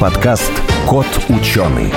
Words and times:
Подкаст 0.00 0.52
«Кот 0.86 1.08
ученый». 1.28 1.92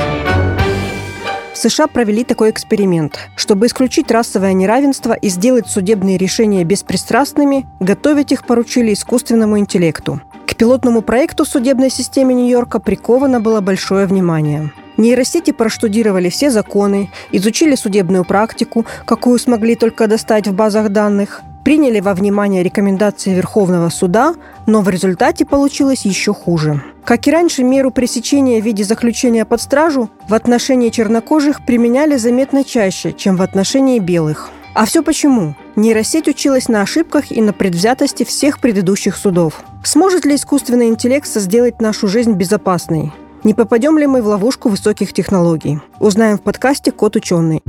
В 1.54 1.56
США 1.56 1.86
провели 1.86 2.24
такой 2.24 2.50
эксперимент. 2.50 3.20
Чтобы 3.36 3.68
исключить 3.68 4.10
расовое 4.10 4.54
неравенство 4.54 5.14
и 5.14 5.30
сделать 5.30 5.68
судебные 5.68 6.18
решения 6.18 6.64
беспристрастными, 6.64 7.68
готовить 7.80 8.32
их 8.32 8.48
поручили 8.48 8.94
искусственному 8.94 9.60
интеллекту. 9.60 10.20
К 10.48 10.56
пилотному 10.56 11.04
проекту 11.04 11.46
в 11.46 11.48
судебной 11.48 11.92
системе 11.92 12.34
Нью-Йорка 12.34 12.80
приковано 12.80 13.40
было 13.40 13.62
большое 13.62 14.08
внимание. 14.08 14.72
Нейросети 14.98 15.52
проштудировали 15.52 16.30
все 16.30 16.50
законы, 16.50 17.12
изучили 17.32 17.76
судебную 17.76 18.26
практику, 18.26 18.88
какую 19.06 19.38
смогли 19.38 19.76
только 19.76 20.08
достать 20.08 20.48
в 20.48 20.56
базах 20.56 20.90
данных, 20.90 21.44
приняли 21.64 22.00
во 22.00 22.14
внимание 22.14 22.64
рекомендации 22.64 23.34
Верховного 23.34 23.90
суда, 23.90 24.36
но 24.68 24.82
в 24.82 24.90
результате 24.90 25.46
получилось 25.46 26.06
еще 26.06 26.34
хуже. 26.34 26.82
Как 27.04 27.28
и 27.28 27.32
раньше, 27.32 27.64
меру 27.64 27.92
пресечения 27.92 28.62
в 28.62 28.66
виде 28.66 28.84
заключения 28.84 29.46
под 29.46 29.62
стражу 29.62 30.10
в 30.28 30.34
отношении 30.34 30.90
чернокожих 30.90 31.66
применяли 31.66 32.18
заметно 32.18 32.64
чаще, 32.64 33.14
чем 33.14 33.36
в 33.36 33.42
отношении 33.42 34.00
белых. 34.00 34.50
А 34.74 34.86
все 34.86 35.04
почему? 35.04 35.56
Нейросеть 35.76 36.28
училась 36.28 36.70
на 36.70 36.82
ошибках 36.82 37.32
и 37.32 37.42
на 37.42 37.52
предвзятости 37.52 38.24
всех 38.24 38.60
предыдущих 38.60 39.18
судов. 39.18 39.64
Сможет 39.84 40.26
ли 40.26 40.36
искусственный 40.36 40.88
интеллект 40.88 41.28
сделать 41.28 41.82
нашу 41.82 42.08
жизнь 42.08 42.34
безопасной? 42.34 43.12
Не 43.44 43.54
попадем 43.54 43.98
ли 43.98 44.08
мы 44.08 44.22
в 44.22 44.28
ловушку 44.28 44.70
высоких 44.70 45.14
технологий? 45.14 45.80
Узнаем 46.00 46.38
в 46.38 46.42
подкасте 46.42 46.92
«Код 46.92 47.16
ученый». 47.16 47.62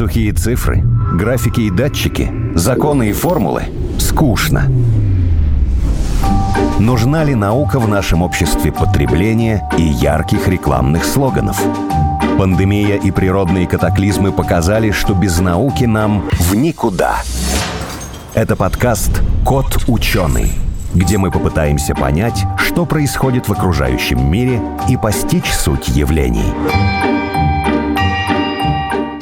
Сухие 0.00 0.32
цифры, 0.32 0.82
графики 1.12 1.60
и 1.60 1.70
датчики, 1.70 2.32
законы 2.54 3.10
и 3.10 3.12
формулы– 3.12 3.64
скучно. 3.98 4.62
Нужна 6.78 7.22
ли 7.22 7.34
наука 7.34 7.78
в 7.78 7.86
нашем 7.86 8.22
обществе 8.22 8.72
потребления 8.72 9.68
и 9.76 9.82
ярких 9.82 10.48
рекламных 10.48 11.04
слоганов? 11.04 11.62
Пандемия 12.38 12.96
и 12.96 13.10
природные 13.10 13.66
катаклизмы 13.66 14.32
показали, 14.32 14.90
что 14.90 15.12
без 15.12 15.38
науки 15.38 15.84
нам 15.84 16.24
в 16.30 16.54
никуда. 16.54 17.16
Это 18.32 18.56
подкаст 18.56 19.20
«Кот 19.44 19.84
ученый», 19.86 20.52
где 20.94 21.18
мы 21.18 21.30
попытаемся 21.30 21.94
понять, 21.94 22.42
что 22.56 22.86
происходит 22.86 23.48
в 23.48 23.52
окружающем 23.52 24.30
мире 24.30 24.62
и 24.88 24.96
постичь 24.96 25.52
суть 25.52 25.88
явлений. 25.88 27.19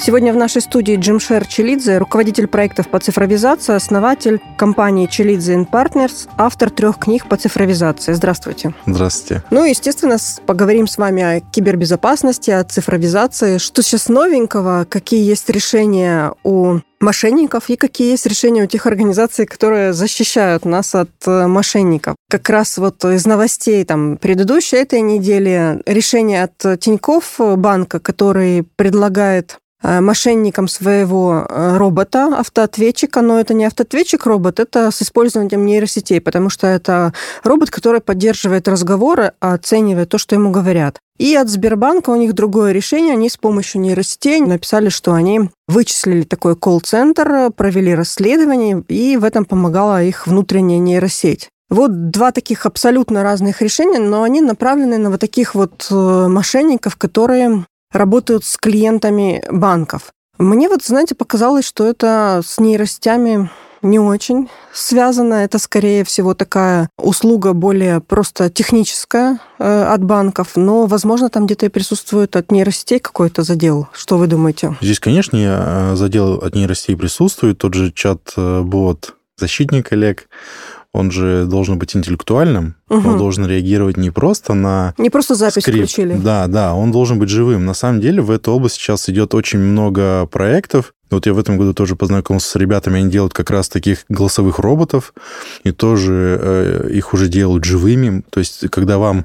Сегодня 0.01 0.33
в 0.33 0.37
нашей 0.37 0.63
студии 0.63 0.97
Джимшер 0.97 1.45
Челидзе, 1.45 1.99
руководитель 1.99 2.47
проектов 2.47 2.89
по 2.89 3.01
цифровизации, 3.01 3.75
основатель 3.75 4.41
компании 4.57 5.07
Челидзе 5.07 5.67
Partners, 5.71 6.29
автор 6.37 6.71
трех 6.71 6.99
книг 6.99 7.29
по 7.29 7.37
цифровизации. 7.37 8.13
Здравствуйте. 8.13 8.73
Здравствуйте. 8.87 9.43
Ну, 9.51 9.65
естественно, 9.65 10.17
поговорим 10.47 10.87
с 10.87 10.99
вами 10.99 11.23
о 11.23 11.41
кибербезопасности, 11.41 12.51
о 12.53 12.63
цифровизации. 12.63 13.59
Что 13.59 13.83
сейчас 13.83 14.09
новенького, 14.09 14.87
какие 14.89 15.25
есть 15.25 15.51
решения 15.51 16.33
у 16.45 16.79
мошенников 17.01 17.69
и 17.69 17.77
какие 17.77 18.13
есть 18.13 18.27
решения 18.27 18.63
у 18.63 18.67
тех 18.67 18.87
организаций, 18.87 19.47
которые 19.47 19.93
защищают 19.93 20.65
нас 20.65 20.95
от 20.95 21.11
э, 21.27 21.47
мошенников. 21.47 22.15
Как 22.29 22.49
раз 22.49 22.79
вот 22.79 23.05
из 23.05 23.27
новостей 23.27 23.85
там 23.85 24.17
предыдущей 24.17 24.77
этой 24.77 25.01
недели 25.01 25.81
решение 25.87 26.45
от 26.45 26.81
Тиньков 26.81 27.37
банка, 27.39 28.01
который 28.01 28.65
предлагает 28.77 29.59
Э, 29.81 30.01
мошенникам 30.01 30.67
своего 30.67 31.47
э, 31.49 31.77
робота, 31.77 32.37
автоответчика, 32.39 33.21
но 33.23 33.39
это 33.39 33.55
не 33.55 33.65
автоответчик 33.65 34.27
робот, 34.27 34.59
это 34.59 34.91
с 34.91 35.03
использованием 35.03 35.65
нейросетей, 35.65 36.21
потому 36.21 36.51
что 36.51 36.67
это 36.67 37.15
робот, 37.45 37.71
который 37.71 38.01
поддерживает 38.01 38.67
разговоры, 38.67 39.35
оценивает 39.39 40.09
то, 40.09 40.19
что 40.19 40.35
ему 40.35 40.51
говорят. 40.51 40.99
И 41.19 41.37
от 41.37 41.49
Сбербанка 41.49 42.11
у 42.11 42.17
них 42.17 42.33
другое 42.33 42.73
решение. 42.73 43.13
Они 43.13 43.31
с 43.31 43.37
помощью 43.37 43.81
нейросетей 43.81 44.41
написали, 44.41 44.89
что 44.89 45.15
они 45.15 45.51
вычислили 45.69 46.23
такой 46.23 46.57
колл-центр, 46.57 47.53
провели 47.53 47.95
расследование, 47.95 48.83
и 48.89 49.17
в 49.17 49.23
этом 49.23 49.45
помогала 49.45 50.03
их 50.03 50.27
внутренняя 50.27 50.81
нейросеть. 50.81 51.51
Вот 51.71 52.11
два 52.11 52.33
таких 52.33 52.67
абсолютно 52.67 53.23
разных 53.23 53.63
решения, 53.63 54.01
но 54.01 54.25
они 54.25 54.41
направлены 54.41 54.99
на 54.99 55.11
вот 55.11 55.21
таких 55.21 55.55
вот 55.55 55.87
э, 55.91 56.27
мошенников, 56.29 56.97
которые 56.97 57.65
работают 57.93 58.45
с 58.45 58.57
клиентами 58.57 59.43
банков. 59.51 60.13
Мне 60.39 60.69
вот, 60.69 60.85
знаете, 60.85 61.15
показалось, 61.15 61.67
что 61.67 61.87
это 61.87 62.43
с 62.45 62.59
нейросетями 62.61 63.51
не 63.83 63.99
очень 63.99 64.49
связано. 64.73 65.35
Это, 65.35 65.59
скорее 65.59 66.05
всего, 66.05 66.35
такая 66.35 66.89
услуга 66.99 67.53
более 67.53 68.01
просто 68.01 68.51
техническая 68.51 69.41
э, 69.59 69.83
от 69.83 70.05
банков, 70.05 70.53
но, 70.57 70.87
возможно, 70.87 71.29
там 71.29 71.47
где-то 71.47 71.67
и 71.67 71.69
присутствует 71.69 72.37
от 72.37 72.51
нейросетей 72.51 72.99
какой-то 73.01 73.43
задел. 73.43 73.89
Что 73.93 74.19
вы 74.19 74.27
думаете? 74.27 74.77
Здесь, 74.81 75.01
конечно, 75.01 75.37
э, 75.37 75.97
задел 75.97 76.35
от 76.35 76.55
нейросетей 76.55 76.97
присутствует. 76.97 77.59
Тот 77.59 77.75
же 77.75 77.93
чат-бот 77.93 79.15
«Защитник 79.37 79.93
Олег», 79.93 80.29
он 80.99 81.13
же 81.13 81.47
должен 81.47 81.79
быть 81.79 81.95
интеллектуальным, 81.95 82.75
угу. 82.89 83.09
он 83.09 83.19
должен 83.19 83.47
реагировать 83.47 83.97
не 83.97 84.11
просто 84.11 84.55
на... 84.55 84.95
Не 84.99 85.11
просто 85.11 85.37
запись 85.37 85.63
скрипт. 85.63 85.91
включили. 85.91 86.17
Да, 86.17 86.49
да, 86.49 86.75
он 86.75 86.91
должен 86.91 87.19
быть 87.21 87.29
живым. 87.29 87.65
На 87.65 87.75
самом 87.75 88.01
деле 88.01 88.21
в 88.21 88.33
эту 88.33 88.53
область 88.53 88.75
сейчас 88.75 89.09
идет 89.09 89.33
очень 89.35 89.61
много 89.61 90.27
проектов. 90.27 90.95
Вот 91.11 91.27
я 91.27 91.35
в 91.35 91.39
этом 91.39 91.57
году 91.57 91.73
тоже 91.73 91.95
познакомился 91.95 92.51
с 92.51 92.57
ребятами, 92.57 92.99
они 92.99 93.11
делают 93.11 93.33
как 93.33 93.51
раз 93.51 93.69
таких 93.69 94.05
голосовых 94.09 94.59
роботов, 94.59 95.15
и 95.63 95.71
тоже 95.71 96.39
э, 96.43 96.91
их 96.93 97.15
уже 97.15 97.29
делают 97.29 97.65
живыми. 97.65 98.25
То 98.31 98.41
есть, 98.41 98.69
когда 98.69 98.99
вам 98.99 99.25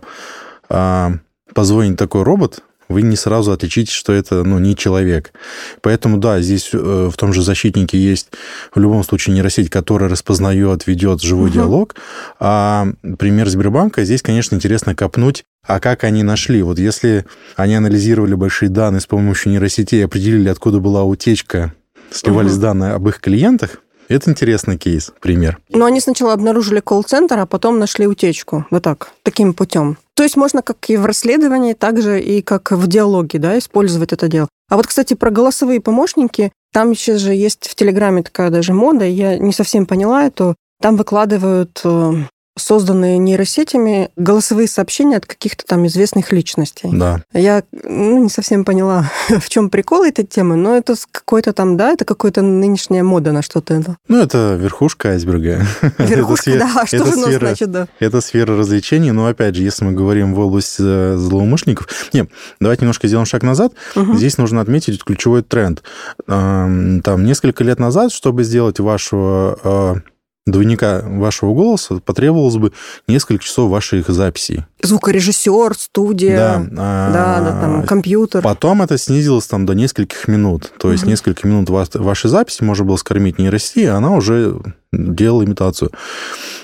э, 0.69 1.09
позвонит 1.55 1.97
такой 1.97 2.21
робот, 2.21 2.61
вы 2.89 3.01
не 3.01 3.15
сразу 3.15 3.51
отличите, 3.51 3.91
что 3.91 4.13
это 4.13 4.43
ну, 4.43 4.59
не 4.59 4.75
человек. 4.75 5.33
Поэтому, 5.81 6.17
да, 6.17 6.41
здесь 6.41 6.69
э, 6.73 7.09
в 7.11 7.15
том 7.17 7.33
же 7.33 7.41
защитнике 7.41 7.97
есть 7.97 8.29
в 8.73 8.79
любом 8.79 9.03
случае 9.03 9.35
нейросеть, 9.35 9.69
которая 9.69 10.09
распознает, 10.09 10.87
ведет 10.87 11.21
живой 11.21 11.49
угу. 11.49 11.53
диалог. 11.53 11.95
А 12.39 12.87
пример 13.17 13.49
Сбербанка, 13.49 14.03
здесь, 14.03 14.21
конечно, 14.21 14.55
интересно 14.55 14.95
копнуть, 14.95 15.43
а 15.65 15.79
как 15.79 16.03
они 16.03 16.23
нашли? 16.23 16.61
Вот 16.61 16.79
если 16.79 17.25
они 17.55 17.75
анализировали 17.75 18.35
большие 18.35 18.69
данные 18.69 19.01
с 19.01 19.05
помощью 19.05 19.51
нейросетей, 19.51 20.03
определили, 20.05 20.49
откуда 20.49 20.79
была 20.79 21.03
утечка, 21.03 21.73
сливались 22.11 22.53
угу. 22.53 22.61
данные 22.61 22.93
об 22.93 23.07
их 23.07 23.19
клиентах, 23.19 23.79
это 24.09 24.29
интересный 24.29 24.77
кейс, 24.77 25.11
пример. 25.21 25.59
Но 25.69 25.85
они 25.85 25.99
сначала 26.01 26.33
обнаружили 26.33 26.81
колл-центр, 26.81 27.39
а 27.39 27.45
потом 27.45 27.79
нашли 27.79 28.05
утечку. 28.05 28.65
Вот 28.69 28.83
так, 28.83 29.11
таким 29.23 29.53
путем. 29.53 29.97
То 30.15 30.23
есть 30.23 30.37
можно 30.37 30.61
как 30.61 30.89
и 30.89 30.97
в 30.97 31.05
расследовании, 31.05 31.73
так 31.73 32.01
же 32.01 32.21
и 32.21 32.41
как 32.41 32.71
в 32.71 32.87
диалоге, 32.87 33.39
да, 33.39 33.57
использовать 33.57 34.13
это 34.13 34.27
дело. 34.27 34.47
А 34.69 34.77
вот, 34.77 34.87
кстати, 34.87 35.13
про 35.13 35.31
голосовые 35.31 35.81
помощники, 35.81 36.51
там 36.71 36.95
сейчас 36.95 37.19
же 37.19 37.33
есть 37.33 37.67
в 37.67 37.75
Телеграме 37.75 38.23
такая 38.23 38.49
даже 38.49 38.73
мода, 38.73 39.05
я 39.05 39.37
не 39.37 39.53
совсем 39.53 39.85
поняла 39.85 40.25
это. 40.25 40.55
Там 40.81 40.97
выкладывают 40.97 41.79
э, 41.83 42.13
созданные 42.55 43.17
нейросетями 43.17 44.09
голосовые 44.15 44.67
сообщения 44.67 45.17
от 45.17 45.25
каких-то 45.25 45.65
там 45.65 45.87
известных 45.87 46.31
личностей. 46.31 46.89
Да. 46.91 47.23
Я 47.33 47.63
ну, 47.71 48.23
не 48.23 48.29
совсем 48.29 48.63
поняла, 48.63 49.09
в 49.29 49.49
чем 49.49 49.69
прикол 49.69 50.03
этой 50.03 50.25
темы, 50.25 50.55
но 50.55 50.75
это 50.75 50.95
какой-то 51.11 51.53
там, 51.53 51.77
да, 51.77 51.91
это 51.91 52.05
какая-то 52.05 52.41
нынешняя 52.41 53.03
мода 53.03 53.31
на 53.31 53.41
что-то 53.41 53.73
это. 53.73 53.97
Ну, 54.07 54.21
это 54.21 54.55
верхушка 54.59 55.09
айсберга. 55.09 55.65
Верхушка, 55.97 56.51
это 56.51 56.69
да, 56.75 56.85
что 56.85 57.05
же 57.05 57.11
сфера, 57.13 57.47
значит, 57.47 57.71
да? 57.71 57.87
Это 57.99 58.21
сфера 58.21 58.55
развлечений, 58.55 59.11
но, 59.11 59.25
опять 59.25 59.55
же, 59.55 59.63
если 59.63 59.85
мы 59.85 59.93
говорим 59.93 60.33
в 60.33 60.39
области 60.39 60.81
э, 60.81 61.17
злоумышленников... 61.17 61.87
Не, 62.13 62.27
давайте 62.59 62.81
немножко 62.81 63.07
сделаем 63.07 63.25
шаг 63.25 63.43
назад. 63.43 63.73
Угу. 63.95 64.15
Здесь 64.15 64.37
нужно 64.37 64.61
отметить 64.61 65.03
ключевой 65.03 65.41
тренд. 65.41 65.83
Там 66.27 67.25
несколько 67.25 67.63
лет 67.63 67.79
назад, 67.79 68.11
чтобы 68.11 68.43
сделать 68.43 68.79
вашего 68.79 69.59
э, 69.63 70.12
двойника 70.45 71.01
вашего 71.05 71.53
голоса 71.53 71.99
потребовалось 71.99 72.57
бы 72.57 72.73
несколько 73.07 73.43
часов 73.43 73.71
ваших 73.71 74.09
записей. 74.09 74.65
Звукорежиссер, 74.81 75.73
студия, 75.77 76.37
да, 76.69 77.09
да, 77.11 77.39
да 77.39 77.61
там, 77.61 77.83
компьютер. 77.83 78.41
Потом 78.41 78.81
это 78.81 78.97
снизилось 78.97 79.47
там 79.47 79.65
до 79.65 79.73
нескольких 79.73 80.27
минут. 80.27 80.71
То 80.77 80.91
есть 80.91 81.03
угу. 81.03 81.11
несколько 81.11 81.47
минут 81.47 81.69
вашей 81.69 82.29
записи 82.29 82.63
можно 82.63 82.83
было 82.85 82.97
скормить 82.97 83.39
нейросети, 83.39 83.85
а 83.85 83.97
она 83.97 84.11
уже 84.11 84.59
делала 84.91 85.43
имитацию. 85.43 85.91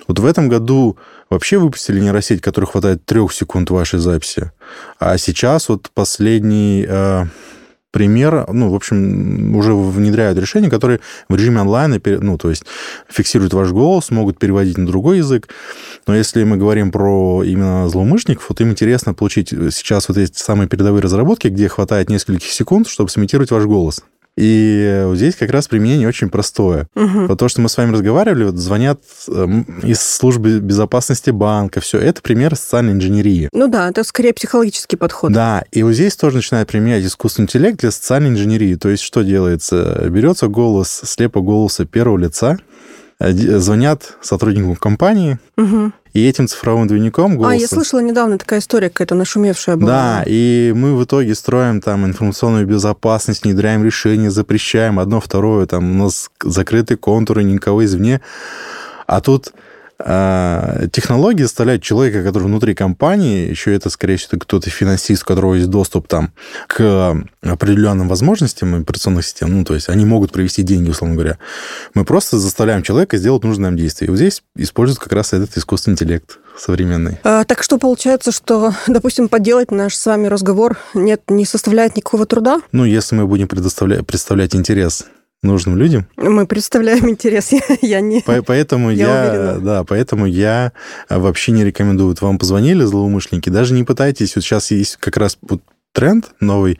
Вот 0.07 0.19
в 0.19 0.25
этом 0.25 0.49
году 0.49 0.97
вообще 1.29 1.57
выпустили 1.57 1.99
нейросеть, 1.99 2.41
которой 2.41 2.65
хватает 2.65 3.05
трех 3.05 3.31
секунд 3.31 3.69
вашей 3.69 3.99
записи. 3.99 4.51
А 4.99 5.17
сейчас 5.17 5.69
вот 5.69 5.89
последний 5.93 6.85
э, 6.87 7.25
пример, 7.91 8.45
ну, 8.51 8.69
в 8.69 8.75
общем, 8.75 9.55
уже 9.55 9.73
внедряют 9.73 10.37
решения, 10.37 10.69
которые 10.69 10.99
в 11.27 11.35
режиме 11.35 11.61
онлайн, 11.61 12.01
ну, 12.21 12.37
то 12.37 12.49
есть 12.49 12.63
фиксируют 13.09 13.53
ваш 13.53 13.71
голос, 13.71 14.11
могут 14.11 14.37
переводить 14.37 14.77
на 14.77 14.85
другой 14.85 15.17
язык. 15.17 15.49
Но 16.07 16.15
если 16.15 16.43
мы 16.43 16.57
говорим 16.57 16.91
про 16.91 17.43
именно 17.43 17.87
злоумышленников, 17.89 18.49
вот 18.49 18.61
им 18.61 18.71
интересно 18.71 19.13
получить 19.13 19.49
сейчас 19.49 20.07
вот 20.07 20.17
эти 20.17 20.37
самые 20.37 20.67
передовые 20.67 21.01
разработки, 21.01 21.47
где 21.47 21.67
хватает 21.67 22.09
нескольких 22.09 22.51
секунд, 22.51 22.87
чтобы 22.87 23.09
сымитировать 23.09 23.51
ваш 23.51 23.63
голос. 23.65 24.03
И 24.41 25.11
здесь 25.15 25.35
как 25.35 25.49
раз 25.51 25.67
применение 25.67 26.07
очень 26.07 26.29
простое. 26.29 26.87
Вот 26.95 27.37
то, 27.37 27.49
что 27.49 27.59
мы 27.59 27.67
с 27.67 27.75
вами 27.75 27.91
разговаривали, 27.91 28.45
вот 28.45 28.55
звонят 28.55 29.01
эм, 29.27 29.63
из 29.83 29.99
службы 29.99 30.59
безопасности 30.59 31.29
банка, 31.29 31.81
все 31.81 31.99
это 31.99 32.21
пример 32.21 32.55
социальной 32.55 32.93
инженерии. 32.93 33.49
Ну 33.51 33.67
да, 33.67 33.89
это 33.89 34.05
скорее 34.05 34.33
психологический 34.33 34.95
подход. 34.95 35.33
Да, 35.33 35.63
и 35.73 35.83
вот 35.83 35.91
здесь 35.91 36.15
тоже 36.15 36.37
начинает 36.37 36.69
применять 36.69 37.03
искусственный 37.03 37.47
интеллект 37.47 37.79
для 37.79 37.91
социальной 37.91 38.29
инженерии. 38.29 38.75
То 38.75 38.87
есть 38.87 39.03
что 39.03 39.23
делается? 39.23 40.07
Берется 40.09 40.47
голос, 40.47 41.01
слепо 41.03 41.41
голоса 41.41 41.85
первого 41.85 42.17
лица, 42.17 42.57
э, 43.19 43.31
звонят 43.33 44.17
сотрудникам 44.21 44.77
компании, 44.77 45.37
Мгм. 45.57 45.93
И 46.13 46.27
этим 46.27 46.47
цифровым 46.47 46.87
двойником 46.87 47.37
голоса... 47.37 47.53
А, 47.53 47.55
я 47.55 47.67
слышала 47.67 47.99
недавно 47.99 48.37
такая 48.37 48.59
история 48.59 48.89
какая-то 48.89 49.15
нашумевшая 49.15 49.75
была. 49.75 49.87
Да, 49.87 50.23
и 50.25 50.73
мы 50.75 50.95
в 50.95 51.03
итоге 51.03 51.35
строим 51.35 51.81
там 51.81 52.05
информационную 52.05 52.65
безопасность, 52.65 53.43
внедряем 53.43 53.83
решения, 53.83 54.31
запрещаем 54.31 54.99
одно, 54.99 55.19
второе, 55.19 55.65
там 55.65 55.91
у 55.91 56.03
нас 56.05 56.31
закрытые 56.43 56.97
контуры, 56.97 57.43
никого 57.43 57.85
извне. 57.85 58.21
А 59.05 59.21
тут 59.21 59.53
технологии 60.01 61.43
заставляют 61.43 61.83
человека, 61.83 62.23
который 62.23 62.43
внутри 62.43 62.73
компании, 62.73 63.49
еще 63.49 63.73
это, 63.73 63.89
скорее 63.89 64.17
всего, 64.17 64.39
кто-то 64.39 64.69
финансист, 64.69 65.23
у 65.23 65.25
которого 65.25 65.55
есть 65.55 65.69
доступ 65.69 66.07
там 66.07 66.31
к 66.67 67.23
определенным 67.41 68.07
возможностям 68.07 68.75
операционных 68.75 69.25
систем, 69.25 69.57
ну, 69.57 69.63
то 69.63 69.73
есть 69.73 69.89
они 69.89 70.05
могут 70.05 70.31
провести 70.31 70.63
деньги, 70.63 70.89
условно 70.89 71.15
говоря. 71.15 71.37
Мы 71.93 72.05
просто 72.05 72.37
заставляем 72.37 72.83
человека 72.83 73.17
сделать 73.17 73.43
нужное 73.43 73.69
нам 73.69 73.77
действие. 73.77 74.07
И 74.07 74.11
вот 74.11 74.17
здесь 74.17 74.43
используют 74.55 74.99
как 74.99 75.13
раз 75.13 75.33
этот 75.33 75.55
искусственный 75.57 75.93
интеллект 75.93 76.39
современный. 76.57 77.19
А, 77.23 77.43
так 77.45 77.63
что 77.63 77.77
получается, 77.77 78.31
что, 78.31 78.73
допустим, 78.87 79.29
поделать 79.29 79.71
наш 79.71 79.95
с 79.95 80.05
вами 80.05 80.27
разговор 80.27 80.77
нет, 80.93 81.21
не 81.29 81.45
составляет 81.45 81.95
никакого 81.95 82.25
труда? 82.25 82.59
Ну, 82.71 82.85
если 82.85 83.15
мы 83.15 83.27
будем 83.27 83.47
предоставлять, 83.47 84.05
представлять 84.05 84.55
интерес 84.55 85.05
нужным 85.43 85.77
людям, 85.77 86.05
Мы 86.17 86.45
представляем 86.45 87.09
интерес. 87.09 87.51
Я, 87.51 87.61
я 87.81 88.01
не... 88.01 88.21
По- 88.21 88.41
Поэтому 88.43 88.91
Я 88.91 89.07
я, 89.25 89.31
уверена. 89.31 89.59
да, 89.61 89.83
поэтому 89.83 90.25
я 90.25 90.73
вообще 91.09 91.51
не 91.53 91.63
рекомендую. 91.63 92.09
Вот 92.09 92.21
вам 92.21 92.37
позвонили 92.37 92.83
злоумышленники, 92.83 93.49
даже 93.49 93.73
не 93.73 93.83
пытайтесь. 93.83 94.35
Вот 94.35 94.43
сейчас 94.43 94.71
есть 94.71 94.97
как 94.97 95.17
раз 95.17 95.37
вот 95.41 95.61
тренд 95.93 96.25
новый 96.39 96.79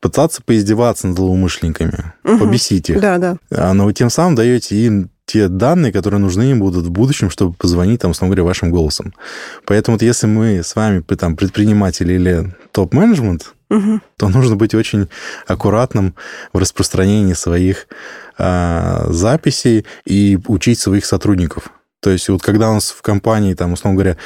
пытаться 0.00 0.40
поиздеваться 0.42 1.08
над 1.08 1.16
злоумышленниками, 1.16 2.12
Мгм. 2.24 2.38
побесить 2.38 2.90
их. 2.90 3.00
Да, 3.00 3.18
да. 3.18 3.36
А, 3.50 3.72
Но 3.74 3.84
вы 3.86 3.92
тем 3.92 4.08
самым 4.10 4.34
даете 4.34 4.76
им 4.76 5.10
те 5.26 5.46
данные, 5.48 5.92
которые 5.92 6.20
нужны 6.20 6.50
им 6.50 6.58
будут 6.58 6.86
в 6.86 6.90
будущем, 6.90 7.30
чтобы 7.30 7.54
позвонить, 7.54 8.00
там, 8.00 8.10
условно 8.12 8.34
говоря, 8.34 8.44
вашим 8.48 8.70
голосом. 8.70 9.14
Поэтому 9.64 9.96
вот 9.96 10.02
если 10.02 10.26
мы 10.26 10.62
с 10.64 10.74
вами 10.74 11.02
там, 11.02 11.36
предприниматели 11.36 12.14
или 12.14 12.54
топ-менеджмент, 12.72 13.54
Мгм. 13.68 14.02
то 14.16 14.28
нужно 14.28 14.56
быть 14.56 14.74
очень 14.74 15.08
аккуратным 15.46 16.14
в 16.52 16.58
распространении 16.58 17.34
своих 17.34 17.86
а, 18.38 19.06
записей 19.10 19.86
и 20.04 20.38
учить 20.46 20.78
своих 20.78 21.04
сотрудников. 21.04 21.68
То 22.00 22.10
есть 22.10 22.28
вот 22.28 22.42
когда 22.42 22.70
у 22.70 22.74
нас 22.74 22.90
в 22.90 23.02
компании, 23.02 23.54
там, 23.54 23.74
условно 23.74 23.96
говоря, 23.96 24.16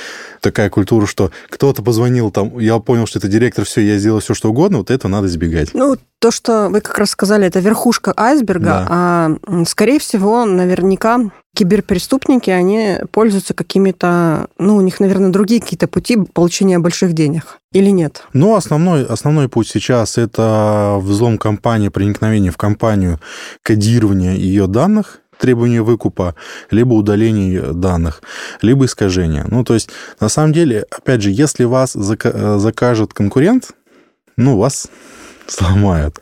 такая 0.41 0.71
культура, 0.71 1.07
что 1.07 1.31
кто-то 1.49 1.83
позвонил, 1.83 2.31
там, 2.31 2.59
я 2.59 2.79
понял, 2.79 3.07
что 3.07 3.19
это 3.19 3.29
директор, 3.29 3.65
все, 3.65 3.81
я 3.81 3.99
сделал 3.99 4.21
все, 4.21 4.35
что 4.35 4.51
угодно, 4.51 4.79
вот 4.79 4.91
это 4.91 5.09
надо 5.09 5.27
избегать. 5.27 5.71
Ну, 5.75 5.97
то, 6.21 6.31
что 6.31 6.69
вы 6.71 6.81
как 6.81 6.97
раз 6.99 7.11
сказали, 7.11 7.47
это 7.47 7.59
верхушка 7.61 8.15
айсберга, 8.17 8.65
Да. 8.65 8.87
а 8.89 9.65
скорее 9.67 9.99
всего, 9.99 10.45
наверняка 10.47 11.21
киберпреступники, 11.55 12.51
они 12.51 12.99
пользуются 13.13 13.55
какими-то, 13.55 14.49
ну, 14.59 14.77
у 14.77 14.81
них, 14.81 15.01
наверное, 15.01 15.31
другие 15.31 15.61
какие-то 15.61 15.87
пути 15.87 16.17
получения 16.17 16.79
больших 16.79 17.13
денег. 17.13 17.59
Или 17.73 17.91
нет? 17.91 18.25
Но 18.33 18.55
основной, 18.57 19.05
основной 19.05 19.49
путь 19.49 19.69
сейчас– 19.69 20.17
это 20.19 20.99
взлом 21.01 21.39
компании, 21.39 21.89
проникновение 21.89 22.51
в 22.51 22.57
компанию, 22.57 23.21
кодирование 23.63 24.37
ее 24.39 24.67
данных, 24.67 25.21
требование 25.39 25.83
выкупа, 25.83 26.35
либо 26.71 26.95
удаление 26.95 27.73
данных, 27.73 28.23
либо 28.63 28.85
искажение. 28.85 29.45
Ну, 29.49 29.65
то 29.65 29.75
есть, 29.75 29.91
на 30.21 30.29
самом 30.29 30.53
деле, 30.53 30.87
опять 30.91 31.23
же, 31.23 31.31
если 31.31 31.65
вас 31.65 31.97
э, 31.97 32.59
закажет 32.59 33.13
конкурент, 33.15 33.73
ну, 34.37 34.57
вас 34.57 34.89
сломают. 35.49 36.21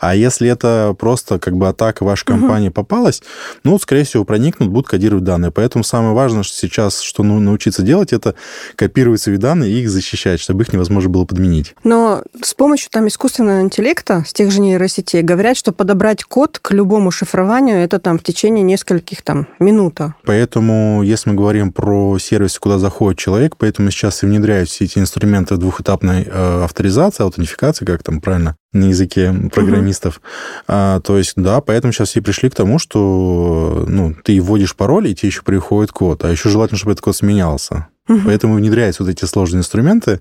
А 0.00 0.14
если 0.14 0.48
это 0.48 0.94
просто 0.98 1.38
как 1.38 1.56
бы 1.56 1.68
атака 1.68 2.04
вашей 2.04 2.24
компании 2.24 2.68
попалась, 2.68 3.22
ну, 3.62 3.78
скорее 3.78 4.04
всего, 4.04 4.24
проникнут, 4.24 4.70
будут 4.70 4.88
кодировать 4.88 5.24
данные. 5.24 5.50
Поэтому 5.50 5.84
самое 5.84 6.14
важное 6.14 6.42
что 6.42 6.56
сейчас, 6.56 7.00
что 7.00 7.22
ну, 7.22 7.40
научиться 7.40 7.82
делать, 7.82 8.12
это 8.12 8.34
копировать 8.76 9.20
свои 9.20 9.36
данные 9.36 9.72
и 9.72 9.80
их 9.80 9.90
защищать, 9.90 10.40
чтобы 10.40 10.62
их 10.64 10.72
невозможно 10.72 11.10
было 11.10 11.24
подменить. 11.24 11.74
Но 11.84 12.22
с 12.42 12.54
помощью 12.54 12.90
там 12.90 13.08
искусственного 13.08 13.60
интеллекта, 13.62 14.24
с 14.26 14.32
тех 14.32 14.50
же 14.50 14.60
нейросетей, 14.60 15.22
говорят, 15.22 15.56
что 15.56 15.72
подобрать 15.72 16.24
код 16.24 16.58
к 16.58 16.72
любому 16.72 17.10
шифрованию, 17.10 17.78
это 17.78 17.98
там 17.98 18.18
в 18.18 18.22
течение 18.22 18.62
нескольких 18.62 19.22
там 19.22 19.46
минут. 19.58 19.94
Поэтому, 20.24 21.02
если 21.04 21.30
мы 21.30 21.36
говорим 21.36 21.72
про 21.72 22.18
сервисы, 22.18 22.58
куда 22.58 22.78
заходит 22.78 23.18
человек, 23.18 23.56
поэтому 23.56 23.90
сейчас 23.90 24.22
и 24.22 24.26
внедряют 24.26 24.68
все 24.68 24.86
эти 24.86 24.98
инструменты 24.98 25.56
двухэтапной 25.56 26.26
э, 26.26 26.64
авторизации, 26.64 27.22
аутентификации, 27.22 27.84
как 27.84 28.02
там 28.02 28.20
правильно 28.20 28.56
на 28.74 28.86
языке 28.86 29.34
программистов. 29.52 30.20
А, 30.68 31.00
то 31.00 31.16
есть, 31.16 31.32
да, 31.36 31.60
поэтому 31.60 31.92
сейчас 31.92 32.10
все 32.10 32.20
пришли 32.20 32.50
к 32.50 32.54
тому, 32.54 32.78
что 32.78 33.84
ну, 33.88 34.14
ты 34.22 34.40
вводишь 34.40 34.76
пароль, 34.76 35.08
и 35.08 35.14
тебе 35.14 35.28
еще 35.28 35.42
приходит 35.42 35.92
код. 35.92 36.24
А 36.24 36.30
еще 36.30 36.50
желательно, 36.50 36.76
чтобы 36.76 36.92
этот 36.92 37.04
код 37.04 37.16
сменялся. 37.16 37.88
Мгм. 38.08 38.22
Поэтому 38.26 38.54
внедряются 38.54 39.02
вот 39.02 39.10
эти 39.10 39.24
сложные 39.24 39.60
инструменты 39.60 40.20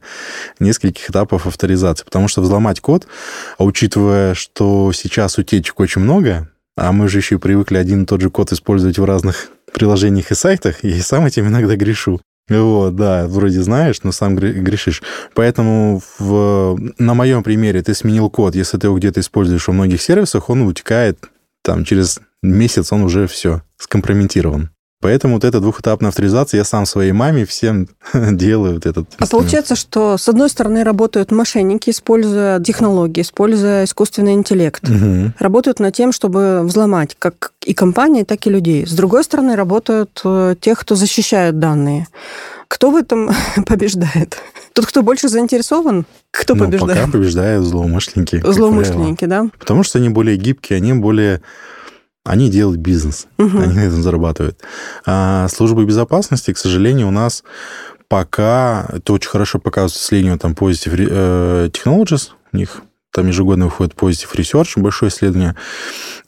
нескольких 0.60 1.10
этапов 1.10 1.48
авторизации. 1.48 2.06
Потому 2.06 2.28
что 2.28 2.42
взломать 2.42 2.80
код, 2.80 3.08
а 3.58 3.66
учитывая, 3.66 4.36
что 4.36 4.92
сейчас 4.94 5.38
утечек 5.38 5.80
очень 5.80 6.02
много, 6.02 6.50
а 6.78 6.92
мы 6.92 7.08
же 7.08 7.18
еще 7.18 7.36
и 7.36 7.40
привыкли 7.40 7.78
один 7.78 8.04
и 8.04 8.06
тот 8.06 8.22
же 8.22 8.30
код 8.30 8.52
использовать 8.54 8.98
в 8.98 9.04
разных 9.04 9.50
приложениях 9.74 10.32
и 10.32 10.36
сайтах, 10.36 10.84
я 10.84 10.96
и 10.96 11.02
сам 11.02 11.26
этим 11.26 11.48
иногда 11.48 11.76
грешу. 11.76 12.22
Вот, 12.50 12.96
да, 12.96 13.28
вроде 13.28 13.62
знаешь, 13.62 14.04
но 14.04 14.12
сам 14.12 14.36
гре- 14.36 14.52
грешишь. 14.52 15.02
Поэтому 15.34 16.02
в, 16.20 16.78
на 16.98 17.14
моем 17.14 17.42
примере 17.42 17.82
ты 17.82 17.94
сменил 17.94 18.30
код, 18.30 18.56
если 18.56 18.78
ты 18.78 18.88
его 18.88 18.98
где-то 18.98 19.22
используешь 19.22 19.68
во 19.68 19.74
многих 19.74 20.02
сервисах, 20.02 20.50
он 20.50 20.64
утекает 20.64 21.20
там 21.62 21.86
через 21.86 22.20
месяц, 22.42 22.92
он 22.92 23.04
уже 23.04 23.28
все 23.28 23.62
скомпрометирован. 23.78 24.73
Поэтому 25.04 25.34
вот 25.36 25.44
эта 25.44 25.60
двухэтапная 25.60 26.10
авторизация 26.10 26.60
я 26.60 26.64
сам 26.64 26.86
своей 26.86 27.12
маме 27.12 27.46
всем 27.46 27.90
делаю 28.14 28.76
вот 28.76 28.86
этот 28.86 29.10
А 29.20 29.28
получается, 29.28 29.76
что 29.76 30.18
с 30.18 30.30
одной 30.30 30.50
стороны 30.50 30.86
работают 30.86 31.30
мошенники, 31.32 31.90
используя 31.90 32.62
технологии, 32.62 33.22
используя 33.22 33.84
искусственный 33.84 34.32
интеллект. 34.34 34.82
Мгм. 34.88 35.34
Работают 35.40 35.80
над 35.82 35.94
тем, 35.94 36.14
чтобы 36.14 36.62
взломать 36.64 37.18
как 37.20 37.52
и 37.66 37.74
компании, 37.74 38.24
так 38.24 38.48
и 38.48 38.50
людей. 38.50 38.88
С 38.88 38.94
другой 38.94 39.26
стороны, 39.26 39.58
работают 39.58 40.22
э, 40.24 40.56
те, 40.62 40.74
кто 40.74 40.96
защищает 40.96 41.60
данные. 41.60 42.08
Кто 42.70 42.90
в 42.90 42.96
этом 42.96 43.30
побеждает? 43.68 44.38
Тот, 44.72 44.86
кто 44.86 45.04
больше 45.04 45.28
заинтересован? 45.28 46.06
Кто 46.32 46.56
Ну, 46.56 46.66
побеждает? 46.66 47.02
пока 47.02 47.12
побеждают 47.12 47.66
злоумышленники. 47.66 48.42
Злоумышленники, 48.44 49.26
да? 49.26 49.48
Потому 49.60 49.84
что 49.84 50.00
они 50.00 50.08
более 50.10 50.38
гибкие, 50.38 50.78
они 50.78 50.94
более... 50.94 51.42
Они 52.24 52.50
делают 52.50 52.80
бизнес, 52.80 53.28
Мгм. 53.38 53.60
они 53.60 53.74
на 53.74 53.80
этом 53.82 54.02
зарабатывают. 54.02 54.60
А 55.06 55.48
службы 55.50 55.86
безопасности, 55.86 56.54
к 56.54 56.58
сожалению, 56.58 57.10
у 57.10 57.12
нас 57.12 57.44
пока... 58.08 58.88
Это 58.94 59.14
очень 59.14 59.30
хорошо 59.30 59.60
показывает 59.60 60.02
исследование 60.02 60.40
там 60.40 60.54
Positive 60.54 61.08
э, 61.10 61.70
Technologies, 61.70 62.30
у 62.54 62.58
них 62.58 62.82
там 63.14 63.28
ежегодно 63.28 63.66
выходит 63.66 63.94
Positive 63.94 64.36
Research, 64.36 64.82
большое 64.82 65.12
исследование, 65.12 65.56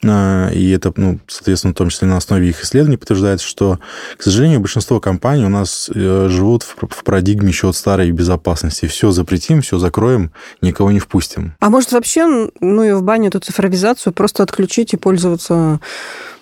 А, 0.04 0.50
и 0.50 0.70
это, 0.70 0.92
ну, 0.96 1.18
соответственно, 1.26 1.72
в 1.72 1.76
том 1.76 1.88
числе 1.88 2.06
на 2.06 2.16
основе 2.16 2.48
их 2.48 2.62
исследований 2.62 2.96
подтверждается, 2.96 3.46
что, 3.46 3.80
к 4.16 4.22
сожалению, 4.22 4.60
большинство 4.60 5.00
компаний 5.00 5.44
у 5.44 5.48
нас 5.48 5.90
э, 5.92 6.28
живут 6.30 6.62
в 6.62 7.02
парадигме 7.02 7.48
еще 7.48 7.70
от 7.70 7.76
старой 7.76 8.12
безопасности. 8.12 8.86
Все 8.86 9.10
запретим, 9.10 9.62
все 9.62 9.78
закроем, 9.78 10.30
никого 10.60 10.92
не 10.92 11.00
впустим. 11.00 11.54
А 11.58 11.70
может 11.70 11.90
вообще, 11.90 12.48
ну 12.60 12.84
и 12.84 12.92
в 12.92 13.02
баню 13.02 13.28
эту 13.28 13.40
цифровизацию 13.40 14.12
просто 14.12 14.44
отключить 14.44 14.92
и 14.92 14.96
пользоваться 14.96 15.80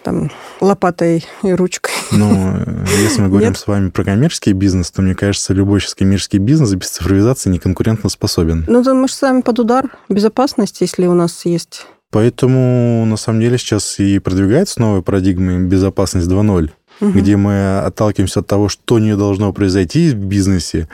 там 0.04 0.30
лопатой 0.60 1.24
и 1.42 1.52
ручкой? 1.52 1.92
Ну, 2.12 2.56
э, 2.58 2.84
если 3.02 3.22
мы 3.22 3.28
говорим 3.28 3.48
Нет? 3.48 3.58
с 3.58 3.66
вами 3.66 3.90
про 3.90 4.04
коммерческий 4.04 4.52
бизнес, 4.52 4.90
то, 4.90 5.02
мне 5.02 5.14
кажется, 5.14 5.52
любой 5.54 5.80
сейчас 5.80 5.94
коммерческий 5.94 6.38
бизнес 6.38 6.72
без 6.74 6.90
цифровизации 6.90 7.50
не 7.50 7.58
конкурентно 7.58 8.08
способен. 8.10 8.64
Ну, 8.68 8.84
то 8.84 8.94
мы 8.94 9.08
же 9.08 9.14
сами 9.14 9.40
под 9.40 9.58
удар 9.58 9.88
безопасности, 10.08 10.84
если 10.84 11.06
у 11.06 11.14
нас 11.14 11.44
есть. 11.44 11.86
Поэтому, 12.10 13.04
на 13.06 13.16
самом 13.16 13.40
деле, 13.40 13.58
сейчас 13.58 13.98
и 13.98 14.20
продвигается 14.20 14.80
новая 14.80 15.00
парадигма 15.02 15.58
безопасность 15.58 16.28
2.0, 16.28 16.70
Мгм. 17.00 17.12
где 17.12 17.36
мы 17.36 17.78
отталкиваемся 17.80 18.38
от 18.40 18.46
того, 18.46 18.68
что 18.68 19.00
не 19.00 19.16
должно 19.16 19.52
произойти 19.52 20.10
в 20.10 20.14
бизнесе, 20.14 20.88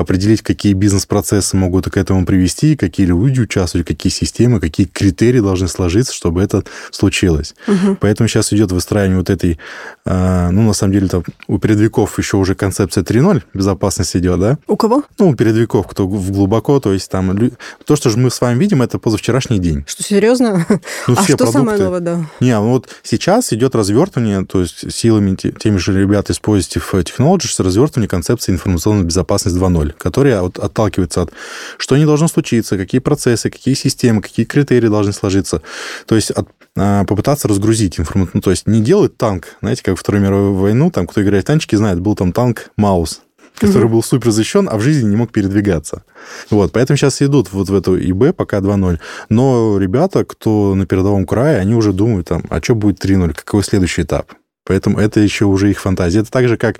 определить, 0.00 0.42
какие 0.42 0.72
бизнес-процессы 0.72 1.56
могут 1.56 1.90
к 1.90 1.96
этому 1.96 2.26
привести, 2.26 2.76
какие 2.76 3.06
люди 3.06 3.40
участвуют, 3.40 3.86
какие 3.86 4.12
системы, 4.12 4.60
какие 4.60 4.86
критерии 4.86 5.40
должны 5.40 5.68
сложиться, 5.68 6.14
чтобы 6.14 6.42
это 6.42 6.64
случилось. 6.90 7.54
Угу. 7.66 7.98
Поэтому 8.00 8.28
сейчас 8.28 8.52
идет 8.52 8.72
выстраивание 8.72 9.18
вот 9.18 9.30
этой, 9.30 9.58
а, 10.04 10.50
ну, 10.50 10.62
на 10.62 10.72
самом 10.72 10.92
деле, 10.92 11.08
там 11.08 11.24
у 11.46 11.58
передовиков 11.58 12.18
еще 12.18 12.36
уже 12.36 12.54
концепция 12.54 13.04
3.0 13.04 13.42
безопасности 13.54 14.18
идет, 14.18 14.40
да? 14.40 14.58
У 14.66 14.76
кого? 14.76 15.04
Ну, 15.18 15.30
у 15.30 15.34
передовиков, 15.34 15.86
кто 15.86 16.06
в 16.06 16.30
глубоко, 16.30 16.80
то 16.80 16.92
есть 16.92 17.10
там... 17.10 17.50
То, 17.84 17.96
что 17.96 18.10
же 18.10 18.18
мы 18.18 18.30
с 18.30 18.40
вами 18.40 18.58
видим, 18.58 18.82
это 18.82 18.98
позавчерашний 18.98 19.58
день. 19.58 19.84
Что, 19.86 20.02
серьезно? 20.02 20.66
Ну, 21.06 21.14
а 21.16 21.22
что 21.22 21.36
продукты... 21.36 21.52
самое 21.52 21.78
новое, 21.78 22.00
да? 22.00 22.26
Не, 22.40 22.58
ну 22.58 22.70
вот 22.70 22.88
сейчас 23.02 23.52
идет 23.52 23.74
развертывание, 23.74 24.44
то 24.44 24.60
есть 24.60 24.92
силами 24.92 25.34
теми 25.34 25.76
же 25.76 25.98
ребят 25.98 26.30
из 26.30 26.40
Positive 26.40 27.04
Technologies, 27.04 27.62
развертывание 27.62 28.08
концепции 28.08 28.52
информационной 28.52 29.04
безопасности 29.04 29.58
2.0, 29.58 29.85
которая 29.92 30.42
вот 30.42 30.58
отталкивается 30.58 31.22
от, 31.22 31.32
что 31.78 31.96
не 31.96 32.04
должно 32.04 32.28
случиться, 32.28 32.76
какие 32.76 33.00
процессы, 33.00 33.50
какие 33.50 33.74
системы, 33.74 34.22
какие 34.22 34.46
критерии 34.46 34.88
должны 34.88 35.12
сложиться. 35.12 35.62
То 36.06 36.14
есть 36.14 36.30
от, 36.30 36.48
а, 36.76 37.04
попытаться 37.04 37.48
разгрузить 37.48 37.98
информацию. 37.98 38.32
Ну, 38.34 38.40
то 38.40 38.50
есть 38.50 38.66
не 38.66 38.80
делать 38.80 39.16
танк, 39.16 39.56
знаете, 39.60 39.82
как 39.82 39.96
в 39.96 40.00
Вторую 40.00 40.22
мировую 40.22 40.54
войну, 40.54 40.90
там, 40.90 41.06
кто 41.06 41.22
играет 41.22 41.44
в 41.44 41.46
танчики, 41.46 41.76
знает, 41.76 42.00
был 42.00 42.14
там 42.14 42.32
танк 42.32 42.70
Маус, 42.76 43.22
который 43.58 43.88
был 43.88 44.02
супер 44.02 44.30
защищен, 44.30 44.68
а 44.70 44.76
в 44.76 44.82
жизни 44.82 45.08
не 45.08 45.16
мог 45.16 45.32
передвигаться. 45.32 46.04
Вот, 46.50 46.72
поэтому 46.72 46.96
сейчас 46.96 47.22
идут 47.22 47.52
вот 47.52 47.68
в 47.68 47.74
эту 47.74 47.98
ИБ 47.98 48.36
пока 48.36 48.58
2.0. 48.58 48.98
Но 49.30 49.78
ребята, 49.78 50.24
кто 50.24 50.74
на 50.74 50.86
передовом 50.86 51.24
крае, 51.24 51.58
они 51.58 51.74
уже 51.74 51.92
думают, 51.92 52.28
там, 52.28 52.44
а 52.50 52.60
что 52.62 52.74
будет 52.74 53.02
3.0, 53.04 53.32
какой 53.34 53.62
следующий 53.62 54.02
этап? 54.02 54.32
Поэтому 54.66 54.98
это 54.98 55.20
еще 55.20 55.44
уже 55.44 55.70
их 55.70 55.80
фантазия. 55.80 56.20
Это 56.20 56.30
так 56.30 56.48
же, 56.48 56.56
как 56.56 56.78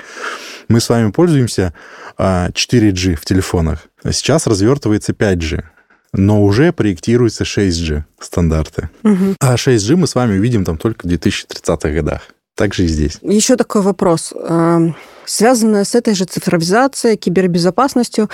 мы 0.68 0.80
с 0.80 0.88
вами 0.88 1.12
пользуемся 1.12 1.72
4G 2.18 3.14
а, 3.14 3.16
в 3.16 3.24
телефонах. 3.24 3.88
Сейчас 4.10 4.46
развертывается 4.46 5.12
5G 5.12 5.64
но 6.16 6.42
уже 6.42 6.72
проектируется 6.72 7.44
6G 7.44 8.04
стандарты. 8.20 8.88
Угу. 9.04 9.36
А 9.40 9.54
6G 9.54 9.96
мы 9.96 10.06
с 10.06 10.14
вами 10.14 10.38
увидим 10.38 10.64
там 10.64 10.78
только 10.78 11.06
в 11.06 11.10
2030-х 11.10 11.90
годах. 11.90 12.22
Так 12.54 12.72
же 12.72 12.84
и 12.84 12.88
здесь. 12.88 13.18
Еще 13.22 13.56
такой 13.56 13.82
вопрос. 13.82 14.32
Связанная 15.26 15.84
с 15.84 15.94
этой 15.94 16.14
же 16.14 16.24
цифровизацией, 16.24 17.16
кибербезопасностью, 17.16 18.30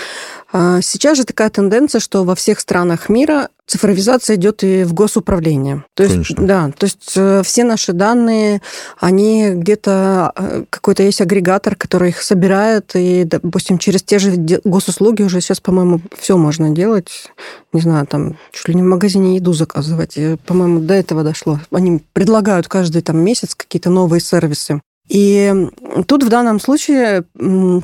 а, 0.52 0.80
сейчас 0.82 1.16
же 1.16 1.24
такая 1.24 1.50
тенденция, 1.50 2.00
что 2.00 2.24
во 2.24 2.34
всех 2.34 2.60
странах 2.60 3.08
мира 3.08 3.48
цифровизация 3.66 4.36
идет 4.36 4.62
и 4.64 4.84
в 4.84 4.92
госуправление. 4.92 5.84
То 5.94 6.02
есть, 6.02 6.14
Конечно. 6.14 6.46
Да, 6.46 6.70
то 6.76 6.84
есть 6.84 7.12
э, 7.16 7.42
все 7.42 7.64
наши 7.64 7.92
данные, 7.92 8.60
они 8.98 9.50
где-то, 9.54 10.32
э, 10.36 10.64
какой-то 10.68 11.02
есть 11.02 11.20
агрегатор, 11.20 11.74
который 11.74 12.10
их 12.10 12.20
собирает, 12.20 12.90
и, 12.94 13.24
допустим, 13.24 13.78
через 13.78 14.02
те 14.02 14.18
же 14.18 14.32
госуслуги 14.64 15.22
уже 15.22 15.40
сейчас, 15.40 15.60
по-моему, 15.60 16.00
все 16.18 16.36
можно 16.36 16.70
делать. 16.70 17.30
Не 17.72 17.80
знаю, 17.80 18.06
там, 18.06 18.36
чуть 18.52 18.68
ли 18.68 18.74
не 18.74 18.82
в 18.82 18.86
магазине 18.86 19.36
еду 19.36 19.54
заказывать. 19.54 20.18
По-моему, 20.46 20.80
до 20.80 20.94
этого 20.94 21.22
дошло. 21.22 21.58
Они 21.70 22.02
предлагают 22.12 22.68
каждый 22.68 23.00
там 23.00 23.18
месяц 23.18 23.54
какие-то 23.54 23.88
новые 23.88 24.20
сервисы. 24.20 24.80
И 25.12 25.52
тут 26.06 26.24
в 26.24 26.30
данном 26.30 26.58
случае 26.58 27.24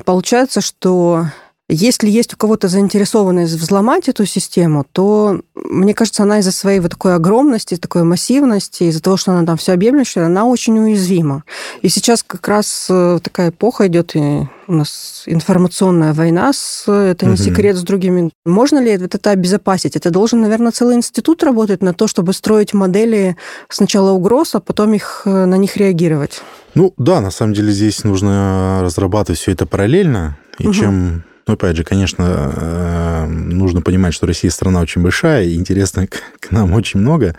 получается, 0.03 0.61
что 0.61 1.27
если 1.71 2.09
есть 2.09 2.33
у 2.33 2.37
кого-то 2.37 2.67
заинтересованность 2.67 3.53
взломать 3.53 4.09
эту 4.09 4.25
систему, 4.25 4.85
то, 4.91 5.41
мне 5.53 5.93
кажется, 5.93 6.23
она 6.23 6.39
из-за 6.39 6.51
своей 6.51 6.79
вот 6.79 6.91
такой 6.91 7.13
огромности, 7.13 7.77
такой 7.77 8.01
массивности, 8.01 8.85
из-за 8.85 9.01
того, 9.01 9.17
что 9.17 9.31
она 9.31 9.45
там 9.45 9.55
все 9.55 9.73
объемлющая, 9.73 10.25
она 10.25 10.45
очень 10.45 10.79
уязвима. 10.79 11.43
И 11.83 11.89
сейчас 11.89 12.23
как 12.23 12.47
раз 12.47 12.87
э, 12.89 13.19
такая 13.21 13.51
эпоха 13.51 13.85
идет, 13.85 14.15
и 14.15 14.47
у 14.67 14.73
нас 14.73 15.23
информационная 15.27 16.13
война, 16.13 16.53
с, 16.53 16.91
это 16.91 17.27
не 17.27 17.33
угу. 17.33 17.41
секрет 17.41 17.77
с 17.77 17.83
другими. 17.83 18.31
Можно 18.45 18.79
ли 18.79 18.97
вот 18.97 19.13
это 19.13 19.29
обезопасить? 19.29 19.95
Это 19.95 20.09
должен, 20.09 20.41
наверное, 20.41 20.71
целый 20.71 20.95
институт 20.95 21.43
работать 21.43 21.83
на 21.83 21.93
то, 21.93 22.07
чтобы 22.07 22.33
строить 22.33 22.73
модели 22.73 23.37
сначала 23.69 24.11
угроз, 24.11 24.55
а 24.55 24.59
потом 24.59 24.95
их, 24.95 25.21
э, 25.25 25.45
на 25.45 25.55
них 25.55 25.77
реагировать. 25.77 26.41
Ну 26.73 26.95
да, 26.97 27.21
на 27.21 27.29
самом 27.29 27.53
деле 27.53 27.71
здесь 27.71 28.03
нужно 28.03 28.79
разрабатывать 28.81 29.39
все 29.39 29.51
это 29.51 29.67
параллельно. 29.67 30.37
И 30.57 30.65
угу. 30.65 30.73
чем 30.73 31.23
ну, 31.49 31.53
опять 31.53 31.75
же, 31.75 31.83
конечно, 31.83 32.53
э, 32.55 33.25
нужно 33.25 33.81
понимать, 33.81 34.13
что 34.13 34.27
Россия 34.27 34.51
страна 34.51 34.81
очень 34.81 35.01
большая, 35.01 35.45
и 35.45 35.55
интересно 35.55 36.05
к 36.39 36.51
нам 36.51 36.73
очень 36.73 36.99
много. 36.99 37.35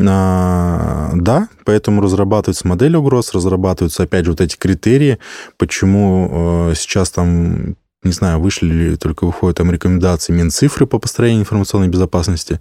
А, 0.00 1.10
да, 1.12 1.50
поэтому 1.66 2.00
разрабатываются 2.00 2.66
модели 2.66 2.96
угроз, 2.96 3.34
разрабатываются, 3.34 4.04
опять 4.04 4.24
же, 4.24 4.30
вот 4.30 4.40
эти 4.40 4.56
критерии, 4.56 5.18
почему 5.58 6.70
э, 6.70 6.74
сейчас 6.74 7.10
там 7.10 7.76
не 8.02 8.12
знаю, 8.12 8.40
вышли 8.40 8.72
ли, 8.72 8.96
только 8.96 9.26
выходят 9.26 9.58
там 9.58 9.72
рекомендации 9.72 10.32
Минцифры 10.32 10.86
по 10.86 10.98
построению 10.98 11.42
информационной 11.42 11.88
безопасности. 11.88 12.60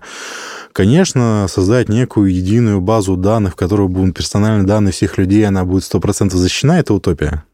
Конечно, 0.74 1.45
создать 1.47 1.88
некую 1.88 2.33
единую 2.33 2.81
базу 2.81 3.15
данных, 3.15 3.53
в 3.53 3.55
которой 3.55 3.88
будут 3.88 4.17
персональные 4.17 4.67
данные 4.67 4.91
всех 4.91 5.17
людей, 5.17 5.47
она 5.47 5.63
будет 5.63 5.83
100% 5.83 6.31
защищена, 6.31 6.79
это 6.79 6.93
утопия 6.93 7.45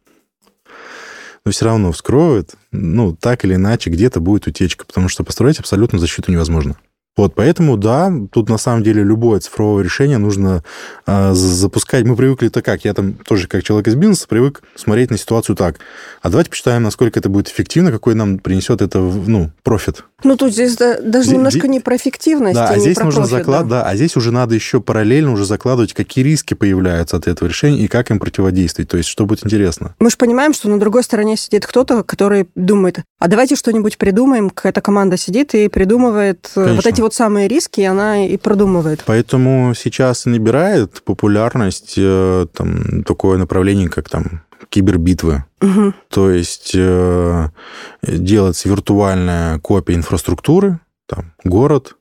но 1.46 1.52
все 1.52 1.66
равно 1.66 1.92
вскроют, 1.92 2.52
ну, 2.72 3.16
так 3.16 3.46
или 3.46 3.56
иначе, 3.56 3.90
где-то 3.90 4.20
будет 4.20 4.48
утечка, 4.48 4.86
потому 4.86 5.10
что 5.10 5.24
построить 5.24 5.60
абсолютно 5.60 6.00
защиту 6.00 6.32
невозможно. 6.32 6.78
Вот, 7.16 7.36
поэтому, 7.36 7.78
да, 7.78 8.12
тут 8.32 8.50
на 8.50 8.58
самом 8.58 8.82
деле 8.82 9.04
любое 9.04 9.40
цифровое 9.40 9.84
решение 9.84 10.18
нужно 10.18 10.64
э, 11.06 11.34
запускать. 11.34 12.06
Мы 12.06 12.16
привыкли-то 12.16 12.64
как? 12.64 12.86
Я 12.86 12.96
там 12.96 13.14
тоже 13.14 13.48
как 13.48 13.64
человек 13.64 13.88
из 13.88 13.94
бизнеса 13.94 14.28
привык 14.28 14.64
смотреть 14.76 15.12
на 15.12 15.18
ситуацию 15.20 15.56
так. 15.56 15.80
А 16.24 16.30
давайте 16.30 16.50
посчитаем, 16.50 16.82
насколько 16.82 17.20
это 17.20 17.30
будет 17.30 17.50
эффективно, 17.50 17.92
какой 17.92 18.16
нам 18.16 18.40
принесет 18.40 18.82
это, 18.82 19.00
ну, 19.00 19.52
профит. 19.62 20.06
Ну, 20.24 20.38
тут 20.38 20.54
здесь 20.54 20.76
да, 20.76 21.00
даже 21.00 21.26
здесь, 21.26 21.38
немножко 21.38 21.68
не 21.68 21.80
про 21.80 21.96
эффективность, 21.96 22.56
да, 22.56 22.70
а, 22.70 22.80
здесь 22.80 22.98
нужно 22.98 23.22
профит, 23.22 23.38
заклад, 23.38 23.68
да. 23.68 23.82
да, 23.82 23.90
а 23.90 23.96
здесь 23.96 24.16
уже 24.16 24.32
надо 24.32 24.56
еще 24.56 24.82
параллельно 24.82 25.32
уже 25.32 25.46
закладывать, 25.46 25.94
какие 25.94 26.24
риски 26.24 26.54
появляются 26.54 27.18
от 27.18 27.28
этого 27.28 27.48
решения 27.48 27.80
и 27.80 27.88
как 27.88 28.12
им 28.12 28.20
противодействовать. 28.20 28.90
То 28.90 28.98
есть, 28.98 29.10
что 29.10 29.26
будет 29.26 29.46
интересно. 29.46 29.96
Мы 30.00 30.10
же 30.10 30.18
понимаем, 30.18 30.54
что 30.54 30.70
на 30.70 30.80
другой 30.80 31.04
стороне 31.04 31.38
сидит 31.38 31.66
кто-то, 31.66 32.04
который 32.04 32.48
думает, 32.56 33.00
а 33.20 33.28
давайте 33.28 33.56
что-нибудь 33.56 33.98
придумаем. 33.98 34.50
Какая-то 34.50 34.82
команда 34.82 35.18
сидит 35.18 35.54
и 35.56 35.68
придумывает 35.68 36.50
э, 36.56 36.56
Конечно. 36.56 36.76
вот 36.76 36.88
эти 36.88 37.02
вот 37.02 37.14
самые 37.14 37.48
риски, 37.48 37.82
и 37.82 37.86
она 37.86 38.26
и 38.26 38.38
продумывает. 38.38 39.04
Поэтому 39.06 39.74
сейчас 39.76 40.26
набирает 40.26 41.02
популярность 41.04 41.96
э, 41.98 42.48
там, 42.54 43.04
такое 43.04 43.38
направление, 43.38 43.90
как 43.90 44.10
там 44.10 44.44
кибербитвы. 44.70 45.46
Угу. 45.62 45.94
То 46.10 46.32
есть 46.32 46.72
э, 46.76 47.50
делается 48.02 48.70
виртуальная 48.70 49.60
копия 49.60 49.96
инфраструктуры, 49.96 50.80
там, 51.08 51.34
город, 51.44 51.96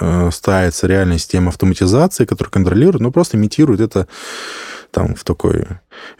э, 0.00 0.30
ставится 0.32 0.86
реальная 0.86 1.18
система 1.18 1.48
автоматизации, 1.48 2.24
которая 2.24 2.50
контролирует, 2.50 3.00
но 3.00 3.10
просто 3.10 3.36
имитирует 3.36 3.80
это 3.80 4.08
там 4.94 5.16
в 5.16 5.24
такой, 5.24 5.66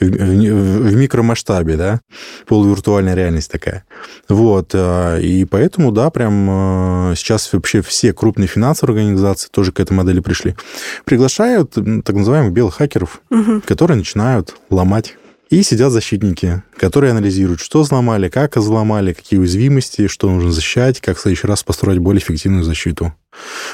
в, 0.00 0.04
в, 0.04 0.08
в 0.08 0.96
микромасштабе, 0.96 1.76
да, 1.76 2.00
полувиртуальная 2.46 3.14
реальность 3.14 3.50
такая. 3.50 3.84
Вот, 4.28 4.70
э, 4.74 5.20
и 5.22 5.44
поэтому, 5.44 5.92
да, 5.92 6.10
прям 6.10 7.12
э, 7.12 7.14
сейчас 7.16 7.52
вообще 7.52 7.82
все 7.82 8.12
крупные 8.12 8.48
финансовые 8.48 8.98
организации 8.98 9.48
тоже 9.48 9.70
к 9.70 9.78
этой 9.78 9.92
модели 9.92 10.18
пришли. 10.18 10.56
Приглашают 11.04 11.72
так 11.72 12.16
называемых 12.16 12.52
белых 12.52 12.74
хакеров, 12.74 13.22
угу. 13.30 13.62
которые 13.64 13.96
начинают 13.96 14.56
ломать 14.70 15.16
и 15.54 15.62
сидят 15.62 15.92
защитники, 15.92 16.62
которые 16.76 17.12
анализируют, 17.12 17.60
что 17.60 17.82
взломали, 17.82 18.28
как 18.28 18.56
взломали, 18.56 19.12
какие 19.12 19.38
уязвимости, 19.38 20.08
что 20.08 20.28
нужно 20.28 20.50
защищать, 20.50 21.00
как 21.00 21.16
в 21.16 21.20
следующий 21.20 21.46
раз 21.46 21.62
построить 21.62 22.00
более 22.00 22.20
эффективную 22.20 22.64
защиту. 22.64 23.14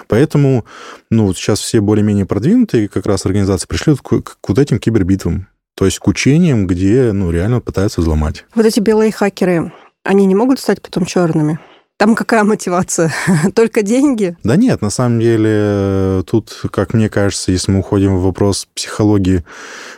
Поэтому 0.07 0.67
ну, 1.11 1.33
сейчас 1.33 1.61
все 1.61 1.81
более-менее 1.81 2.27
продвинутые 2.27 2.89
как 2.89 3.07
раз 3.07 3.25
организации 3.25 3.67
пришли 3.67 3.95
к, 3.97 4.23
к 4.23 4.49
вот 4.49 4.59
этим 4.59 4.79
кибербитвам. 4.79 5.49
То 5.75 5.87
есть 5.87 5.99
к 5.99 6.07
учениям, 6.07 6.67
где 6.67 7.13
ну, 7.13 7.31
реально 7.31 7.61
пытаются 7.61 8.03
взломать. 8.03 8.45
Вот 8.55 8.67
эти 8.67 8.81
белые 8.81 9.11
хакеры, 9.11 9.73
они 10.05 10.27
не 10.27 10.35
могут 10.35 10.61
стать 10.61 10.83
потом 10.83 11.07
черными? 11.07 11.59
Там 12.01 12.15
какая 12.15 12.45
мотивация? 12.45 13.13
Только 13.55 13.83
деньги? 13.83 14.35
Да 14.43 14.57
нет, 14.57 14.81
на 14.81 14.89
самом 14.89 15.21
деле, 15.21 16.25
тут, 16.27 16.59
как 16.73 16.95
мне 16.95 17.11
кажется, 17.11 17.53
если 17.53 17.73
мы 17.73 17.81
уходим 17.81 18.17
в 18.17 18.23
вопрос 18.23 18.67
психологии, 18.75 19.45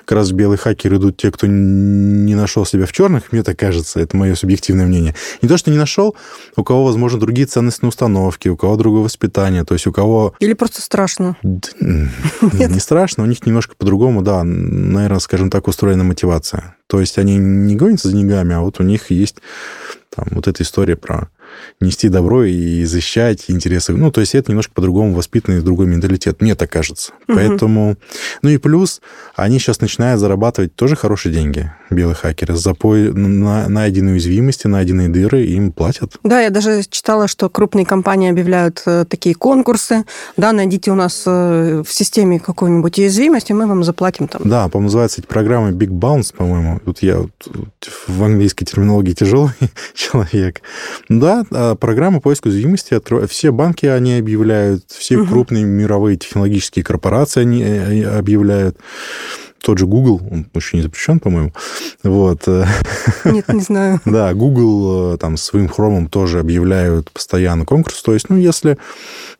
как 0.04 0.16
раз 0.16 0.32
белый 0.32 0.58
хакер 0.58 0.96
идут 0.96 1.16
те, 1.16 1.30
кто 1.30 1.46
не 1.46 2.34
нашел 2.34 2.66
себя 2.66 2.86
в 2.86 2.92
черных, 2.92 3.30
мне 3.30 3.44
так 3.44 3.56
кажется, 3.56 4.00
это 4.00 4.16
мое 4.16 4.34
субъективное 4.34 4.84
мнение. 4.84 5.14
Не 5.42 5.48
то, 5.48 5.56
что 5.56 5.70
не 5.70 5.78
нашел, 5.78 6.16
у 6.56 6.64
кого, 6.64 6.86
возможно, 6.86 7.20
другие 7.20 7.46
ценностные 7.46 7.90
установки, 7.90 8.48
у 8.48 8.56
кого 8.56 8.74
другое 8.74 9.02
воспитание, 9.02 9.64
то 9.64 9.74
есть 9.74 9.86
у 9.86 9.92
кого... 9.92 10.34
Или 10.40 10.54
просто 10.54 10.82
страшно. 10.82 11.36
Не 11.44 12.80
страшно, 12.80 13.22
у 13.22 13.26
них 13.26 13.46
немножко 13.46 13.76
по-другому, 13.78 14.22
да, 14.22 14.42
наверное, 14.42 15.20
скажем 15.20 15.50
так, 15.50 15.68
устроена 15.68 16.02
мотивация. 16.02 16.74
То 16.88 16.98
есть 16.98 17.16
они 17.18 17.36
не 17.36 17.76
гонятся 17.76 18.08
за 18.08 18.16
деньгами, 18.16 18.56
а 18.56 18.60
вот 18.60 18.80
у 18.80 18.82
них 18.82 19.12
есть 19.12 19.36
Там 20.10 20.26
вот 20.32 20.48
эта 20.48 20.64
история 20.64 20.96
про 20.96 21.28
нести 21.80 22.08
добро 22.08 22.44
и 22.44 22.84
защищать 22.84 23.44
интересы. 23.48 23.92
Ну, 23.92 24.10
то 24.10 24.20
есть 24.20 24.34
это 24.34 24.50
немножко 24.50 24.72
по-другому 24.74 25.14
воспитанный 25.14 25.60
другой 25.60 25.86
менталитет, 25.86 26.40
мне 26.40 26.54
так 26.54 26.70
кажется. 26.70 27.12
Угу. 27.28 27.36
Поэтому... 27.36 27.96
Ну 28.42 28.50
и 28.50 28.58
плюс, 28.58 29.00
они 29.34 29.58
сейчас 29.58 29.80
начинают 29.80 30.20
зарабатывать 30.20 30.74
тоже 30.74 30.96
хорошие 30.96 31.32
деньги, 31.32 31.72
белые 31.90 32.14
хакеры. 32.14 32.56
За 32.56 32.74
пой... 32.74 33.12
на... 33.12 33.68
найденные 33.68 34.14
уязвимости, 34.14 34.66
найденные 34.66 35.08
дыры 35.08 35.44
им 35.44 35.72
платят. 35.72 36.16
Да, 36.22 36.40
я 36.40 36.50
даже 36.50 36.82
читала, 36.88 37.28
что 37.28 37.48
крупные 37.48 37.86
компании 37.86 38.30
объявляют 38.30 38.82
э, 38.86 39.04
такие 39.08 39.34
конкурсы. 39.34 40.04
Да, 40.36 40.52
найдите 40.52 40.90
у 40.90 40.94
нас 40.94 41.24
э, 41.26 41.82
в 41.86 41.92
системе 41.92 42.38
какую-нибудь 42.40 42.98
уязвимость, 42.98 43.50
и 43.50 43.54
мы 43.54 43.66
вам 43.66 43.84
заплатим 43.84 44.28
там. 44.28 44.42
Да, 44.44 44.68
по-моему, 44.68 44.86
называется 44.86 45.20
эти 45.20 45.26
программы 45.26 45.70
Big 45.70 45.90
Bounce, 45.90 46.34
по-моему. 46.36 46.80
Тут 46.84 47.02
я 47.02 47.24
в 48.08 48.22
английской 48.22 48.64
терминологии 48.64 49.12
тяжелый 49.12 49.52
человек. 49.94 50.62
Да, 51.08 51.41
а 51.50 51.74
программа 51.74 52.20
поиска 52.20 52.48
уязвимости 52.48 52.94
открывает. 52.94 53.30
Все 53.30 53.50
банки 53.50 53.86
они 53.86 54.18
объявляют, 54.18 54.84
все 54.88 55.18
угу. 55.18 55.26
крупные 55.26 55.64
мировые 55.64 56.16
технологические 56.16 56.84
корпорации 56.84 57.40
они 57.40 57.62
э, 57.62 58.18
объявляют 58.18 58.78
тот 59.62 59.78
же 59.78 59.86
Google, 59.86 60.20
он 60.30 60.46
еще 60.54 60.76
не 60.76 60.82
запрещен, 60.82 61.20
по-моему. 61.20 61.52
Вот. 62.02 62.46
Нет, 63.24 63.48
не 63.48 63.60
знаю. 63.60 64.00
Да, 64.04 64.34
Google 64.34 65.14
э, 65.14 65.18
там 65.18 65.36
своим 65.36 65.68
хромом 65.68 66.08
тоже 66.08 66.40
объявляют 66.40 67.10
постоянно 67.12 67.64
конкурс. 67.64 68.02
То 68.02 68.12
есть, 68.12 68.28
ну, 68.28 68.36
если 68.36 68.76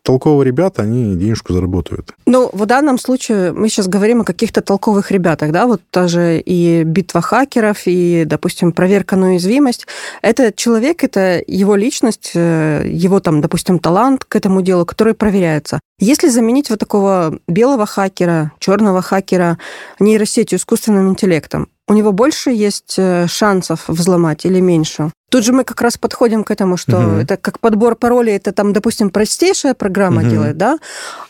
толковые 0.03 0.47
ребята, 0.47 0.83
они 0.83 1.17
денежку 1.17 1.53
заработают. 1.53 2.15
Ну, 2.27 2.51
в 2.53 2.67
данном 2.67 2.99
случае 2.99 3.53
мы 3.53 3.69
сейчас 3.69 3.89
говорим 3.89 4.23
о 4.23 4.25
каких-то 4.25 4.61
толковых 4.61 5.11
ребятах, 5.11 5.53
да, 5.53 5.67
вот 5.67 5.81
даже 5.93 6.41
и 6.41 6.83
битва 6.85 7.21
хакеров, 7.21 7.83
и, 7.87 8.25
допустим, 8.27 8.73
проверка 8.73 9.17
на 9.17 9.31
уязвимость. 9.31 9.87
Это 10.21 10.53
человек, 10.53 11.05
это 11.05 11.43
его 11.47 11.77
личность, 11.77 12.33
э, 12.35 12.85
его 12.87 13.21
там, 13.21 13.41
допустим, 13.41 13.79
талант 13.79 14.25
к 14.25 14.37
этому 14.37 14.63
делу, 14.63 14.85
который 14.85 15.15
проверяется. 15.15 15.81
Если 15.99 16.29
заменить 16.29 16.71
вот 16.71 16.81
такого 16.81 17.39
белого 17.47 17.87
хакера, 17.87 18.53
черного 18.59 19.03
хакера 19.03 19.59
нейросетью, 20.01 20.59
искусственным 20.59 21.09
интеллектом, 21.11 21.69
у 21.89 21.95
него 21.95 22.13
больше 22.13 22.51
есть 22.51 22.95
э, 22.99 23.27
шансов 23.29 23.85
взломать 23.89 24.45
или 24.45 24.61
меньше? 24.61 25.13
Тут 25.33 25.45
же 25.47 25.55
мы 25.55 25.65
как 25.65 25.81
раз 25.81 25.97
подходим 25.97 26.45
к 26.45 26.51
этому, 26.51 26.77
что 26.77 26.99
угу. 26.99 27.17
это 27.17 27.39
как 27.39 27.59
подбор 27.59 27.97
паролей, 27.97 28.37
это 28.37 28.53
там, 28.53 28.75
допустим, 28.75 29.09
простейшая 29.09 29.73
программа 29.73 30.21
угу. 30.21 30.29
делает, 30.29 30.59
да, 30.59 30.79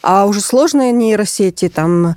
а 0.02 0.26
уже 0.26 0.40
сложные 0.40 0.90
нейросети, 0.90 1.68
там, 1.68 2.16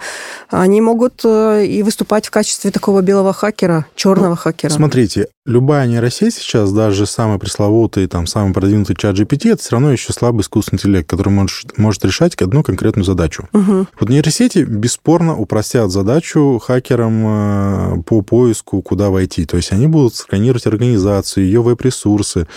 они 0.50 0.82
могут 0.82 1.22
э, 1.24 1.64
и 1.68 1.84
выступать 1.84 2.26
в 2.26 2.32
качестве 2.32 2.72
такого 2.72 3.02
белого 3.02 3.34
хакера, 3.34 3.86
черного 3.96 4.32
ну, 4.32 4.36
хакера. 4.36 4.72
Смотрите, 4.72 5.28
любая 5.46 5.86
нейросеть 5.86 6.34
сейчас, 6.34 6.72
даже 6.74 7.06
самый 7.06 7.38
пресловутый, 7.38 8.08
там, 8.08 8.26
самый 8.26 8.52
продвинутый 8.52 8.96
чат 8.96 9.16
GPT, 9.16 9.52
это 9.52 9.62
все 9.62 9.74
равно 9.74 9.92
еще 9.92 10.12
слабый 10.12 10.42
искусственный 10.42 10.80
интеллект, 10.80 11.08
который 11.08 11.30
может, 11.30 11.78
может 11.78 12.04
решать 12.04 12.34
одну 12.42 12.64
конкретную 12.64 13.06
задачу. 13.06 13.48
Угу. 13.54 13.88
Вот 14.00 14.10
нейросети 14.10 14.60
бесспорно 14.60 15.38
упростят 15.38 15.92
задачу 15.92 16.60
хакерам 16.66 18.00
э, 18.00 18.02
по 18.08 18.24
поиску, 18.24 18.82
куда 18.82 19.12
войти. 19.12 19.46
То 19.46 19.58
есть 19.58 19.72
они 19.72 19.86
будут 19.86 20.16
сканировать 20.16 20.66
организацию, 20.66 21.46
ее 21.46 21.62
веб-ресурсы, 21.76 22.48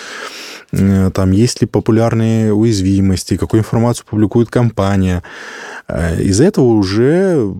э, 0.72 1.10
там 1.12 1.30
есть 1.32 1.60
ли 1.60 1.66
популярные 1.66 2.52
уязвимости, 2.52 3.36
какую 3.36 3.60
информацию 3.60 4.06
публикует 4.06 4.48
компания. 4.48 5.22
Э, 5.88 6.20
из-за 6.22 6.44
этого 6.44 6.66
уже 6.66 7.54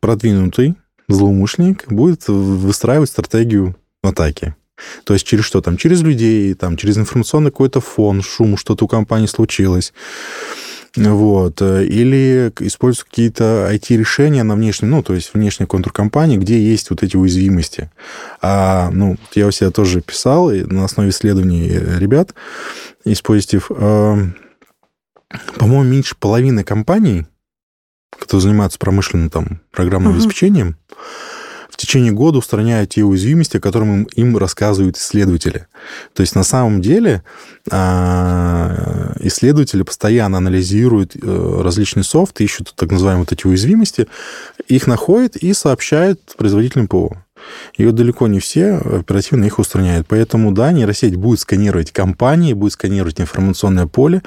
продвинутый 0.00 0.74
злоумышленник 1.08 1.90
будет 1.92 2.28
выстраивать 2.28 3.10
стратегию 3.10 3.76
атаки. 4.02 4.54
То 5.04 5.14
есть 5.14 5.26
через 5.26 5.44
что 5.44 5.60
там? 5.60 5.76
Через 5.76 6.02
людей, 6.02 6.54
там, 6.54 6.76
через 6.76 6.98
информационный 6.98 7.50
какой-то 7.50 7.80
фон, 7.80 8.22
шум, 8.22 8.56
что-то 8.56 8.86
у 8.86 8.88
компании 8.88 9.26
случилось. 9.26 9.92
Вот. 10.96 11.60
Или 11.60 12.52
используют 12.60 13.08
какие-то 13.08 13.68
IT-решения 13.72 14.44
на 14.44 14.54
внешнем, 14.54 14.90
ну, 14.90 15.02
то 15.02 15.14
есть 15.14 15.34
внешней 15.34 15.66
контур-компании, 15.66 16.36
где 16.36 16.58
есть 16.60 16.90
вот 16.90 17.02
эти 17.02 17.16
уязвимости. 17.16 17.90
А, 18.40 18.90
ну, 18.90 19.16
я 19.34 19.46
у 19.46 19.50
себя 19.50 19.70
тоже 19.70 20.00
писал 20.02 20.50
на 20.50 20.84
основе 20.84 21.10
исследований 21.10 21.68
ребят 21.68 22.34
из 23.04 23.22
Positive. 23.22 23.64
А, 23.70 24.18
по-моему, 25.56 25.82
меньше 25.82 26.14
половины 26.16 26.62
компаний, 26.62 27.26
которые 28.16 28.42
занимаются 28.42 28.78
промышленным 28.78 29.30
там 29.30 29.60
программным 29.72 30.12
uh-huh. 30.12 30.16
обеспечением, 30.16 30.76
в 30.88 31.33
течение 31.84 32.12
года 32.12 32.38
устраняют 32.38 32.90
те 32.90 33.02
уязвимости, 33.02 33.56
о 33.58 33.60
которых 33.60 33.88
им, 33.88 34.02
им 34.14 34.36
рассказывают 34.36 34.96
исследователи. 34.96 35.66
То 36.14 36.22
есть 36.22 36.34
на 36.34 36.44
самом 36.44 36.80
деле 36.80 37.22
а, 37.70 39.14
исследователи 39.20 39.82
постоянно 39.82 40.38
анализируют 40.38 41.16
э, 41.16 41.60
различные 41.62 42.04
софты, 42.04 42.44
ищут 42.44 42.74
так 42.76 42.90
называемые 42.90 43.24
вот 43.24 43.32
эти 43.32 43.46
уязвимости, 43.46 44.06
их 44.68 44.86
находят 44.86 45.36
и 45.36 45.52
сообщают 45.52 46.20
производителям 46.36 46.88
ПО. 46.88 47.23
И 47.76 47.84
вот 47.84 47.94
далеко 47.94 48.26
не 48.26 48.40
все 48.40 48.74
оперативно 48.74 49.44
их 49.44 49.58
устраняют. 49.58 50.06
Поэтому, 50.08 50.52
да, 50.52 50.72
нейросеть 50.72 51.16
будет 51.16 51.40
сканировать 51.40 51.92
компании, 51.92 52.52
будет 52.52 52.72
сканировать 52.72 53.20
информационное 53.20 53.86
поле, 53.86 54.22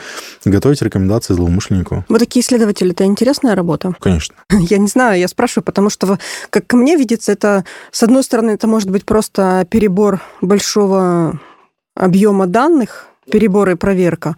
готовить 0.46 0.82
рекомендации 0.82 1.34
злоумышленнику. 1.34 2.06
Вот 2.10 2.20
такие 2.20 2.44
исследователи, 2.44 2.92
это 2.92 3.06
интересная 3.06 3.56
работа? 3.56 3.94
Конечно. 4.00 4.36
Я 4.50 4.78
не 4.78 4.88
знаю, 4.88 5.20
я 5.20 5.28
спрашиваю, 5.28 5.64
потому 5.64 5.90
что, 5.90 6.18
как 6.50 6.72
мне 6.74 6.96
видится, 6.96 7.32
это, 7.32 7.66
с 7.92 8.04
одной 8.04 8.24
стороны, 8.24 8.52
это 8.52 8.68
может 8.68 8.90
быть 8.90 9.06
просто 9.06 9.66
перебор 9.70 10.22
большого 10.42 11.40
объема 11.96 12.48
данных, 12.48 13.08
перебор 13.32 13.70
и 13.70 13.76
проверка. 13.76 14.36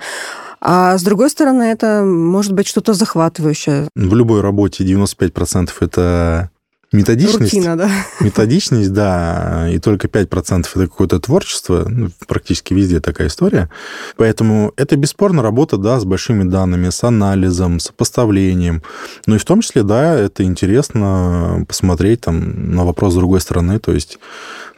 А 0.61 0.97
с 0.97 1.03
другой 1.03 1.29
стороны, 1.29 1.63
это 1.63 2.03
может 2.03 2.51
быть 2.51 2.67
что-то 2.67 2.93
захватывающее. 2.93 3.87
В 3.95 4.15
любой 4.15 4.41
работе 4.41 4.83
95% 4.83 5.71
это 5.79 6.49
Методичность, 6.91 7.53
Рутина, 7.53 7.77
да. 7.77 7.89
Методичность, 8.19 8.91
да, 8.91 9.69
и 9.69 9.77
только 9.77 10.07
5% 10.07 10.67
это 10.73 10.87
какое-то 10.87 11.19
творчество, 11.19 11.85
ну, 11.87 12.09
практически 12.27 12.73
везде 12.73 12.99
такая 12.99 13.27
история. 13.27 13.69
Поэтому 14.17 14.73
это 14.75 14.95
бесспорно 14.95 15.43
работа, 15.43 15.77
да, 15.77 15.99
с 15.99 16.05
большими 16.05 16.43
данными, 16.49 16.89
с 16.89 17.03
анализом, 17.03 17.79
с 17.79 17.85
сопоставлением. 17.85 18.81
Ну 19.27 19.35
и 19.35 19.37
в 19.37 19.45
том 19.45 19.61
числе, 19.61 19.83
да, 19.83 20.15
это 20.15 20.43
интересно 20.43 21.63
посмотреть 21.67 22.21
там 22.21 22.73
на 22.73 22.85
вопрос 22.85 23.13
с 23.13 23.17
другой 23.17 23.41
стороны, 23.41 23.77
то 23.77 23.91
есть 23.91 24.17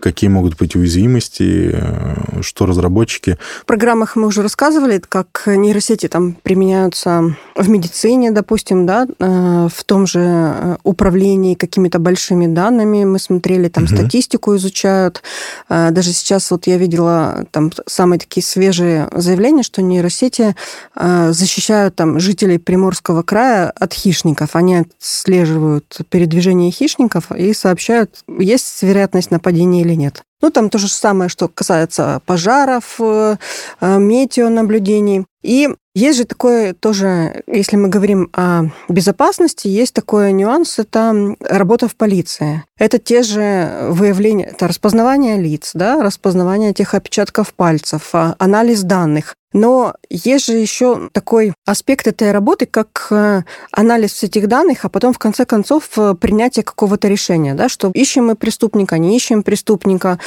какие 0.01 0.29
могут 0.29 0.57
быть 0.57 0.75
уязвимости, 0.75 1.71
э, 1.73 2.41
что 2.41 2.65
разработчики. 2.65 3.37
В 3.61 3.65
программах 3.65 4.15
мы 4.15 4.27
уже 4.27 4.41
рассказывали, 4.41 5.01
как 5.07 5.43
нейросети 5.45 6.07
там 6.07 6.35
применяются 6.43 7.35
в 7.55 7.69
медицине, 7.69 8.31
допустим, 8.31 8.85
да, 8.85 9.07
э, 9.07 9.67
в 9.73 9.83
том 9.85 10.07
же 10.07 10.19
э, 10.19 10.77
управлении 10.83 11.55
какими-то 11.55 11.99
большими 11.99 12.47
данными. 12.47 13.05
Мы 13.05 13.19
смотрели, 13.19 13.69
там 13.69 13.85
угу. 13.85 13.95
статистику 13.95 14.55
изучают. 14.55 15.23
Даже 15.69 16.11
сейчас 16.11 16.49
вот 16.51 16.67
я 16.67 16.77
видела 16.77 17.45
там 17.51 17.71
самые 17.85 18.19
такие 18.19 18.43
свежие 18.43 19.07
заявления, 19.13 19.63
что 19.63 19.81
нейросети 19.81 20.55
защищают 20.95 21.95
там 21.95 22.19
жителей 22.19 22.57
Приморского 22.57 23.21
края 23.21 23.69
от 23.69 23.93
хищников. 23.93 24.55
Они 24.55 24.77
отслеживают 24.77 25.99
передвижение 26.09 26.71
хищников 26.71 27.31
и 27.31 27.53
сообщают, 27.53 28.23
есть 28.39 28.81
вероятность 28.81 29.31
нападения 29.31 29.81
или 29.81 29.90
или 29.91 29.95
нет. 29.95 30.23
Ну, 30.41 30.49
там 30.49 30.69
то 30.69 30.77
же 30.77 30.87
самое, 30.87 31.29
что 31.29 31.47
касается 31.47 32.21
пожаров, 32.25 32.95
э, 32.99 33.35
э, 33.79 33.97
метеонаблюдений. 33.99 35.25
И 35.43 35.69
есть 35.93 36.17
же 36.19 36.25
такое 36.25 36.73
тоже, 36.73 37.43
если 37.47 37.75
мы 37.75 37.89
говорим 37.89 38.29
о 38.33 38.65
безопасности, 38.87 39.67
есть 39.67 39.93
такой 39.93 40.31
нюанс, 40.31 40.79
это 40.79 41.35
работа 41.41 41.87
в 41.87 41.95
полиции. 41.95 42.63
Это 42.77 42.97
те 42.97 43.23
же 43.23 43.87
выявления, 43.89 44.45
это 44.45 44.67
распознавание 44.67 45.37
лиц, 45.37 45.71
да, 45.73 46.01
распознавание 46.01 46.73
тех 46.73 46.93
отпечатков 46.93 47.53
пальцев, 47.53 48.09
а, 48.13 48.35
анализ 48.39 48.83
данных. 48.83 49.35
Но 49.53 49.95
есть 50.09 50.45
же 50.47 50.53
еще 50.53 51.09
такой 51.11 51.53
аспект 51.65 52.07
этой 52.07 52.31
работы, 52.31 52.65
как 52.65 53.07
э, 53.11 53.43
анализ 53.71 54.23
этих 54.23 54.47
данных, 54.47 54.85
а 54.85 54.89
потом 54.89 55.13
в 55.13 55.19
конце 55.19 55.45
концов 55.45 55.89
принятие 56.19 56.63
какого-то 56.63 57.07
решения, 57.07 57.53
да, 57.53 57.67
что 57.69 57.91
ищем 57.93 58.27
мы 58.27 58.35
преступника, 58.35 58.97
не 58.97 59.15
ищем 59.15 59.43
преступника. 59.43 60.19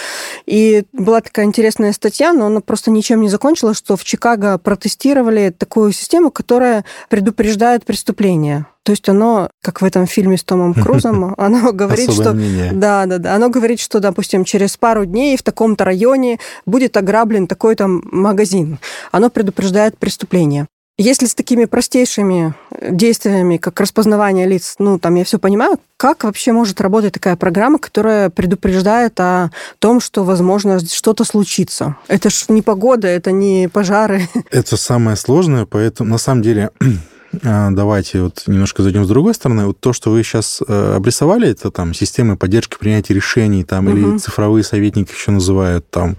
И 0.46 0.84
была 0.92 1.20
такая 1.20 1.46
интересная 1.46 1.92
статья, 1.92 2.32
но 2.32 2.46
она 2.46 2.60
просто 2.60 2.90
ничем 2.90 3.20
не 3.22 3.28
закончилась, 3.28 3.78
что 3.78 3.96
в 3.96 4.04
Чикаго 4.04 4.58
протестировали 4.58 5.54
такую 5.56 5.92
систему, 5.92 6.30
которая 6.30 6.84
предупреждает 7.08 7.84
преступления. 7.84 8.66
То 8.84 8.92
есть 8.92 9.08
оно, 9.08 9.50
как 9.62 9.80
в 9.80 9.84
этом 9.84 10.06
фильме 10.06 10.36
с 10.36 10.44
Томом 10.44 10.74
Крузом, 10.82 11.34
оно 11.36 11.72
говорит, 11.72 12.12
что... 12.12 12.32
Да, 12.72 13.06
да, 13.06 13.18
да. 13.18 13.34
Оно 13.34 13.48
говорит, 13.48 13.80
что, 13.80 13.98
допустим, 13.98 14.44
через 14.44 14.76
пару 14.76 15.06
дней 15.06 15.36
в 15.36 15.42
таком-то 15.42 15.84
районе 15.84 16.38
будет 16.66 16.96
ограблен 16.96 17.46
такой-то 17.46 17.88
магазин. 17.88 18.78
Оно 19.10 19.30
предупреждает 19.30 19.98
преступление. 19.98 20.66
Если 20.96 21.26
с 21.26 21.34
такими 21.34 21.64
простейшими 21.64 22.54
э, 22.70 22.92
действиями, 22.92 23.56
как 23.56 23.80
распознавание 23.80 24.46
лиц, 24.46 24.76
ну, 24.78 25.00
там 25.00 25.16
я 25.16 25.24
все 25.24 25.40
понимаю, 25.40 25.80
как 25.96 26.22
вообще 26.22 26.52
может 26.52 26.80
работать 26.80 27.14
такая 27.14 27.34
программа, 27.34 27.80
которая 27.80 28.30
предупреждает 28.30 29.18
о 29.18 29.50
том, 29.80 29.98
что, 30.00 30.22
возможно, 30.22 30.78
что-то 30.78 31.24
случится? 31.24 31.96
Это 32.06 32.30
ж 32.30 32.44
не 32.48 32.62
погода, 32.62 33.08
это 33.08 33.32
не 33.32 33.68
пожары. 33.68 34.28
Это 34.52 34.76
самое 34.76 35.16
сложное, 35.16 35.66
поэтому 35.66 36.10
на 36.10 36.18
самом 36.18 36.42
деле 36.42 36.70
давайте 37.42 38.22
вот 38.22 38.44
немножко 38.46 38.82
зайдем 38.82 39.04
с 39.04 39.08
другой 39.08 39.34
стороны. 39.34 39.66
Вот 39.66 39.80
то, 39.80 39.92
что 39.92 40.10
вы 40.10 40.22
сейчас 40.22 40.62
э, 40.66 40.94
обрисовали, 40.96 41.48
это 41.48 41.70
там 41.70 41.94
системы 41.94 42.36
поддержки 42.36 42.76
принятия 42.78 43.14
решений, 43.14 43.64
там, 43.64 43.86
угу. 43.86 43.96
или 43.96 44.18
цифровые 44.18 44.64
советники 44.64 45.12
еще 45.12 45.30
называют, 45.30 45.88
там, 45.90 46.16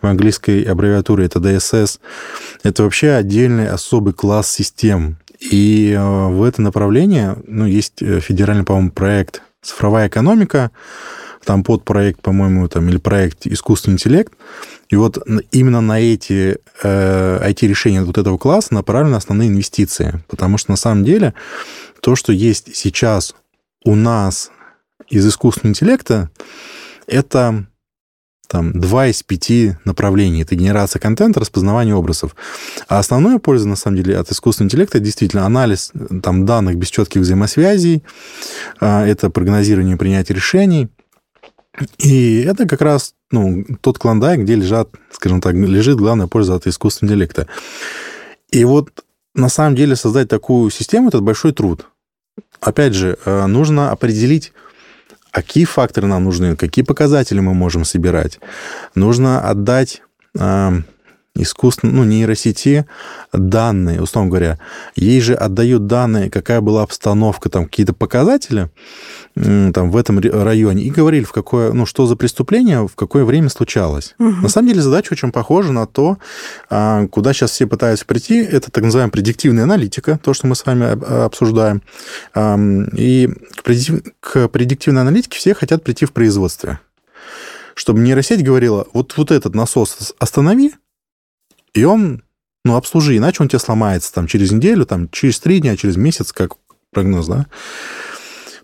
в 0.00 0.06
английской 0.06 0.62
аббревиатуре 0.62 1.26
это 1.26 1.38
DSS. 1.38 1.98
Это 2.62 2.82
вообще 2.82 3.10
отдельный 3.10 3.68
особый 3.68 4.12
класс 4.12 4.50
систем. 4.50 5.18
И 5.40 5.92
э, 5.96 6.28
в 6.28 6.42
это 6.42 6.62
направление, 6.62 7.36
ну, 7.46 7.66
есть 7.66 8.00
э, 8.00 8.20
федеральный, 8.20 8.64
по-моему, 8.64 8.90
проект 8.90 9.42
«Цифровая 9.62 10.08
экономика», 10.08 10.70
там 11.44 11.64
подпроект, 11.64 12.20
по-моему, 12.22 12.68
там, 12.68 12.88
или 12.88 12.98
проект 12.98 13.46
«Искусственный 13.46 13.94
интеллект», 13.94 14.32
и 14.88 14.96
вот 14.96 15.18
именно 15.50 15.80
на 15.80 16.00
эти 16.00 16.58
э, 16.82 17.50
IT-решения 17.50 18.02
вот 18.02 18.18
этого 18.18 18.38
класса 18.38 18.74
направлены 18.74 19.16
основные 19.16 19.48
инвестиции. 19.48 20.22
Потому 20.28 20.58
что 20.58 20.70
на 20.70 20.76
самом 20.76 21.04
деле 21.04 21.34
то, 22.00 22.16
что 22.16 22.32
есть 22.32 22.76
сейчас 22.76 23.34
у 23.84 23.94
нас 23.94 24.50
из 25.08 25.26
искусственного 25.26 25.72
интеллекта, 25.72 26.30
это 27.06 27.66
там, 28.46 28.78
два 28.78 29.08
из 29.08 29.22
пяти 29.22 29.76
направлений. 29.84 30.42
Это 30.42 30.54
генерация 30.54 31.00
контента, 31.00 31.40
распознавание 31.40 31.94
образов. 31.94 32.36
А 32.88 32.98
основная 32.98 33.38
польза, 33.38 33.66
на 33.66 33.76
самом 33.76 33.96
деле, 33.96 34.16
от 34.18 34.30
искусственного 34.30 34.68
интеллекта, 34.68 35.00
действительно 35.00 35.46
анализ 35.46 35.92
там, 36.22 36.46
данных 36.46 36.76
без 36.76 36.88
четких 36.88 37.22
взаимосвязей, 37.22 38.04
а, 38.80 39.04
это 39.06 39.30
прогнозирование 39.30 39.96
принятия 39.96 40.34
решений– 40.34 40.88
и 41.98 42.40
это 42.42 42.66
как 42.66 42.80
раз 42.80 43.14
ну, 43.30 43.64
тот 43.80 43.98
клондайк, 43.98 44.40
где 44.40 44.54
лежат, 44.54 44.90
скажем 45.10 45.40
так, 45.40 45.54
лежит 45.54 45.96
главная 45.96 46.28
польза 46.28 46.54
от 46.54 46.66
искусственного 46.66 47.14
интеллекта. 47.14 47.48
И 48.50 48.64
вот 48.64 49.04
на 49.34 49.48
самом 49.48 49.74
деле 49.74 49.96
создать 49.96 50.28
такую 50.28 50.70
систему– 50.70 51.08
это 51.10 51.20
большой 51.20 51.52
труд. 51.52 51.88
Опять 52.60 52.94
же, 52.94 53.18
э, 53.24 53.46
нужно 53.46 53.90
определить, 53.90 54.52
какие 55.30 55.64
факторы 55.64 56.06
нам 56.06 56.24
нужны, 56.24 56.56
какие 56.56 56.84
показатели 56.84 57.40
мы 57.40 57.54
можем 57.54 57.84
собирать. 57.84 58.38
Нужно 58.94 59.40
отдать 59.40 60.02
э, 60.38 60.72
искусственно, 61.36 61.92
ну, 61.92 62.04
нейросети 62.04 62.86
данные, 63.32 64.00
условно 64.00 64.30
говоря. 64.30 64.58
Ей 64.94 65.20
же 65.20 65.34
отдают 65.34 65.86
данные, 65.86 66.30
какая 66.30 66.60
была 66.60 66.82
обстановка, 66.82 67.48
там, 67.50 67.64
какие-то 67.64 67.92
показатели 67.92 68.70
там, 69.34 69.90
в 69.90 69.96
этом 69.96 70.20
районе, 70.20 70.84
и 70.84 70.90
говорили, 70.90 71.24
в 71.24 71.32
какое, 71.32 71.72
ну, 71.72 71.86
что 71.86 72.06
за 72.06 72.14
преступление, 72.14 72.86
в 72.86 72.94
какое 72.94 73.24
время 73.24 73.48
случалось. 73.48 74.14
Угу. 74.18 74.42
На 74.42 74.48
самом 74.48 74.68
деле 74.68 74.80
задача 74.80 75.12
очень 75.12 75.32
похожа 75.32 75.72
на 75.72 75.86
то, 75.86 76.18
а, 76.70 77.08
куда 77.08 77.32
сейчас 77.32 77.50
все 77.50 77.66
пытаются 77.66 78.06
прийти. 78.06 78.38
Это 78.38 78.70
так 78.70 78.84
называемая 78.84 79.10
предиктивная 79.10 79.64
аналитика, 79.64 80.20
то, 80.22 80.34
что 80.34 80.46
мы 80.46 80.54
с 80.54 80.64
вами 80.64 81.24
обсуждаем. 81.24 81.82
И 82.96 83.28
к 84.20 84.48
предиктивной 84.48 85.02
аналитике 85.02 85.38
все 85.38 85.54
хотят 85.54 85.82
прийти 85.82 86.06
в 86.06 86.12
производстве 86.12 86.78
чтобы 87.74 88.00
нейросеть 88.00 88.44
говорила, 88.44 88.86
вот, 88.92 89.16
вот 89.16 89.30
этот 89.30 89.54
насос 89.54 90.14
останови, 90.18 90.74
и 91.74 91.84
он, 91.84 92.22
ну, 92.64 92.76
обслужи, 92.76 93.16
иначе 93.16 93.42
он 93.42 93.48
тебе 93.48 93.58
сломается 93.58 94.12
там 94.12 94.26
через 94.26 94.52
неделю, 94.52 94.86
там 94.86 95.08
через 95.10 95.38
три 95.40 95.60
дня, 95.60 95.76
через 95.76 95.96
месяц, 95.96 96.32
как 96.32 96.52
прогноз, 96.92 97.26
да. 97.26 97.46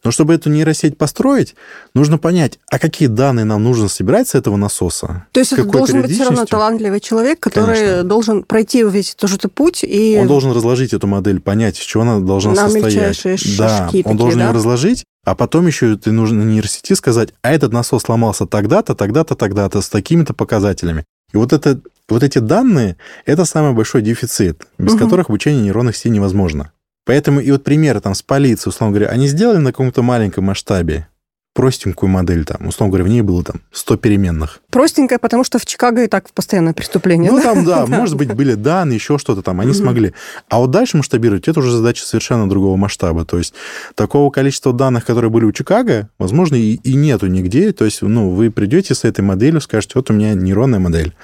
Но 0.03 0.11
чтобы 0.11 0.35
эту 0.35 0.49
нейросеть 0.49 0.96
построить, 0.96 1.55
нужно 1.94 2.16
понять, 2.16 2.59
а 2.70 2.79
какие 2.79 3.09
данные 3.09 3.44
нам 3.44 3.62
нужно 3.62 3.88
собирать 3.88 4.29
с 4.29 4.35
этого 4.35 4.57
насоса. 4.57 5.27
То 5.33 5.40
есть 5.40 5.53
это 5.53 5.64
должен 5.64 6.01
быть 6.01 6.12
все 6.12 6.25
равно 6.25 6.46
талантливый 6.46 7.01
человек, 7.01 7.38
который 7.38 7.77
Конечно. 7.77 8.05
должен 8.05 8.42
пройти 8.44 8.83
весь 8.83 9.14
этот 9.14 9.53
путь 9.53 9.85
и... 9.85 10.16
Он 10.18 10.27
должен 10.27 10.53
разложить 10.53 10.94
эту 10.94 11.07
модель, 11.07 11.40
понять, 11.40 11.79
из 11.79 11.85
чего 11.85 12.05
она 12.05 12.20
должна 12.20 12.53
На 12.53 12.70
состоять. 12.70 13.23
Да, 13.59 13.81
он 13.83 13.87
такие, 13.87 14.05
должен 14.16 14.38
да? 14.38 14.46
ее 14.46 14.53
разложить, 14.53 15.05
а 15.25 15.35
потом 15.35 15.66
еще 15.66 15.96
ты 15.96 16.12
нужно 16.12 16.42
нейросети 16.42 16.94
сказать, 16.94 17.35
а 17.42 17.53
этот 17.53 17.73
насос 17.73 18.05
сломался 18.05 18.46
тогда-то, 18.46 18.94
тогда-то, 18.94 19.35
тогда-то, 19.35 19.83
с 19.83 19.90
такими-то 19.90 20.33
показателями. 20.33 21.05
И 21.33 21.37
вот 21.37 21.53
это 21.53 21.81
вот 22.14 22.23
эти 22.23 22.38
данные– 22.38 22.96
это 23.27 23.44
самый 23.44 23.73
большой 23.73 24.03
дефицит, 24.03 24.66
без 24.79 24.94
угу. 24.94 25.05
которых 25.05 25.29
обучение 25.29 25.62
нейронных 25.62 25.96
сетей 25.96 26.11
невозможно. 26.11 26.73
Поэтому 27.07 27.40
и 27.40 27.51
вот 27.51 27.64
примеры 27.64 28.01
там 28.01 28.14
с 28.14 28.23
полицией, 28.23 28.70
условно 28.70 28.96
говоря, 28.96 29.11
они 29.11 29.27
сделали 29.27 29.59
на 29.59 29.73
каком-то 29.73 30.03
маленьком 30.03 30.44
масштабе, 30.44 31.09
простенькую 31.55 32.09
модель, 32.09 32.44
там, 32.44 32.68
условно 32.68 32.92
говоря, 32.92 33.05
в 33.05 33.09
ней 33.09 33.23
было 33.23 33.42
там 33.42 33.57
100 33.73 33.96
переменных. 33.96 34.61
Простенькая, 34.70 35.18
потому 35.18 35.42
что 35.42 35.59
в 35.59 35.66
Чикаго 35.66 36.05
и 36.05 36.07
так 36.07 36.31
постоянное 36.33 36.73
преступление. 36.73 37.31
Ну, 37.31 37.42
там, 37.42 37.64
да, 37.66 37.87
может 37.87 38.16
быть, 38.16 38.33
были 38.33 38.55
данные, 38.55 38.96
еще 38.96 39.18
что-то 39.18 39.42
там, 39.42 39.61
они 39.61 39.73
смогли. 39.73 40.14
А 40.49 40.59
вот 40.59 40.70
дальше 40.70 40.96
масштабировать, 40.96 41.49
это 41.49 41.59
уже 41.59 41.73
задача 41.73 42.05
совершенно 42.05 42.49
другого 42.49 42.77
масштаба. 42.77 43.25
То 43.25 43.38
есть 43.38 43.55
такого 43.94 44.31
количества 44.31 44.73
данных, 44.73 45.05
которые 45.05 45.31
были 45.31 45.44
у 45.44 45.53
Чикаго, 45.53 46.09
возможно, 46.18 46.55
и, 46.55 46.75
и 46.75 46.94
нету 46.94 47.27
нигде. 47.27 47.73
То 47.73 47.85
есть, 47.85 48.03
ну, 48.03 48.31
вы 48.31 48.51
придете 48.51 48.94
с 48.94 49.05
этой 49.05 49.23
моделью, 49.23 49.61
скажете, 49.61 49.92
вот 49.96 50.11
у 50.11 50.14
меня 50.14 50.35
нейронная 50.35 50.79
модель. 50.79 51.14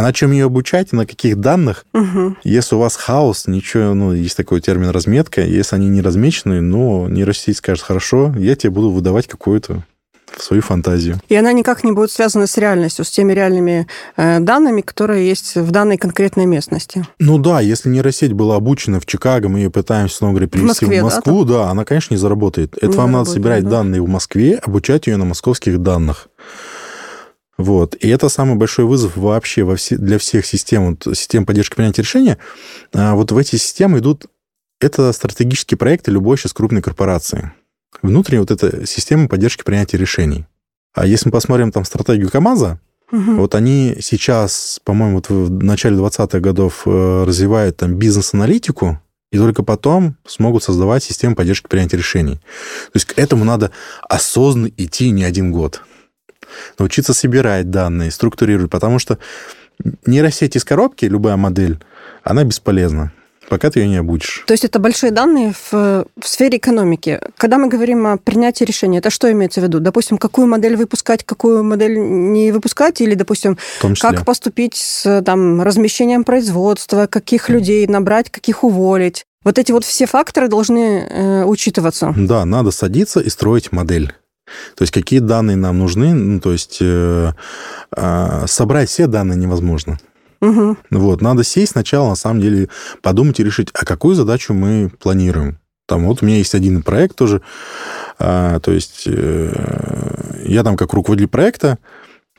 А 0.00 0.02
на 0.02 0.14
чем 0.14 0.32
ее 0.32 0.46
обучать, 0.46 0.92
на 0.92 1.04
каких 1.04 1.36
данных? 1.36 1.84
Угу. 1.92 2.36
Если 2.42 2.74
у 2.74 2.78
вас 2.78 2.96
хаос, 2.96 3.46
ничего, 3.46 3.92
ну, 3.92 4.14
есть 4.14 4.34
такой 4.34 4.62
термин 4.62 4.88
разметка, 4.88 5.42
если 5.42 5.76
они 5.76 5.90
не 5.90 6.00
размечены, 6.00 6.62
ну, 6.62 7.06
нейросеть 7.06 7.58
скажет, 7.58 7.84
хорошо, 7.84 8.32
я 8.38 8.56
тебе 8.56 8.70
буду 8.70 8.92
выдавать 8.92 9.26
какую-то 9.26 9.84
свою 10.38 10.62
фантазию. 10.62 11.20
И 11.28 11.36
она 11.36 11.52
никак 11.52 11.84
не 11.84 11.92
будет 11.92 12.10
связана 12.10 12.46
с 12.46 12.56
реальностью, 12.56 13.04
с 13.04 13.10
теми 13.10 13.34
реальными 13.34 13.88
э, 14.16 14.40
данными, 14.40 14.80
которые 14.80 15.28
есть 15.28 15.56
в 15.56 15.70
данной 15.70 15.98
конкретной 15.98 16.46
местности. 16.46 17.06
Ну 17.18 17.36
да, 17.36 17.60
если 17.60 17.90
нейросеть 17.90 18.32
была 18.32 18.56
обучена 18.56 19.00
в 19.00 19.04
Чикаго, 19.04 19.50
мы 19.50 19.58
ее 19.58 19.70
пытаемся, 19.70 20.16
снова 20.16 20.30
говоря, 20.30 20.48
привести 20.48 20.86
в, 20.86 20.88
Москве, 20.88 21.00
в 21.02 21.04
Москву, 21.04 21.44
да, 21.44 21.52
да, 21.64 21.70
она, 21.72 21.84
конечно, 21.84 22.14
не 22.14 22.18
заработает. 22.18 22.74
Это 22.78 22.86
не 22.86 22.96
вам 22.96 23.12
надо 23.12 23.28
собирать 23.28 23.64
да. 23.64 23.70
данные 23.70 24.00
в 24.00 24.08
Москве, 24.08 24.54
обучать 24.64 25.08
ее 25.08 25.18
на 25.18 25.26
московских 25.26 25.82
данных. 25.82 26.28
Вот. 27.60 27.94
И 27.94 28.08
это 28.08 28.28
самый 28.28 28.56
большой 28.56 28.86
вызов 28.86 29.16
вообще 29.16 29.62
во 29.64 29.76
все, 29.76 29.96
для 29.96 30.18
всех 30.18 30.46
систем, 30.46 30.90
вот, 30.90 31.16
систем 31.16 31.44
поддержки 31.44 31.76
принятия 31.76 32.02
решения. 32.02 32.38
А 32.92 33.14
вот 33.14 33.32
в 33.32 33.38
эти 33.38 33.56
системы 33.56 33.98
идут... 33.98 34.26
Это 34.80 35.12
стратегические 35.12 35.76
проекты 35.76 36.10
любой 36.10 36.38
сейчас 36.38 36.54
крупной 36.54 36.80
корпорации. 36.80 37.52
Внутренняя 38.00 38.40
вот 38.40 38.50
эта 38.50 38.86
система 38.86 39.28
поддержки 39.28 39.62
принятия 39.62 39.98
решений. 39.98 40.46
А 40.94 41.04
если 41.06 41.28
мы 41.28 41.32
посмотрим 41.32 41.70
там 41.70 41.84
стратегию 41.84 42.30
КАМАЗа, 42.30 42.80
угу. 43.12 43.32
вот 43.34 43.54
они 43.54 43.98
сейчас, 44.00 44.80
по-моему, 44.82 45.16
вот 45.16 45.28
в 45.28 45.62
начале 45.62 45.98
20-х 45.98 46.40
годов 46.40 46.82
э, 46.86 47.24
развивают 47.26 47.76
там 47.76 47.96
бизнес-аналитику, 47.96 48.98
и 49.30 49.36
только 49.36 49.62
потом 49.62 50.16
смогут 50.26 50.64
создавать 50.64 51.04
систему 51.04 51.36
поддержки 51.36 51.68
принятия 51.68 51.98
решений. 51.98 52.36
То 52.36 52.94
есть 52.94 53.06
к 53.06 53.18
этому 53.18 53.44
надо 53.44 53.70
осознанно 54.08 54.70
идти 54.76 55.10
не 55.10 55.24
один 55.24 55.52
год 55.52 55.82
научиться 56.78 57.14
собирать 57.14 57.70
данные, 57.70 58.10
структурировать, 58.10 58.70
потому 58.70 58.98
что 58.98 59.18
нейросеть 60.06 60.56
из 60.56 60.64
коробки, 60.64 61.04
любая 61.06 61.36
модель, 61.36 61.78
она 62.22 62.44
бесполезна 62.44 63.12
пока 63.50 63.68
ты 63.68 63.80
ее 63.80 63.88
не 63.88 63.96
обучишь. 63.96 64.44
То 64.46 64.54
есть 64.54 64.64
это 64.64 64.78
большие 64.78 65.10
данные 65.10 65.52
в, 65.52 65.72
в 65.72 66.06
сфере 66.22 66.56
экономики. 66.56 67.20
Когда 67.36 67.58
мы 67.58 67.68
говорим 67.68 68.06
о 68.06 68.16
принятии 68.16 68.64
решения, 68.64 68.98
это 68.98 69.10
что 69.10 69.30
имеется 69.30 69.60
в 69.60 69.64
виду? 69.64 69.80
Допустим, 69.80 70.18
какую 70.18 70.46
модель 70.46 70.76
выпускать, 70.76 71.24
какую 71.24 71.64
модель 71.64 71.98
не 71.98 72.52
выпускать, 72.52 73.00
или, 73.00 73.14
допустим, 73.14 73.58
как 74.00 74.24
поступить 74.24 74.76
с 74.76 75.22
там, 75.22 75.60
размещением 75.60 76.22
производства, 76.22 77.08
каких 77.08 77.48
людей 77.48 77.86
набрать, 77.88 78.30
каких 78.30 78.62
уволить. 78.62 79.24
Вот 79.42 79.58
эти 79.58 79.72
вот 79.72 79.84
все 79.84 80.06
факторы 80.06 80.48
должны 80.48 81.08
э, 81.08 81.44
учитываться. 81.44 82.14
Да, 82.16 82.44
надо 82.44 82.70
садиться 82.70 83.20
и 83.20 83.30
строить 83.30 83.72
модель. 83.72 84.12
То 84.76 84.82
есть 84.82 84.92
какие 84.92 85.20
данные 85.20 85.56
нам 85.56 85.78
нужны, 85.78 86.14
ну, 86.14 86.40
то 86.40 86.52
есть 86.52 86.78
э, 86.80 87.32
э, 87.96 88.44
собрать 88.46 88.88
все 88.88 89.06
данные 89.06 89.38
невозможно. 89.38 89.98
Угу. 90.40 90.76
Вот, 90.90 91.20
надо 91.20 91.44
сесть 91.44 91.72
сначала, 91.72 92.10
на 92.10 92.14
самом 92.14 92.40
деле, 92.40 92.68
подумать 93.02 93.38
и 93.40 93.44
решить, 93.44 93.68
а 93.74 93.84
какую 93.84 94.14
задачу 94.14 94.54
мы 94.54 94.90
планируем. 94.98 95.58
Там 95.86 96.06
вот 96.06 96.22
у 96.22 96.26
меня 96.26 96.36
есть 96.36 96.54
один 96.54 96.82
проект 96.82 97.16
тоже, 97.16 97.42
э, 98.18 98.60
то 98.62 98.72
есть 98.72 99.04
э, 99.06 100.44
я 100.46 100.62
там 100.62 100.76
как 100.76 100.92
руководитель 100.92 101.28
проекта 101.28 101.78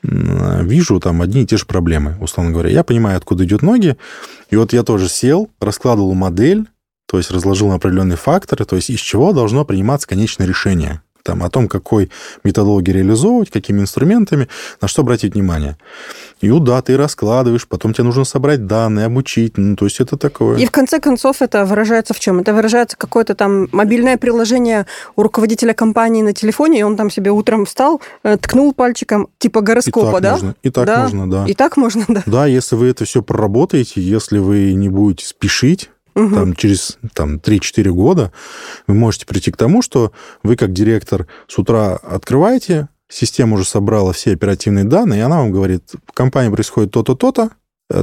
э, 0.03 0.63
вижу 0.63 0.99
там 0.99 1.21
одни 1.21 1.43
и 1.43 1.45
те 1.45 1.57
же 1.57 1.65
проблемы, 1.65 2.15
условно 2.21 2.53
говоря. 2.53 2.69
Я 2.69 2.83
понимаю, 2.83 3.17
откуда 3.17 3.43
идет 3.43 3.61
ноги, 3.61 3.97
и 4.49 4.55
вот 4.55 4.73
я 4.73 4.83
тоже 4.83 5.09
сел, 5.09 5.49
раскладывал 5.59 6.13
модель, 6.13 6.65
то 7.07 7.17
есть 7.17 7.29
разложил 7.29 7.67
на 7.67 7.75
определенные 7.75 8.15
факторы, 8.15 8.63
то 8.63 8.77
есть 8.77 8.89
из 8.89 9.01
чего 9.01 9.33
должно 9.33 9.65
приниматься 9.65 10.07
конечное 10.07 10.47
решение 10.47 11.01
там, 11.23 11.43
о 11.43 11.49
том, 11.49 11.67
какой 11.67 12.09
методологии 12.43 12.91
реализовывать, 12.91 13.49
какими 13.49 13.81
инструментами, 13.81 14.47
на 14.81 14.87
что 14.87 15.01
обратить 15.01 15.33
внимание. 15.33 15.77
И 16.41 16.49
вот, 16.49 16.63
да, 16.63 16.81
ты 16.81 16.97
раскладываешь, 16.97 17.67
потом 17.67 17.93
тебе 17.93 18.05
нужно 18.05 18.23
собрать 18.23 18.65
данные, 18.65 19.05
обучить, 19.05 19.57
ну, 19.57 19.75
то 19.75 19.85
есть 19.85 19.99
это 19.99 20.17
такое. 20.17 20.57
И 20.57 20.65
в 20.65 20.71
конце 20.71 20.99
концов 20.99 21.41
это 21.41 21.65
выражается 21.65 22.13
в 22.13 22.19
чем? 22.19 22.39
Это 22.39 22.53
выражается 22.53 22.97
какое-то 22.97 23.35
там 23.35 23.67
мобильное 23.71 24.17
приложение 24.17 24.85
у 25.15 25.23
руководителя 25.23 25.73
компании 25.73 26.21
на 26.21 26.33
телефоне, 26.33 26.79
и 26.79 26.83
он 26.83 26.95
там 26.97 27.09
себе 27.09 27.31
утром 27.31 27.65
встал, 27.65 28.01
э, 28.23 28.37
ткнул 28.37 28.73
пальчиком, 28.73 29.29
типа 29.37 29.61
гороскопа, 29.61 30.17
и 30.17 30.21
так 30.21 30.21
да? 30.21 30.31
Можно, 30.31 30.55
и 30.63 30.69
так 30.69 30.85
да? 30.85 31.01
можно, 31.03 31.29
да. 31.29 31.45
И 31.47 31.53
так 31.53 31.77
можно, 31.77 32.05
да. 32.07 32.23
Да, 32.25 32.45
если 32.45 32.75
вы 32.75 32.87
это 32.87 33.05
все 33.05 33.21
проработаете, 33.21 34.01
если 34.01 34.39
вы 34.39 34.73
не 34.73 34.89
будете 34.89 35.25
спешить, 35.25 35.89
угу. 36.15 36.35
там, 36.35 36.55
через 36.55 36.97
там, 37.13 37.35
3-4 37.37 37.89
года, 37.89 38.31
вы 38.87 38.93
можете 38.93 39.25
прийти 39.25 39.51
к 39.51 39.57
тому, 39.57 39.81
что 39.81 40.11
вы 40.43 40.55
как 40.55 40.73
директор 40.73 41.27
с 41.47 41.57
утра 41.57 41.95
открываете, 41.95 42.89
система 43.07 43.55
уже 43.55 43.65
собрала 43.65 44.13
все 44.13 44.33
оперативные 44.33 44.85
данные, 44.85 45.19
и 45.19 45.23
она 45.23 45.37
вам 45.37 45.51
говорит, 45.51 45.83
в 46.07 46.11
компании 46.13 46.51
происходит 46.51 46.91
то-то, 46.91 47.15
то-то, 47.15 47.51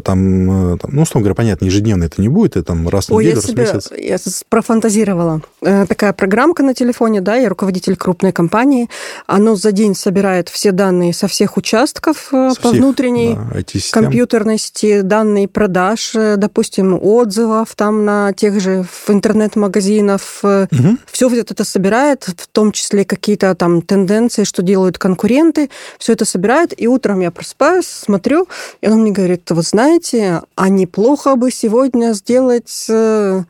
там, 0.04 0.74
э, 0.74 0.78
там, 0.78 0.90
ну, 0.92 1.02
условно 1.02 1.24
говоря, 1.24 1.34
понятно, 1.34 1.64
ежедневно 1.64 2.04
это 2.04 2.20
не 2.20 2.28
будет, 2.28 2.56
это 2.56 2.66
там 2.66 2.88
раз 2.88 3.08
в 3.08 3.12
Ой, 3.12 3.24
неделю, 3.24 3.40
я 3.40 3.48
себе, 3.48 3.62
месяц. 3.62 3.90
Я 3.96 4.18
профантазировала. 4.48 5.40
Э, 5.62 5.86
такая 5.86 6.12
программка 6.12 6.62
на 6.62 6.74
телефоне, 6.74 7.20
да, 7.20 7.36
я 7.36 7.48
руководитель 7.48 7.96
крупной 7.96 8.32
компании, 8.32 8.88
оно 9.26 9.56
за 9.56 9.72
день 9.72 9.94
собирает 9.94 10.48
все 10.48 10.72
данные 10.72 11.12
со 11.12 11.28
всех 11.28 11.56
участков 11.56 12.28
со 12.30 12.30
по 12.30 12.50
всех, 12.54 12.72
внутренней 12.72 13.34
да, 13.34 13.80
компьютерности, 13.92 15.00
данные 15.00 15.48
продаж, 15.48 16.12
допустим, 16.36 16.98
отзывов 17.00 17.74
там 17.74 18.04
на 18.04 18.32
тех 18.32 18.60
же 18.60 18.84
в 18.84 19.10
интернет-магазинах. 19.10 20.20
Угу. 20.42 20.98
Все 21.10 21.28
вот 21.28 21.50
это 21.50 21.64
собирает, 21.64 22.24
в 22.24 22.46
том 22.48 22.72
числе 22.72 23.04
какие-то 23.04 23.54
там 23.54 23.82
тенденции, 23.82 24.44
что 24.44 24.62
делают 24.62 24.98
конкуренты, 24.98 25.70
все 25.98 26.12
это 26.12 26.24
собирает, 26.24 26.74
и 26.76 26.86
утром 26.86 27.20
я 27.20 27.30
просыпаюсь, 27.30 27.86
смотрю, 27.86 28.48
и 28.80 28.86
оно 28.86 28.96
мне 28.96 29.12
говорит, 29.12 29.50
вот 29.50 29.66
знаете, 29.78 30.42
а 30.56 30.70
неплохо 30.70 31.36
бы 31.36 31.52
сегодня 31.52 32.12
сделать 32.12 32.86
э, 32.88 33.44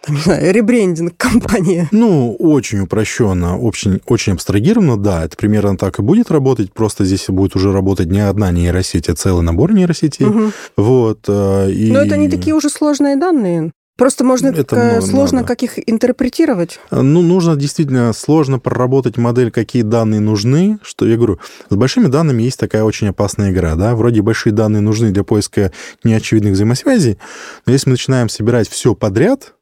там, 0.00 0.14
не 0.14 0.20
знаю, 0.22 0.54
ребрендинг 0.54 1.14
компании. 1.18 1.86
Ну, 1.92 2.34
очень 2.38 2.80
упрощенно, 2.80 3.58
очень, 3.58 4.00
очень 4.06 4.32
абстрагированно, 4.32 4.96
да, 4.96 5.26
это 5.26 5.36
примерно 5.36 5.76
так 5.76 5.98
и 5.98 6.02
будет 6.02 6.30
работать, 6.30 6.72
просто 6.72 7.04
здесь 7.04 7.26
будет 7.28 7.54
уже 7.54 7.70
работать 7.70 8.06
не 8.06 8.20
одна 8.20 8.50
нейросеть, 8.50 9.10
а 9.10 9.14
целый 9.14 9.42
набор 9.42 9.74
нейросетей. 9.74 10.24
Угу. 10.24 10.52
Вот, 10.78 11.18
э, 11.28 11.70
и... 11.70 11.92
Но 11.92 11.98
это 11.98 12.16
не 12.16 12.30
такие 12.30 12.54
уже 12.54 12.70
сложные 12.70 13.16
данные. 13.16 13.70
Просто 13.96 14.24
можно 14.24 14.48
это 14.48 15.00
сложно 15.02 15.38
надо. 15.38 15.48
как 15.48 15.62
их 15.62 15.78
интерпретировать. 15.88 16.80
Ну, 16.90 17.22
нужно 17.22 17.54
действительно 17.54 18.12
сложно 18.12 18.58
проработать 18.58 19.16
модель, 19.16 19.52
какие 19.52 19.82
данные 19.82 20.20
нужны. 20.20 20.78
Что 20.82 21.06
я 21.06 21.16
говорю, 21.16 21.38
с 21.70 21.76
большими 21.76 22.08
данными 22.08 22.42
есть 22.42 22.58
такая 22.58 22.82
очень 22.82 23.08
опасная 23.08 23.52
игра, 23.52 23.76
да. 23.76 23.94
Вроде 23.94 24.20
большие 24.20 24.52
данные 24.52 24.80
нужны 24.80 25.12
для 25.12 25.22
поиска 25.22 25.70
неочевидных 26.02 26.54
взаимосвязей, 26.54 27.18
но 27.66 27.72
если 27.72 27.88
мы 27.88 27.92
начинаем 27.92 28.28
собирать 28.28 28.68
все 28.68 28.96
подряд, 28.96 29.54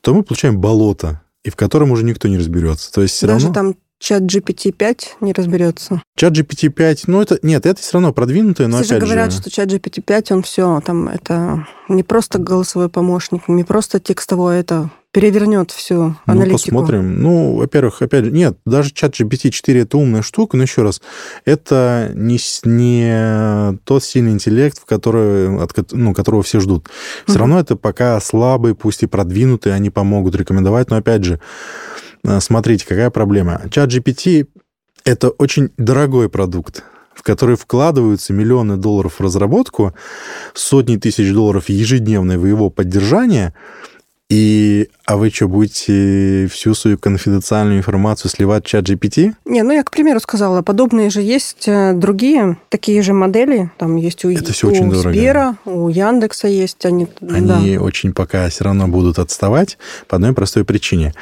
то 0.00 0.14
мы 0.14 0.24
получаем 0.24 0.58
болото, 0.58 1.22
и 1.44 1.50
в 1.50 1.56
котором 1.56 1.92
уже 1.92 2.04
никто 2.04 2.26
не 2.26 2.38
разберется. 2.38 2.92
То 2.92 3.02
есть 3.02 3.14
все 3.14 3.28
Даже 3.28 3.46
равно... 3.46 3.54
там 3.54 3.76
чат 4.00 4.22
GPT-5 4.22 5.00
не 5.20 5.32
разберется. 5.32 6.02
Чат 6.16 6.32
GPT-5, 6.32 7.04
ну 7.06 7.20
это, 7.20 7.38
нет, 7.42 7.66
это 7.66 7.80
все 7.80 7.92
равно 7.94 8.12
продвинутое, 8.12 8.66
но 8.66 8.78
Все 8.78 8.96
опять 8.96 9.00
же 9.02 9.06
говорят, 9.06 9.32
же... 9.32 9.40
что 9.40 9.50
чат 9.50 9.68
GPT-5, 9.70 10.32
он 10.32 10.42
все, 10.42 10.80
там, 10.84 11.08
это 11.08 11.66
не 11.88 12.02
просто 12.02 12.38
голосовой 12.38 12.88
помощник, 12.88 13.46
не 13.46 13.62
просто 13.62 14.00
текстовой, 14.00 14.58
это 14.58 14.90
перевернет 15.12 15.72
всю 15.72 16.16
аналитику. 16.24 16.70
Ну, 16.70 16.78
посмотрим. 16.78 17.20
Ну, 17.20 17.56
во-первых, 17.56 18.00
опять 18.00 18.26
же, 18.26 18.30
нет, 18.30 18.56
даже 18.64 18.92
чат 18.92 19.20
GPT-4 19.20 19.82
это 19.82 19.98
умная 19.98 20.22
штука, 20.22 20.56
но 20.56 20.62
еще 20.62 20.82
раз, 20.82 21.02
это 21.44 22.12
не, 22.14 22.38
не 22.64 23.78
тот 23.84 24.04
сильный 24.04 24.32
интеллект, 24.32 24.78
в 24.78 24.84
который, 24.84 25.62
от, 25.62 25.92
ну, 25.92 26.14
которого 26.14 26.42
все 26.42 26.60
ждут. 26.60 26.88
Все 27.26 27.34
mm-hmm. 27.34 27.38
равно 27.38 27.60
это 27.60 27.76
пока 27.76 28.20
слабый, 28.20 28.74
пусть 28.74 29.02
и 29.02 29.06
продвинутый, 29.06 29.74
они 29.74 29.90
помогут 29.90 30.36
рекомендовать, 30.36 30.90
но 30.90 30.96
опять 30.96 31.24
же, 31.24 31.40
смотрите, 32.40 32.86
какая 32.86 33.10
проблема. 33.10 33.62
Чат 33.70 33.90
GPT— 33.90 34.46
это 35.04 35.30
очень 35.30 35.70
дорогой 35.76 36.28
продукт, 36.28 36.84
в 37.14 37.22
который 37.22 37.56
вкладываются 37.56 38.32
миллионы 38.32 38.76
долларов 38.76 39.14
в 39.18 39.20
разработку, 39.20 39.94
сотни 40.54 40.96
тысяч 40.96 41.32
долларов 41.32 41.68
ежедневное 41.68 42.38
в 42.38 42.46
его 42.46 42.70
поддержание, 42.70 43.54
и, 44.30 44.88
а 45.06 45.16
вы 45.16 45.30
что, 45.30 45.48
будете 45.48 46.48
всю 46.52 46.72
свою 46.74 46.96
конфиденциальную 46.96 47.78
информацию 47.78 48.30
сливать 48.30 48.64
в 48.64 48.68
чат 48.68 48.88
GPT? 48.88 49.34
Не, 49.44 49.64
ну 49.64 49.72
я, 49.72 49.82
к 49.82 49.90
примеру, 49.90 50.20
сказала, 50.20 50.62
подобные 50.62 51.10
же 51.10 51.20
есть 51.20 51.66
э, 51.66 51.94
другие 51.94 52.56
такие 52.68 53.02
же 53.02 53.12
модели. 53.12 53.72
Там 53.76 53.96
есть 53.96 54.24
у, 54.24 54.30
Это 54.30 54.52
все 54.52 54.68
у 54.68 54.70
очень 54.70 54.94
Сбера, 54.94 55.56
дорого. 55.64 55.84
у 55.84 55.88
Яндекса 55.88 56.46
есть. 56.46 56.86
Они, 56.86 57.08
они 57.28 57.76
да. 57.76 57.82
очень 57.82 58.12
пока 58.12 58.48
все 58.50 58.62
равно 58.62 58.86
будут 58.86 59.18
отставать 59.18 59.78
по 60.06 60.14
одной 60.14 60.32
простой 60.32 60.64
причине. 60.64 61.12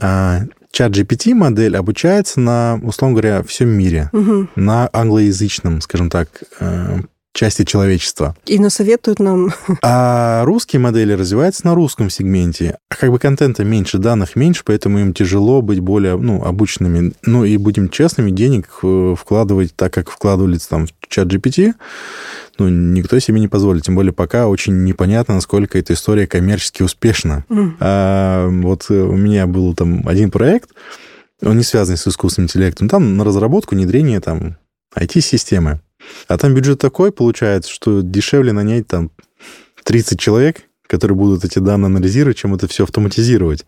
А, 0.00 0.42
чат 0.70 0.92
GPT 0.92 1.34
модель 1.34 1.76
обучается 1.76 2.40
на, 2.40 2.80
условно 2.82 3.20
говоря, 3.20 3.42
всем 3.42 3.68
мире, 3.68 4.10
угу. 4.12 4.48
на 4.56 4.88
англоязычном, 4.92 5.80
скажем 5.80 6.10
так, 6.10 6.28
э, 6.60 7.00
части 7.32 7.64
человечества. 7.64 8.36
И 8.46 8.58
насоветуют 8.58 9.18
нам. 9.18 9.52
А 9.82 10.44
русские 10.44 10.80
модели 10.80 11.12
развиваются 11.12 11.66
на 11.66 11.74
русском 11.74 12.10
сегменте. 12.10 12.78
А 12.90 12.94
как 12.94 13.10
бы 13.10 13.18
контента 13.18 13.64
меньше, 13.64 13.98
данных 13.98 14.36
меньше, 14.36 14.62
поэтому 14.64 14.98
им 14.98 15.14
тяжело 15.14 15.62
быть 15.62 15.80
более 15.80 16.16
ну, 16.16 16.44
обученными. 16.44 17.12
Ну 17.24 17.44
и 17.44 17.56
будем 17.56 17.88
честными, 17.88 18.30
денег 18.30 18.68
э, 18.82 19.14
вкладывать 19.18 19.74
так, 19.74 19.92
как 19.92 20.10
вкладывались 20.10 20.66
там 20.66 20.86
в 20.86 20.90
чат 21.08 21.28
GPT, 21.28 21.74
ну, 22.58 22.68
никто 22.68 23.18
себе 23.18 23.40
не 23.40 23.48
позволит. 23.48 23.84
Тем 23.84 23.94
более 23.94 24.12
пока 24.12 24.46
очень 24.46 24.84
непонятно, 24.84 25.34
насколько 25.34 25.78
эта 25.78 25.94
история 25.94 26.26
коммерчески 26.26 26.82
успешна. 26.82 27.44
Mm. 27.48 27.72
А, 27.80 28.48
вот 28.48 28.90
у 28.90 29.16
меня 29.16 29.46
был 29.46 29.74
там 29.74 30.06
один 30.06 30.30
проект, 30.30 30.70
он 31.42 31.56
не 31.56 31.64
связан 31.64 31.96
с 31.96 32.06
искусственным 32.06 32.46
интеллектом. 32.46 32.88
Там 32.88 33.16
на 33.16 33.24
разработку, 33.24 33.74
внедрение 33.74 34.20
там 34.20 34.56
IT-системы. 34.96 35.80
А 36.28 36.38
там 36.38 36.54
бюджет 36.54 36.80
такой 36.80 37.12
получается, 37.12 37.70
что 37.70 38.00
дешевле 38.02 38.52
нанять 38.52 38.86
там 38.86 39.10
30 39.84 40.18
человек, 40.18 40.62
которые 40.86 41.16
будут 41.16 41.44
эти 41.44 41.58
данные 41.58 41.86
анализировать, 41.86 42.36
чем 42.36 42.54
это 42.54 42.68
все 42.68 42.84
автоматизировать. 42.84 43.64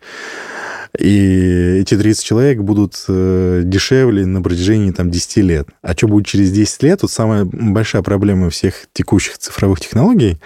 И 0.99 1.79
эти 1.81 1.97
30 1.97 2.23
человек 2.23 2.59
будут 2.59 3.03
э, 3.07 3.61
дешевле 3.65 4.25
на 4.25 4.41
протяжении 4.41 4.91
там, 4.91 5.11
10 5.11 5.37
лет. 5.37 5.67
А 5.81 5.93
что 5.93 6.07
будет 6.07 6.25
через 6.25 6.51
10 6.51 6.83
лет? 6.83 7.01
Вот 7.01 7.11
самая 7.11 7.45
большая 7.45 8.01
проблема 8.01 8.49
всех 8.49 8.85
текущих 8.93 9.37
цифровых 9.37 9.79
технологий, 9.79 10.37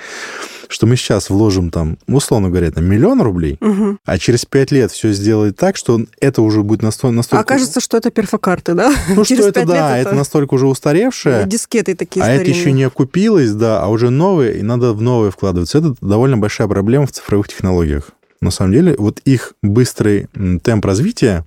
что 0.68 0.86
мы 0.86 0.96
сейчас 0.96 1.30
вложим 1.30 1.72
там, 1.72 1.98
условно 2.08 2.50
говоря, 2.50 2.72
там, 2.72 2.86
миллион 2.86 3.22
рублей, 3.22 3.58
угу. 3.60 3.98
а 4.06 4.18
через 4.18 4.46
5 4.46 4.72
лет 4.72 4.92
все 4.92 5.12
сделать 5.12 5.56
так, 5.56 5.76
что 5.78 6.02
это 6.20 6.42
уже 6.42 6.64
будет 6.64 6.82
настолько... 6.82 7.16
настолько... 7.16 7.42
Окажется, 7.42 7.80
что 7.80 7.98
это 7.98 8.12
перфокарты, 8.12 8.74
да? 8.74 8.94
Ну, 9.16 9.26
через 9.26 9.42
что 9.42 9.50
это, 9.50 9.66
да, 9.66 9.98
это... 9.98 10.10
это 10.10 10.18
настолько 10.18 10.54
уже 10.54 10.68
устаревшее. 10.68 11.46
Дискеты 11.46 11.96
такие 11.96 12.22
А 12.22 12.26
старинные. 12.26 12.52
это 12.52 12.60
еще 12.60 12.72
не 12.72 12.84
окупилось, 12.84 13.52
да, 13.52 13.82
а 13.82 13.88
уже 13.88 14.10
новые, 14.10 14.60
и 14.60 14.62
надо 14.62 14.94
в 14.94 15.02
новые 15.02 15.32
вкладываться. 15.32 15.80
Это 15.80 15.96
довольно 16.02 16.38
большая 16.38 16.68
проблема 16.68 17.08
в 17.08 17.12
цифровых 17.12 17.48
технологиях 17.48 18.12
на 18.42 18.52
самом 18.52 18.74
деле, 18.74 18.96
вот 18.98 19.20
их 19.26 19.54
быстрый 19.62 20.28
темп 20.64 20.86
развития, 20.86 21.46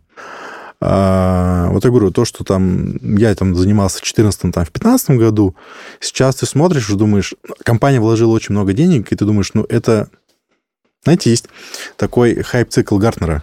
а, 0.84 1.68
вот 1.70 1.84
я 1.84 1.90
говорю, 1.90 2.10
то, 2.10 2.24
что 2.24 2.42
там 2.42 2.96
я 3.16 3.32
там 3.36 3.54
занимался 3.54 3.98
в 3.98 4.00
2014 4.00 4.40
там, 4.40 4.50
в 4.50 4.72
2015 4.72 5.10
году, 5.10 5.54
сейчас 6.00 6.36
ты 6.36 6.46
смотришь 6.46 6.90
и 6.90 6.96
думаешь, 6.96 7.34
компания 7.62 8.00
вложила 8.00 8.32
очень 8.32 8.52
много 8.52 8.72
денег, 8.72 9.12
и 9.12 9.16
ты 9.16 9.24
думаешь, 9.24 9.50
ну, 9.54 9.64
это... 9.68 10.08
Знаете, 11.04 11.30
есть 11.30 11.48
такой 11.96 12.42
хайп-цикл 12.42 12.96
Гартнера, 12.98 13.42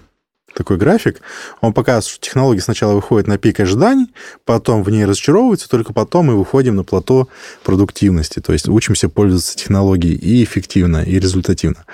такой 0.53 0.77
график. 0.77 1.21
Он 1.61 1.73
показывает, 1.73 2.05
что 2.13 2.21
технологии 2.21 2.59
сначала 2.59 2.93
выходят 2.93 3.27
на 3.27 3.37
пик 3.37 3.59
ожиданий, 3.61 4.07
потом 4.43 4.83
в 4.83 4.89
ней 4.89 5.05
разочаровываются, 5.05 5.69
только 5.69 5.93
потом 5.93 6.27
мы 6.27 6.37
выходим 6.37 6.75
на 6.75 6.83
плато 6.83 7.29
продуктивности. 7.63 8.39
То 8.39 8.53
есть 8.53 8.67
учимся 8.67 9.07
пользоваться 9.07 9.57
технологией 9.57 10.15
и 10.15 10.43
эффективно, 10.43 11.03
и 11.03 11.19
результативно. 11.19 11.85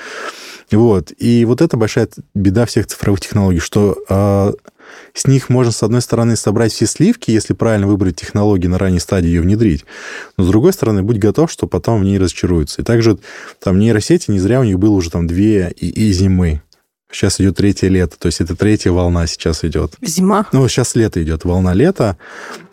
Вот. 0.71 1.12
И 1.17 1.45
вот 1.45 1.62
это 1.62 1.78
большая 1.78 2.10
беда 2.34 2.65
всех 2.65 2.88
цифровых 2.88 3.21
технологий, 3.21 3.60
что 3.60 3.97
э, 4.10 4.54
с 5.13 5.28
них 5.28 5.49
можно, 5.49 5.71
с 5.71 5.84
одной 5.84 6.01
стороны, 6.01 6.36
собрать 6.36 6.73
все 6.73 6.86
сливки, 6.86 7.32
если 7.32 7.54
правильно 7.54 7.88
выбрать 7.88 8.15
технологии 8.15 8.67
на 8.67 8.78
ранней 8.78 8.99
стадии 8.99 9.28
ее 9.28 9.41
внедрить, 9.41 9.86
но 10.38 10.43
с 10.43 10.47
другой 10.47 10.73
стороны, 10.73 11.04
будь 11.04 11.17
готов, 11.17 11.51
что 11.51 11.67
потом 11.67 12.01
в 12.01 12.04
ней 12.04 12.17
разочаруются. 12.17 12.82
И 12.82 12.86
также 12.86 13.17
там 13.62 13.80
нейросети, 13.80 14.32
не 14.32 14.39
зря 14.39 14.60
у 14.60 14.63
них 14.63 14.80
было 14.80 14.93
уже 14.93 15.12
там 15.12 15.28
две 15.28 15.73
и, 15.75 15.88
и 15.88 16.12
зимы. 16.12 16.62
Сейчас 17.12 17.39
идет 17.39 17.56
третье 17.56 17.88
лето, 17.88 18.18
то 18.20 18.26
есть 18.26 18.41
это 18.41 18.56
третья 18.56 18.91
волна 18.91 19.26
сейчас 19.28 19.63
идет. 19.63 19.94
Зима. 20.02 20.48
Ну, 20.52 20.68
сейчас 20.68 20.96
лето 20.96 21.22
идет, 21.24 21.46
волна 21.46 21.74
лета, 21.74 22.18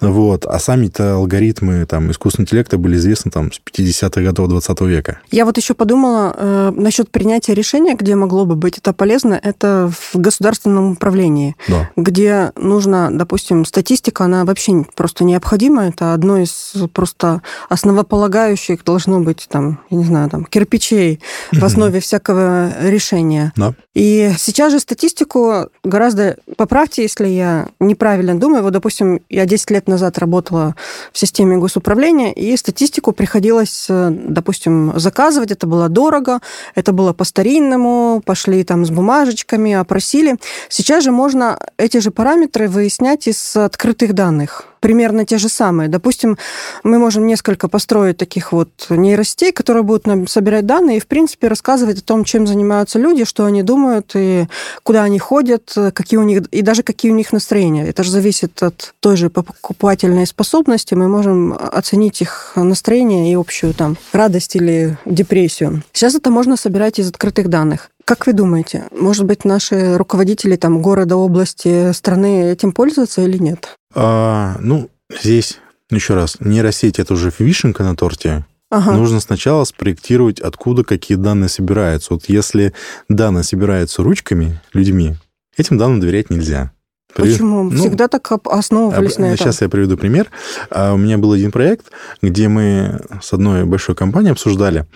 вот, 0.00 0.46
а 0.46 0.58
сами-то 0.58 1.14
алгоритмы 1.14 1.86
там 1.86 2.10
искусственного 2.10 2.46
интеллекта 2.46 2.78
были 2.78 2.96
известны 2.96 3.30
там 3.30 3.52
с 3.52 3.60
50-х 3.60 4.20
годов 4.22 4.48
20 4.48 4.80
века. 4.82 5.20
Я 5.30 5.44
вот 5.44 5.58
еще 5.58 5.74
подумала 5.74 6.34
э, 6.36 6.72
насчет 6.74 7.10
принятия 7.10 7.54
решения, 7.54 7.94
где 7.94 8.16
могло 8.16 8.44
бы 8.46 8.56
быть 8.56 8.78
это 8.78 8.92
полезно, 8.92 9.38
это 9.40 9.90
в 9.92 10.16
государственном 10.18 10.92
управлении, 10.92 11.54
Да. 11.68 11.90
где 11.96 12.52
нужно, 12.56 13.10
допустим, 13.12 13.64
статистика, 13.64 14.24
она 14.24 14.44
вообще 14.44 14.84
просто 14.96 15.24
необходима, 15.24 15.88
это 15.88 16.14
одно 16.14 16.38
из 16.38 16.74
просто 16.94 17.42
основополагающих 17.68 18.82
должно 18.84 19.20
быть 19.20 19.46
там, 19.48 19.80
я 19.90 19.96
не 19.98 20.04
знаю, 20.04 20.30
там 20.30 20.44
кирпичей 20.46 21.20
в 21.52 21.62
основе 21.64 22.00
всякого 22.00 22.72
решения. 22.80 23.52
Да. 23.56 23.74
И 23.94 24.21
сейчас 24.38 24.72
же 24.72 24.80
статистику 24.80 25.68
гораздо... 25.84 26.36
Поправьте, 26.56 27.02
если 27.02 27.28
я 27.28 27.68
неправильно 27.80 28.38
думаю. 28.38 28.62
Вот, 28.62 28.72
допустим, 28.72 29.20
я 29.28 29.46
10 29.46 29.70
лет 29.70 29.88
назад 29.88 30.18
работала 30.18 30.74
в 31.12 31.18
системе 31.18 31.56
госуправления, 31.56 32.32
и 32.32 32.56
статистику 32.56 33.12
приходилось, 33.12 33.86
э, 33.88 34.10
допустим, 34.10 34.92
заказывать. 34.98 35.50
Это 35.50 35.66
было 35.66 35.88
дорого, 35.88 36.40
это 36.74 36.92
было 36.92 37.12
по-старинному, 37.12 38.22
пошли 38.24 38.64
там 38.64 38.84
с 38.84 38.90
бумажечками, 38.90 39.72
опросили. 39.72 40.36
Сейчас 40.68 41.04
же 41.04 41.12
можно 41.12 41.58
эти 41.76 41.98
же 41.98 42.10
параметры 42.10 42.68
выяснять 42.68 43.26
из 43.26 43.56
открытых 43.56 44.14
данных 44.14 44.71
примерно 44.82 45.24
те 45.24 45.38
же 45.38 45.48
самые. 45.48 45.88
Допустим, 45.88 46.36
мы 46.82 46.98
можем 46.98 47.26
несколько 47.26 47.68
построить 47.68 48.16
таких 48.16 48.52
вот 48.52 48.68
нейросетей, 48.90 49.52
которые 49.52 49.84
будут 49.84 50.06
нам 50.08 50.26
собирать 50.26 50.66
данные 50.66 50.96
и, 50.96 51.00
в 51.00 51.06
принципе, 51.06 51.46
рассказывать 51.46 52.00
о 52.00 52.02
том, 52.02 52.24
чем 52.24 52.46
занимаются 52.46 52.98
люди, 52.98 53.24
что 53.24 53.44
они 53.44 53.62
думают 53.62 54.10
и 54.14 54.48
куда 54.82 55.04
они 55.04 55.20
ходят, 55.20 55.72
какие 55.94 56.18
у 56.18 56.24
них, 56.24 56.42
и 56.50 56.62
даже 56.62 56.82
какие 56.82 57.12
у 57.12 57.14
них 57.14 57.32
настроения. 57.32 57.86
Это 57.86 58.02
же 58.02 58.10
зависит 58.10 58.60
от 58.62 58.92
той 58.98 59.16
же 59.16 59.30
покупательной 59.30 60.26
способности. 60.26 60.94
Мы 60.94 61.06
можем 61.06 61.52
оценить 61.52 62.20
их 62.20 62.52
настроение 62.56 63.30
и 63.30 63.36
общую 63.36 63.74
там 63.74 63.96
радость 64.12 64.56
или 64.56 64.98
депрессию. 65.06 65.84
Сейчас 65.92 66.16
это 66.16 66.30
можно 66.30 66.56
собирать 66.56 66.98
из 66.98 67.08
открытых 67.08 67.48
данных. 67.48 67.90
Как 68.04 68.26
вы 68.26 68.32
думаете, 68.32 68.86
может 68.90 69.26
быть, 69.26 69.44
наши 69.44 69.96
руководители 69.96 70.56
там 70.56 70.82
города, 70.82 71.14
области, 71.14 71.92
страны 71.92 72.50
этим 72.50 72.72
пользуются 72.72 73.22
или 73.22 73.38
нет? 73.38 73.76
А, 73.94 74.56
ну, 74.60 74.90
здесь, 75.22 75.58
еще 75.90 76.14
раз, 76.14 76.36
нейросеть– 76.40 76.98
это 77.00 77.14
уже 77.14 77.32
вишенка 77.38 77.82
на 77.84 77.96
торте. 77.96 78.44
Ага. 78.70 78.92
Нужно 78.92 79.20
сначала 79.20 79.64
спроектировать, 79.64 80.40
откуда 80.40 80.82
какие 80.82 81.16
данные 81.18 81.48
собираются. 81.50 82.14
Вот 82.14 82.24
если 82.28 82.72
данные 83.08 83.44
собираются 83.44 84.02
ручками, 84.02 84.60
людьми, 84.72 85.14
этим 85.58 85.76
данным 85.76 86.00
доверять 86.00 86.30
нельзя. 86.30 86.72
При- 87.14 87.30
Почему? 87.32 87.64
ну, 87.64 87.76
Всегда 87.78 88.08
так 88.08 88.32
об- 88.32 88.48
основывались 88.48 89.18
на 89.18 89.26
этом. 89.26 89.36
Сейчас 89.36 89.60
я 89.60 89.68
приведу 89.68 89.98
пример. 89.98 90.30
А, 90.70 90.94
У 90.94 90.96
меня 90.96 91.18
был 91.18 91.32
один 91.32 91.50
проект, 91.52 91.92
где 92.22 92.48
мы 92.48 93.02
с 93.22 93.34
одной 93.34 93.64
большой 93.66 93.94
компанией 93.94 94.32
обсуждали 94.32 94.86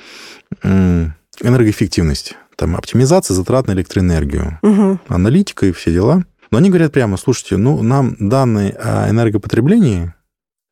энергоэффективность. 1.42 2.35
Там 2.56 2.74
оптимизация 2.74 3.35
затрат 3.35 3.66
на 3.66 3.72
электроэнергию, 3.72 4.59
Мгм. 4.62 5.00
аналитика 5.09 5.66
и 5.66 5.72
все 5.72 5.92
дела. 5.92 6.24
Но 6.57 6.61
они 6.61 6.71
говорят 6.71 6.92
прямо, 6.92 7.19
слушайте, 7.19 7.59
ну, 7.59 7.83
нам 7.83 8.16
данные 8.19 8.71
о 8.83 9.11
энергопотреблении 9.11 10.14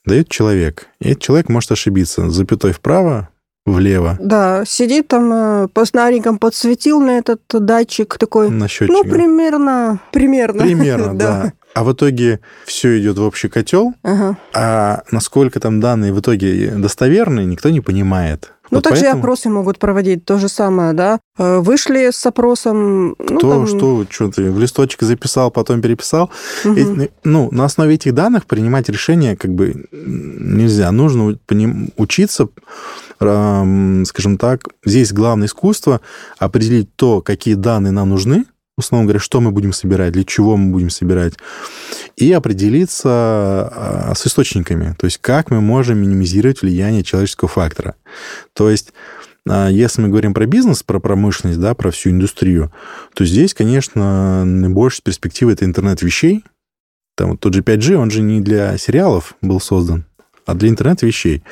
дает 0.07 0.31
человек. 0.31 0.87
И 0.99 1.11
этот 1.11 1.23
человек 1.23 1.51
может 1.51 1.73
ошибиться. 1.73 2.31
Запятой 2.31 2.73
вправо, 2.73 3.29
влево 3.67 4.17
Да, 4.19 4.65
сидит 4.65 5.09
там, 5.09 5.31
э, 5.31 5.69
по 5.69 5.85
снарикам 5.85 6.39
подсветил 6.39 7.03
на 7.03 7.19
этот 7.19 7.43
датчик 7.51 8.17
такой, 8.17 8.49
на 8.49 8.61
ну, 8.61 8.69
счетчике. 8.69 9.11
примерно, 9.11 10.01
примерно. 10.11 10.63
Примерно, 10.63 11.15
да. 11.19 11.53
А 11.75 11.83
в 11.83 11.93
итоге 11.93 12.39
все 12.65 13.01
идет 13.01 13.19
в 13.19 13.23
общий 13.23 13.49
котел, 13.49 13.95
Ага. 14.05 14.37
а 14.55 15.03
насколько 15.11 15.59
там 15.59 15.81
данные 15.81 16.13
в 16.13 16.21
итоге 16.21 16.71
достоверны, 16.77 17.41
никто 17.45 17.71
не 17.71 17.81
понимает. 17.81 18.53
Ну, 18.71 18.79
Вот 18.79 18.85
также 18.85 19.01
и 19.01 19.05
поэтому 19.05 19.23
опросы 19.23 19.49
могут 19.51 19.79
проводить 19.79 20.25
то 20.25 20.39
же 20.39 20.49
самое, 20.49 20.95
да. 20.95 21.19
Э, 21.37 21.59
Вышли 21.59 22.11
с 22.13 22.25
опросом... 22.25 23.09
ну, 23.19 23.39
Кто, 23.39 23.51
там, 23.51 23.67
что, 23.67 24.07
что 24.09 24.31
ты 24.31 24.51
в 24.51 24.59
листочек 24.59 25.03
записал, 25.03 25.51
потом 25.51 25.83
переписал. 25.83 26.31
мгм. 26.65 27.03
И, 27.03 27.11
ну, 27.25 27.49
на 27.53 27.65
основе 27.67 27.95
этих 27.95 28.15
данных 28.15 28.47
принимать 28.47 28.89
решения 28.89 29.37
как 29.37 29.53
бы 29.53 29.85
нельзя. 29.93 30.91
Нужно 30.93 31.37
учиться, 31.97 32.49
скажем 33.19 34.39
так, 34.39 34.65
здесь 34.85 35.13
главное 35.13 35.47
искусство 35.49 36.01
определить 36.39 36.95
то, 36.97 37.21
какие 37.21 37.55
данные 37.55 37.91
нам 37.93 38.09
нужны, 38.11 38.45
условно 38.77 39.07
говоря, 39.07 39.21
что 39.21 39.41
мы 39.41 39.51
будем 39.51 39.73
собирать, 39.73 40.13
для 40.13 40.25
чего 40.25 40.57
мы 40.57 40.73
будем 40.73 40.91
собирать, 40.91 41.35
и 42.17 42.33
определиться 42.33 43.09
а, 43.11 44.13
с 44.15 44.27
источниками, 44.27 44.95
то 44.99 45.07
есть 45.07 45.19
как 45.19 45.51
мы 45.51 45.61
можем 45.61 45.99
минимизировать 45.99 46.63
влияние 46.63 47.05
человеческого 47.05 47.49
фактора. 47.49 47.95
То 48.53 48.71
есть 48.71 48.93
а, 49.49 49.69
если 49.69 50.03
мы 50.03 50.09
говорим 50.09 50.35
про 50.35 50.47
бизнес, 50.47 50.83
про 50.83 50.99
промышленность, 51.01 51.61
да, 51.61 51.75
про 51.75 51.91
всю 51.91 52.11
индустрию, 52.11 52.73
то 53.15 53.25
здесь, 53.25 53.55
конечно, 53.55 54.45
наибольшая 54.45 55.03
перспектива 55.05 55.51
это 55.51 55.65
интернет 55.65 56.03
вещей. 56.03 56.45
Там 57.17 57.33
вот 57.33 57.41
тот 57.41 57.55
же 57.55 57.63
5G, 57.63 57.95
он 57.95 58.11
же 58.11 58.23
не 58.23 58.41
для 58.41 58.77
сериалов 58.77 59.37
был 59.41 59.61
создан, 59.61 60.05
а 60.47 60.55
для 60.55 60.69
интернет-вещей. 60.69 61.43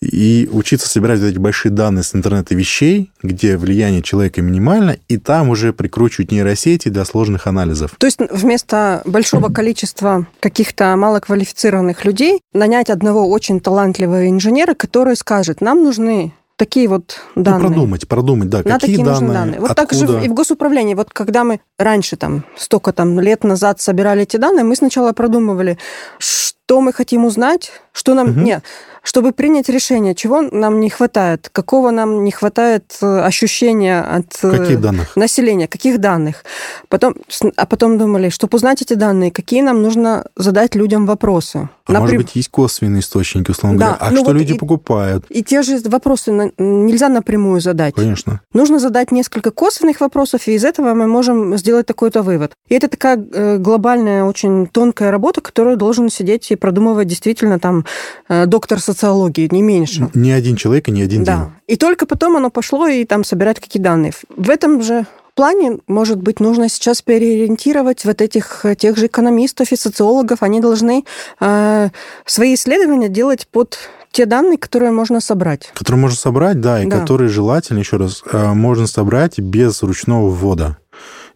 И 0.00 0.48
учиться 0.52 0.88
собирать 0.88 1.20
вот 1.20 1.26
эти 1.26 1.38
большие 1.38 1.72
данные 1.72 2.04
с 2.04 2.14
интернета 2.14 2.54
вещей, 2.54 3.10
где 3.22 3.56
влияние 3.56 4.00
человека 4.00 4.40
минимально, 4.42 4.96
и 5.08 5.18
там 5.18 5.48
уже 5.48 5.72
прикручивать 5.72 6.30
нейросети 6.30 6.88
для 6.88 7.04
сложных 7.04 7.48
анализов. 7.48 7.96
То 7.98 8.06
есть 8.06 8.20
вместо 8.30 9.02
большого 9.04 9.48
количества 9.48 10.26
каких-то 10.38 10.94
малоквалифицированных 10.96 12.04
людей 12.04 12.40
нанять 12.52 12.90
одного 12.90 13.28
очень 13.28 13.60
талантливого 13.60 14.28
инженера, 14.28 14.74
который 14.74 15.16
скажет, 15.16 15.60
нам 15.60 15.82
нужны 15.82 16.32
такие 16.58 16.88
вот 16.88 17.20
Ну, 17.36 17.42
данные. 17.44 17.66
продумать, 17.68 18.08
продумать, 18.08 18.48
да, 18.50 18.58
На 18.58 18.62
какие 18.64 18.78
такие 18.96 19.04
нужны 19.04 19.28
данные, 19.28 19.38
данные. 19.38 19.60
Вот 19.60 19.74
так 19.74 19.92
же 19.92 20.04
откуда. 20.04 20.24
и 20.24 20.28
в 20.28 20.34
госуправлении. 20.34 20.94
Вот 20.94 21.10
когда 21.10 21.44
мы 21.44 21.60
раньше, 21.78 22.16
там, 22.16 22.44
столько 22.56 22.92
там 22.92 23.18
лет 23.20 23.44
назад 23.44 23.80
собирали 23.80 24.22
эти 24.22 24.36
данные, 24.36 24.64
мы 24.64 24.76
сначала 24.76 25.12
продумывали, 25.12 25.78
что 26.18 26.80
мы 26.80 26.92
хотим 26.92 27.24
узнать, 27.24 27.70
что 27.92 28.14
нам... 28.14 28.30
Мгм. 28.32 28.44
Нет, 28.44 28.64
чтобы 29.08 29.32
принять 29.32 29.70
решение, 29.70 30.14
чего 30.14 30.42
нам 30.42 30.80
не 30.80 30.90
хватает, 30.90 31.48
какого 31.50 31.90
нам 31.90 32.24
не 32.24 32.30
хватает 32.30 32.94
э, 33.00 33.20
ощущения 33.20 34.02
от 34.02 34.26
э, 34.42 34.50
Каких 34.58 34.80
данных? 34.82 35.16
населения, 35.16 35.66
каких 35.66 35.98
данных. 35.98 36.44
Потом, 36.90 37.14
а 37.56 37.64
потом 37.64 37.96
думали, 37.96 38.28
чтобы 38.28 38.56
узнать 38.56 38.82
эти 38.82 38.92
данные, 38.92 39.30
какие 39.30 39.62
нам 39.62 39.80
нужно 39.82 40.26
задать 40.36 40.74
людям 40.74 41.06
вопросы. 41.06 41.70
А 41.86 41.92
может 41.92 42.16
Напрям- 42.16 42.16
быть, 42.18 42.36
есть 42.36 42.50
косвенные 42.50 43.00
источники, 43.00 43.50
условно 43.50 43.78
Да, 43.78 43.86
говоря. 43.86 43.98
А 44.02 44.10
ну 44.10 44.16
что 44.18 44.26
вот 44.26 44.32
люди 44.38 44.52
и- 44.52 44.58
покупают? 44.58 45.24
И 45.30 45.42
те 45.42 45.62
же 45.62 45.78
вопросы 45.86 46.52
нельзя 46.58 47.08
напрямую 47.08 47.62
задать. 47.62 47.94
Конечно. 47.94 48.42
Нужно 48.52 48.78
задать 48.78 49.10
несколько 49.10 49.50
косвенных 49.52 50.02
вопросов, 50.02 50.46
и 50.48 50.52
из 50.52 50.64
этого 50.66 50.92
мы 50.92 51.06
можем 51.06 51.56
сделать 51.56 51.86
такой-то 51.86 52.20
вывод. 52.22 52.52
И 52.68 52.74
это 52.74 52.88
такая 52.88 53.16
э, 53.32 53.56
глобальная, 53.56 54.24
очень 54.24 54.66
тонкая 54.66 55.10
работа, 55.10 55.40
которую 55.40 55.78
должен 55.78 56.10
сидеть 56.10 56.50
и 56.50 56.56
продумывать 56.56 57.08
действительно 57.08 57.58
там 57.58 57.86
доктор 58.28 58.78
социологии, 58.80 58.97
не 59.02 59.62
меньше. 59.62 60.10
Ни 60.14 60.30
один 60.30 60.56
человек 60.56 60.88
и 60.88 60.92
ни 60.92 61.02
один 61.02 61.24
Да. 61.24 61.36
день. 61.36 61.44
И 61.66 61.76
только 61.76 62.06
потом 62.06 62.36
оно 62.36 62.50
пошло 62.50 62.86
и 62.88 63.04
там 63.04 63.24
собирать 63.24 63.60
какие 63.60 63.82
данные. 63.82 64.12
В 64.36 64.50
этом 64.50 64.82
же 64.82 65.06
плане, 65.34 65.78
может 65.86 66.18
быть, 66.18 66.40
нужно 66.40 66.68
сейчас 66.68 67.00
переориентировать 67.02 68.04
вот 68.04 68.20
этих 68.20 68.64
э, 68.64 68.74
тех 68.74 68.96
же 68.96 69.06
экономистов 69.06 69.70
и 69.72 69.76
социологов. 69.76 70.42
Они 70.42 70.60
должны 70.60 71.04
э, 71.40 71.88
свои 72.26 72.54
исследования 72.54 73.08
делать 73.08 73.46
под 73.50 73.78
те 74.10 74.26
данные, 74.26 74.58
которые 74.58 74.90
можно 74.90 75.20
собрать. 75.20 75.70
Которые 75.74 76.00
можно 76.00 76.16
собрать, 76.16 76.60
да, 76.60 76.82
и 76.82 76.86
Да. 76.86 76.98
которые 77.00 77.28
желательно, 77.28 77.78
еще 77.78 77.98
раз, 77.98 78.22
э, 78.32 78.52
можно 78.52 78.86
собрать 78.86 79.38
без 79.38 79.82
ручного 79.82 80.28
ввода. 80.28 80.76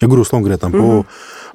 Я 0.00 0.08
говорю, 0.08 0.22
условно 0.22 0.46
говоря, 0.46 0.58
там, 0.58 0.72
Мгм. 0.72 0.80
по 0.80 1.06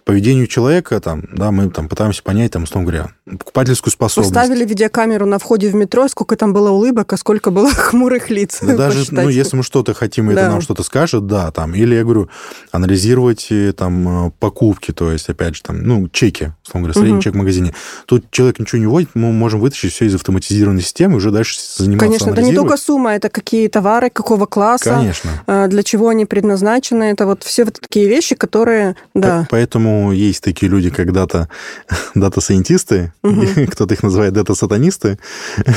поведению 0.08 0.48
человека, 0.48 1.02
там, 1.02 1.24
да, 1.34 1.52
мы 1.52 1.70
там 1.70 1.89
пытаемся 1.89 2.24
понять, 2.24 2.52
там, 2.54 2.63
условно 2.63 2.89
говоря, 2.89 3.10
покупательскую 3.38 3.91
способность. 3.91 4.34
Поставили 4.34 4.63
видеокамеру 4.63 5.26
на 5.26 5.38
входе 5.38 5.67
в 5.70 5.76
метро, 5.76 6.08
сколько 6.08 6.38
там 6.38 6.54
было 6.54 6.70
улыбок, 6.70 7.12
а 7.12 7.17
сколько 7.17 7.52
было 7.52 7.70
хмурых 7.76 8.30
лиц. 8.30 8.60
Да 8.62 8.78
даже, 8.78 9.06
ну, 9.12 9.28
если 9.28 9.58
мы 9.58 9.63
что-то 9.63 9.93
хотим, 9.93 10.30
и 10.30 10.34
это 10.34 10.43
Да. 10.43 10.50
нам 10.52 10.62
что-то 10.62 10.84
скажет, 10.84 11.28
да, 11.28 11.52
там, 11.52 11.76
или, 11.76 11.93
я 11.96 12.04
говорю, 12.04 12.30
анализировать 12.72 13.48
э, 13.52 13.74
там 13.74 14.28
э, 14.28 14.32
покупки, 14.39 14.91
то 14.93 15.12
есть, 15.12 15.28
опять 15.30 15.56
же, 15.58 15.62
там, 15.63 15.84
ну, 15.84 16.08
чеки, 16.08 16.54
условно 16.63 16.88
говоря, 16.88 16.93
средний 16.93 17.13
Мгм. 17.15 17.22
чек 17.22 17.34
в 17.34 17.38
магазине. 17.38 17.74
Тут 18.06 18.32
человек 18.32 18.60
ничего 18.60 18.80
не 18.80 18.88
вводит, 18.88 19.10
мы 19.13 19.34
можем 19.34 19.60
вытащить 19.60 19.91
все 19.93 20.06
из 20.06 20.15
автоматизированной 20.15 20.82
системы 20.82 21.17
уже 21.17 21.32
дальше 21.32 21.58
заниматься 21.78 22.06
Конечно, 22.08 22.30
это 22.32 22.41
не 22.41 22.54
только 22.56 22.78
сумма, 22.78 23.13
это 23.15 23.28
какие 23.30 23.67
товары, 23.67 24.10
какого 24.10 24.46
класса, 24.46 24.91
Конечно. 24.91 25.32
э, 25.48 25.67
для 25.67 25.84
чего 25.84 26.08
они 26.08 26.26
предназначены. 26.26 27.04
Это 27.04 27.26
вот 27.26 27.43
все 27.43 27.65
вот 27.65 27.78
такие 27.82 28.08
вещи, 28.08 28.36
которые, 28.36 28.96
да. 29.13 29.41
По- 29.50 29.58
Поэтому 29.58 29.96
Поэтому 29.97 30.12
есть 30.12 30.43
такие 30.43 30.71
люди, 30.71 30.89
как 30.89 31.12
дата, 31.12 31.49
дата-сайентисты, 32.15 33.13
кто-то 33.71 33.93
их 33.93 34.03
называет 34.03 34.33
дата-сатанисты, 34.33 35.17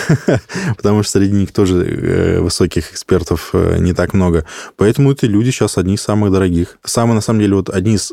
потому 0.77 1.03
что 1.03 1.13
среди 1.13 1.33
них 1.33 1.53
тоже 1.53 1.85
э, 1.85 2.41
высоких 2.41 2.93
экспертов 2.93 3.51
э, 3.55 3.79
не 3.79 3.95
так 3.95 4.13
много. 4.13 4.45
Поэтому 4.77 5.13
эти 5.13 5.25
люди 5.25 5.51
сейчас 5.51 5.79
одни 5.79 5.95
из 5.95 6.03
самых 6.03 6.33
дорогих. 6.33 6.79
Самые, 6.85 7.15
на 7.15 7.21
самом 7.23 7.41
деле, 7.41 7.55
вот 7.55 7.71
одни 7.71 7.95
из 7.95 8.13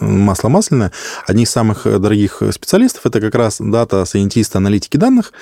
масло 0.00 0.48
масляное. 0.48 0.92
Одни 1.26 1.44
из 1.44 1.50
самых 1.50 1.86
э, 1.86 1.98
дорогих 1.98 2.42
специалистов 2.50 3.06
это 3.06 3.20
как 3.20 3.34
раз 3.34 3.56
дата-сайентисты, 3.60 4.58
аналитики 4.58 4.96
данных, 4.96 5.32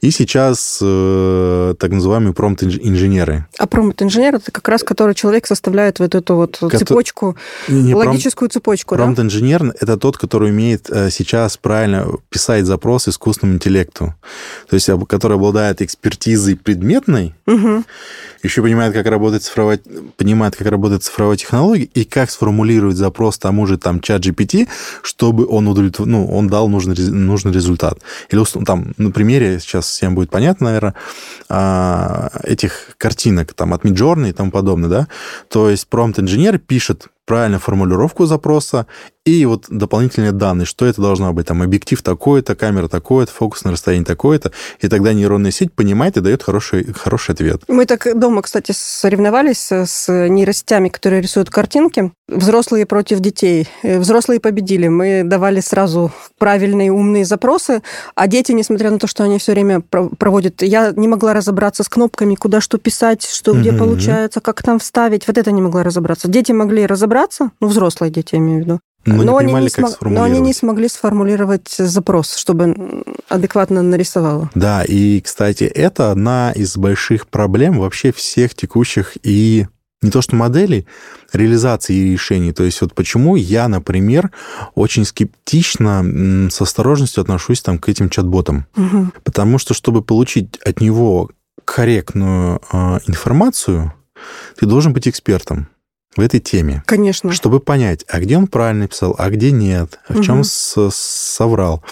и 0.00 0.10
сейчас 0.10 0.78
э, 0.82 1.74
так 1.78 1.90
называемые 1.90 2.32
промпт-инженеры. 2.32 3.46
А 3.58 3.66
промпт-инженер 3.66 4.36
это 4.36 4.50
как 4.50 4.68
раз 4.68 4.82
который 4.82 5.14
человек 5.14 5.46
составляет 5.46 5.98
вот 5.98 6.14
эту 6.14 6.36
вот 6.36 6.58
Кото... 6.58 6.78
цепочку, 6.78 7.36
не, 7.68 7.94
логическую 7.94 8.48
цепочку, 8.48 8.94
Промпт-инженер 8.94 9.64
да? 9.64 9.72
это 9.80 9.96
тот, 9.96 10.16
который 10.16 10.50
умеет 10.50 10.88
э, 10.90 11.10
сейчас 11.10 11.56
правильно 11.56 12.06
писать 12.30 12.66
запрос 12.66 13.08
искусственному 13.08 13.56
интеллекту, 13.56 14.14
то 14.68 14.74
есть 14.74 14.88
который 15.08 15.36
обладает 15.36 15.82
экспертизой 15.82 16.56
предметной, 16.56 17.34
угу. 17.46 17.84
Еще 18.46 18.62
понимает, 18.62 18.94
как 18.94 19.06
работает 19.06 19.42
цифровая, 19.42 19.80
понимает, 20.16 20.56
как 20.56 20.66
работает 20.68 21.02
цифровая 21.02 21.36
технология 21.36 21.84
и 21.84 22.04
как 22.04 22.30
сформулировать 22.30 22.96
запрос 22.96 23.38
тому 23.38 23.66
же 23.66 23.78
там 23.78 24.00
чат 24.00 24.24
GPT, 24.24 24.68
чтобы 25.02 25.46
он, 25.46 25.68
удовлетвор... 25.68 26.06
ну, 26.06 26.26
он 26.26 26.48
дал 26.48 26.68
нужный, 26.68 26.96
нужный 26.96 27.52
результат. 27.52 27.98
Или 28.30 28.42
там 28.64 28.94
на 28.96 29.10
примере, 29.10 29.60
сейчас 29.60 29.86
всем 29.86 30.14
будет 30.14 30.30
понятно, 30.30 30.66
наверное, 30.66 30.94
а, 31.48 32.30
этих 32.42 32.96
картинок 32.98 33.52
там 33.54 33.74
от 33.74 33.84
Midjourney 33.84 34.30
и 34.30 34.32
тому 34.32 34.50
подобное, 34.50 34.88
да, 34.88 35.08
то 35.48 35.70
есть 35.70 35.86
промпт-инженер 35.88 36.58
пишет 36.58 37.08
правильную 37.26 37.60
формулировку 37.60 38.24
запроса 38.24 38.86
и 39.26 39.44
вот 39.44 39.66
дополнительные 39.68 40.32
данные, 40.32 40.66
что 40.66 40.86
это 40.86 41.02
должно 41.02 41.32
быть, 41.32 41.48
там, 41.48 41.60
объектив 41.60 42.00
такой-то, 42.00 42.54
камера 42.54 42.86
такой-то, 42.86 43.32
фокусное 43.32 43.72
расстояние 43.72 44.06
такое-то, 44.06 44.52
и 44.80 44.88
тогда 44.88 45.12
нейронная 45.12 45.50
сеть 45.50 45.72
понимает 45.72 46.16
и 46.16 46.20
дает 46.20 46.44
хороший, 46.44 46.92
хороший 46.92 47.32
ответ. 47.32 47.62
Мы 47.66 47.86
так 47.86 48.18
дома, 48.18 48.42
кстати, 48.42 48.72
соревновались 48.72 49.72
с 49.72 50.28
нейросетями, 50.28 50.88
которые 50.88 51.20
рисуют 51.20 51.50
картинки, 51.50 52.12
взрослые 52.28 52.86
против 52.86 53.18
детей. 53.18 53.68
Э, 53.82 53.98
взрослые 53.98 54.38
победили. 54.38 54.86
Мы 54.86 55.22
давали 55.24 55.60
сразу 55.60 56.12
правильные 56.38 56.92
умные 56.92 57.24
запросы, 57.24 57.82
а 58.14 58.28
дети, 58.28 58.52
несмотря 58.52 58.92
на 58.92 58.98
то, 59.00 59.08
что 59.08 59.24
они 59.24 59.38
все 59.38 59.52
время 59.52 59.80
проводят, 59.80 60.62
я 60.62 60.92
не 60.94 61.08
могла 61.08 61.34
разобраться 61.34 61.82
с 61.82 61.88
кнопками, 61.88 62.36
куда 62.36 62.60
что 62.60 62.78
писать, 62.78 63.24
что 63.24 63.54
где 63.54 63.70
mm-hmm. 63.70 63.78
получается, 63.78 64.40
как 64.40 64.62
там 64.62 64.78
вставить. 64.78 65.26
Вот 65.26 65.36
это 65.36 65.50
не 65.50 65.62
могла 65.62 65.82
разобраться. 65.82 66.28
Дети 66.28 66.52
могли 66.52 66.86
разобраться, 66.86 67.50
ну, 67.60 67.66
взрослые 67.68 68.12
дети, 68.12 68.34
я 68.34 68.38
имею 68.38 68.62
в 68.62 68.64
виду. 68.64 68.80
Но, 69.06 69.22
но, 69.22 69.36
они 69.36 69.52
не 69.54 69.68
смог... 69.68 70.00
но 70.02 70.22
они 70.24 70.40
не 70.40 70.52
смогли 70.52 70.88
сформулировать 70.88 71.68
запрос, 71.68 72.36
чтобы 72.36 73.04
адекватно 73.28 73.82
нарисовало. 73.82 74.50
Да, 74.54 74.82
и, 74.84 75.20
кстати, 75.20 75.64
это 75.64 76.10
одна 76.10 76.52
из 76.52 76.76
больших 76.76 77.28
проблем 77.28 77.78
вообще 77.78 78.12
всех 78.12 78.54
текущих 78.54 79.16
и 79.22 79.66
не 80.02 80.10
то 80.10 80.20
что 80.20 80.36
моделей, 80.36 80.86
реализации 81.32 82.12
решений. 82.12 82.52
То 82.52 82.64
есть 82.64 82.80
вот 82.80 82.94
почему 82.94 83.36
я, 83.36 83.68
например, 83.68 84.30
очень 84.74 85.04
скептично, 85.04 86.48
с 86.50 86.60
осторожностью 86.60 87.22
отношусь 87.22 87.62
там, 87.62 87.78
к 87.78 87.88
этим 87.88 88.10
чат-ботам. 88.10 88.66
Угу. 88.76 89.10
Потому 89.24 89.58
что, 89.58 89.74
чтобы 89.74 90.02
получить 90.02 90.58
от 90.58 90.80
него 90.80 91.30
корректную 91.64 92.60
э, 92.72 92.98
информацию, 93.06 93.92
ты 94.58 94.66
должен 94.66 94.92
быть 94.92 95.08
экспертом 95.08 95.68
в 96.16 96.20
этой 96.20 96.40
теме. 96.40 96.82
Конечно. 96.86 97.32
Чтобы 97.32 97.60
понять, 97.60 98.04
а 98.08 98.20
где 98.20 98.36
он 98.36 98.46
правильно 98.46 98.88
писал, 98.88 99.14
а 99.18 99.30
где 99.30 99.50
нет, 99.50 99.98
а 100.08 100.14
в 100.14 100.16
угу. 100.16 100.24
чем 100.24 100.42
соврал. 100.44 101.84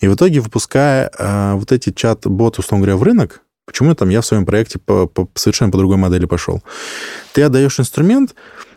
И 0.00 0.08
в 0.08 0.14
итоге, 0.14 0.40
выпуская 0.40 1.10
э, 1.16 1.54
вот 1.54 1.72
эти 1.72 1.90
чат-боты, 1.90 2.60
условно 2.60 2.86
говоря, 2.86 2.96
в 2.96 3.02
рынок, 3.02 3.42
почему 3.66 3.94
там 3.94 4.08
я 4.10 4.20
в 4.20 4.26
своем 4.26 4.46
проекте 4.46 4.78
по, 4.78 5.06
по 5.06 5.28
совершенно 5.34 5.70
по 5.70 5.78
другой 5.78 5.96
модели 5.96 6.26
пошел? 6.26 6.62
Ты 7.32 7.42
отдаешь 7.42 7.80
инструмент 7.80 8.34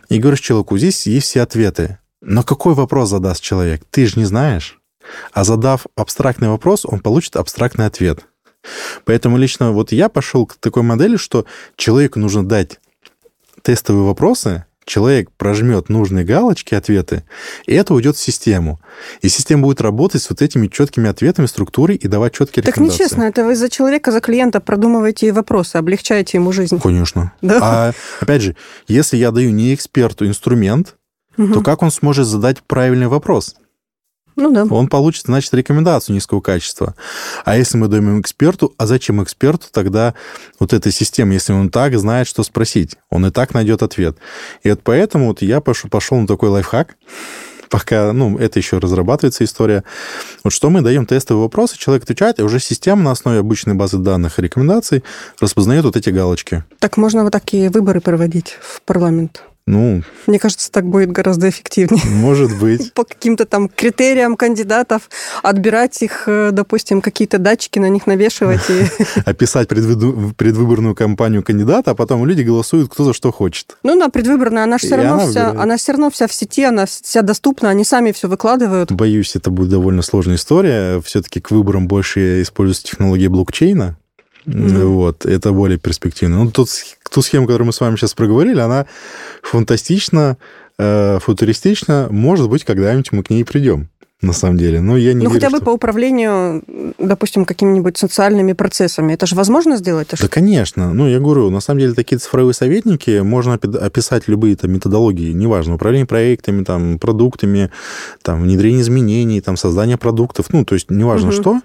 и 0.08 0.18
говоришь 0.18 0.40
человеку, 0.40 0.76
здесь 0.78 1.06
есть 1.06 1.28
все 1.28 1.42
ответы. 1.42 1.98
Но 2.20 2.42
какой 2.42 2.74
вопрос 2.74 3.10
задаст 3.10 3.42
человек? 3.42 3.82
Ты 3.90 4.06
же 4.06 4.18
не 4.18 4.24
знаешь. 4.24 4.80
А 5.32 5.44
задав 5.44 5.86
абстрактный 5.94 6.48
вопрос, 6.48 6.84
он 6.84 7.00
получит 7.00 7.36
абстрактный 7.36 7.86
ответ. 7.86 8.26
Поэтому 9.04 9.38
лично 9.38 9.72
вот 9.72 9.92
я 9.92 10.08
пошел 10.08 10.44
к 10.44 10.56
такой 10.56 10.82
модели, 10.82 11.16
что 11.16 11.46
человеку 11.76 12.18
нужно 12.18 12.46
дать 12.46 12.80
тестовые 13.62 14.04
вопросы, 14.04 14.64
человек 14.88 15.30
прожмет 15.36 15.88
нужные 15.88 16.24
галочки, 16.24 16.74
ответы, 16.74 17.22
и 17.66 17.74
это 17.74 17.94
уйдет 17.94 18.16
в 18.16 18.20
систему. 18.20 18.80
И 19.20 19.28
система 19.28 19.62
будет 19.62 19.80
работать 19.80 20.22
с 20.22 20.30
вот 20.30 20.42
этими 20.42 20.66
четкими 20.66 21.08
ответами, 21.08 21.46
структурой 21.46 21.96
и 21.96 22.08
давать 22.08 22.32
четкие 22.32 22.64
так 22.64 22.74
рекомендации. 22.74 22.98
Так 22.98 23.06
нечестно, 23.06 23.22
это 23.24 23.44
вы 23.44 23.54
за 23.54 23.68
человека, 23.68 24.10
за 24.10 24.20
клиента 24.20 24.60
продумываете 24.60 25.32
вопросы, 25.32 25.76
облегчаете 25.76 26.38
ему 26.38 26.50
жизнь. 26.52 26.80
Конечно. 26.80 27.32
Да? 27.42 27.58
А 27.62 27.92
опять 28.20 28.42
же, 28.42 28.56
если 28.88 29.16
я 29.16 29.30
даю 29.30 29.50
не 29.50 29.74
эксперту 29.74 30.26
инструмент, 30.26 30.96
угу. 31.36 31.54
то 31.54 31.60
как 31.60 31.82
он 31.82 31.90
сможет 31.90 32.26
задать 32.26 32.62
правильный 32.62 33.06
вопрос? 33.06 33.54
Ну 34.38 34.52
да. 34.52 34.64
Он 34.70 34.86
получит, 34.86 35.24
значит, 35.26 35.52
рекомендацию 35.52 36.14
низкого 36.14 36.40
качества. 36.40 36.94
А 37.44 37.56
если 37.56 37.76
мы 37.76 37.88
даем 37.88 38.20
эксперту, 38.20 38.72
а 38.78 38.86
зачем 38.86 39.20
эксперту 39.20 39.66
тогда 39.72 40.14
вот 40.60 40.72
эта 40.72 40.92
система, 40.92 41.32
если 41.32 41.52
он 41.52 41.70
так 41.70 41.98
знает, 41.98 42.28
что 42.28 42.44
спросить? 42.44 42.96
Он 43.10 43.26
и 43.26 43.30
так 43.32 43.52
найдет 43.52 43.82
ответ. 43.82 44.16
И 44.62 44.70
вот 44.70 44.80
поэтому 44.84 45.26
вот 45.26 45.42
я 45.42 45.60
пошел, 45.60 45.90
пошел 45.90 46.18
на 46.18 46.28
такой 46.28 46.50
лайфхак, 46.50 46.94
пока, 47.68 48.12
ну, 48.12 48.38
это 48.38 48.60
еще 48.60 48.78
разрабатывается 48.78 49.42
история. 49.42 49.82
Вот 50.44 50.52
что 50.52 50.70
мы 50.70 50.82
даем 50.82 51.04
тестовые 51.04 51.42
вопросы, 51.42 51.76
человек 51.76 52.04
отвечает, 52.04 52.38
и 52.38 52.44
уже 52.44 52.60
система 52.60 53.02
на 53.02 53.10
основе 53.10 53.40
обычной 53.40 53.74
базы 53.74 53.98
данных 53.98 54.38
и 54.38 54.42
рекомендаций 54.42 55.02
распознает 55.40 55.84
вот 55.84 55.96
эти 55.96 56.10
галочки. 56.10 56.62
Так 56.78 56.96
можно 56.96 57.24
вот 57.24 57.32
такие 57.32 57.70
выборы 57.70 58.00
проводить 58.00 58.56
в 58.62 58.82
парламент? 58.82 59.42
Ну, 59.68 60.02
Мне 60.26 60.38
кажется, 60.38 60.72
так 60.72 60.86
будет 60.86 61.12
гораздо 61.12 61.50
эффективнее. 61.50 62.02
Может 62.06 62.58
быть. 62.58 62.90
По 62.94 63.04
каким-то 63.04 63.44
там 63.44 63.68
критериям 63.68 64.34
кандидатов 64.34 65.10
отбирать 65.42 66.00
их, 66.00 66.24
э, 66.26 66.52
допустим, 66.52 67.02
какие-то 67.02 67.36
датчики 67.36 67.78
на 67.78 67.90
них 67.90 68.06
навешивать. 68.06 68.62
И... 68.70 68.86
Описать 69.26 69.68
предвыборную 69.68 70.94
кампанию 70.94 71.42
кандидата, 71.42 71.90
а 71.90 71.94
потом 71.94 72.24
люди 72.24 72.40
голосуют 72.40 72.90
кто 72.90 73.04
за 73.04 73.12
что 73.12 73.30
хочет. 73.30 73.76
Ну 73.82 73.98
да, 73.98 74.08
предвыборная, 74.08 74.64
она 74.64 74.78
же 74.78 74.86
все 74.86 74.96
равно 74.96 75.14
она 75.14 75.26
вся, 75.26 75.50
она 75.50 75.76
все 75.76 75.92
равно 75.92 76.10
вся 76.10 76.26
в 76.28 76.32
сети, 76.32 76.64
она 76.64 76.86
вся 76.86 77.20
доступна, 77.20 77.68
они 77.68 77.84
сами 77.84 78.12
все 78.12 78.26
выкладывают. 78.26 78.90
Боюсь, 78.90 79.36
это 79.36 79.50
будет 79.50 79.68
довольно 79.68 80.00
сложная 80.00 80.36
история. 80.36 81.02
Все-таки 81.02 81.42
к 81.42 81.50
выборам 81.50 81.88
больше 81.88 82.40
используется 82.40 82.84
технология 82.84 83.28
блокчейна. 83.28 83.98
Mm-hmm. 84.48 84.84
Вот, 84.84 85.26
это 85.26 85.52
более 85.52 85.78
перспективно. 85.78 86.44
Ну, 86.44 86.50
тут 86.50 86.68
ту 87.10 87.22
схему, 87.22 87.46
которую 87.46 87.66
мы 87.66 87.72
с 87.72 87.80
вами 87.80 87.96
сейчас 87.96 88.14
проговорили, 88.14 88.60
она 88.60 88.86
фантастична, 89.42 90.38
э, 90.78 91.18
футуристична. 91.20 92.08
Может 92.10 92.48
быть, 92.48 92.64
когда-нибудь 92.64 93.12
мы 93.12 93.22
к 93.22 93.30
ней 93.30 93.44
придем 93.44 93.88
на 94.20 94.32
самом 94.32 94.56
деле. 94.56 94.80
Но 94.80 94.96
я 94.96 95.12
не 95.12 95.24
Ну, 95.24 95.30
верю, 95.30 95.40
хотя 95.40 95.50
бы 95.50 95.56
что... 95.58 95.66
по 95.66 95.70
управлению, 95.70 96.62
допустим, 96.98 97.44
какими-нибудь 97.44 97.96
социальными 97.96 98.52
процессами. 98.52 99.12
Это 99.12 99.26
же 99.26 99.36
возможно 99.36 99.76
сделать? 99.76 100.08
Это 100.12 100.22
да, 100.22 100.28
конечно. 100.28 100.92
Ну, 100.92 101.08
я 101.08 101.20
говорю, 101.20 101.50
на 101.50 101.60
самом 101.60 101.80
деле, 101.80 101.94
такие 101.94 102.18
цифровые 102.18 102.54
советники, 102.54 103.20
можно 103.20 103.54
описать 103.54 104.26
любые 104.26 104.56
там 104.56 104.72
методологии, 104.72 105.32
неважно, 105.32 105.74
управление 105.74 106.06
проектами, 106.06 106.64
там, 106.64 106.98
продуктами, 106.98 107.70
там, 108.22 108.42
внедрение 108.42 108.82
изменений, 108.82 109.40
там, 109.40 109.56
создание 109.56 109.96
продуктов, 109.96 110.46
ну, 110.52 110.64
то 110.64 110.74
есть 110.74 110.90
неважно 110.90 111.28
угу. 111.28 111.36
что. 111.36 111.60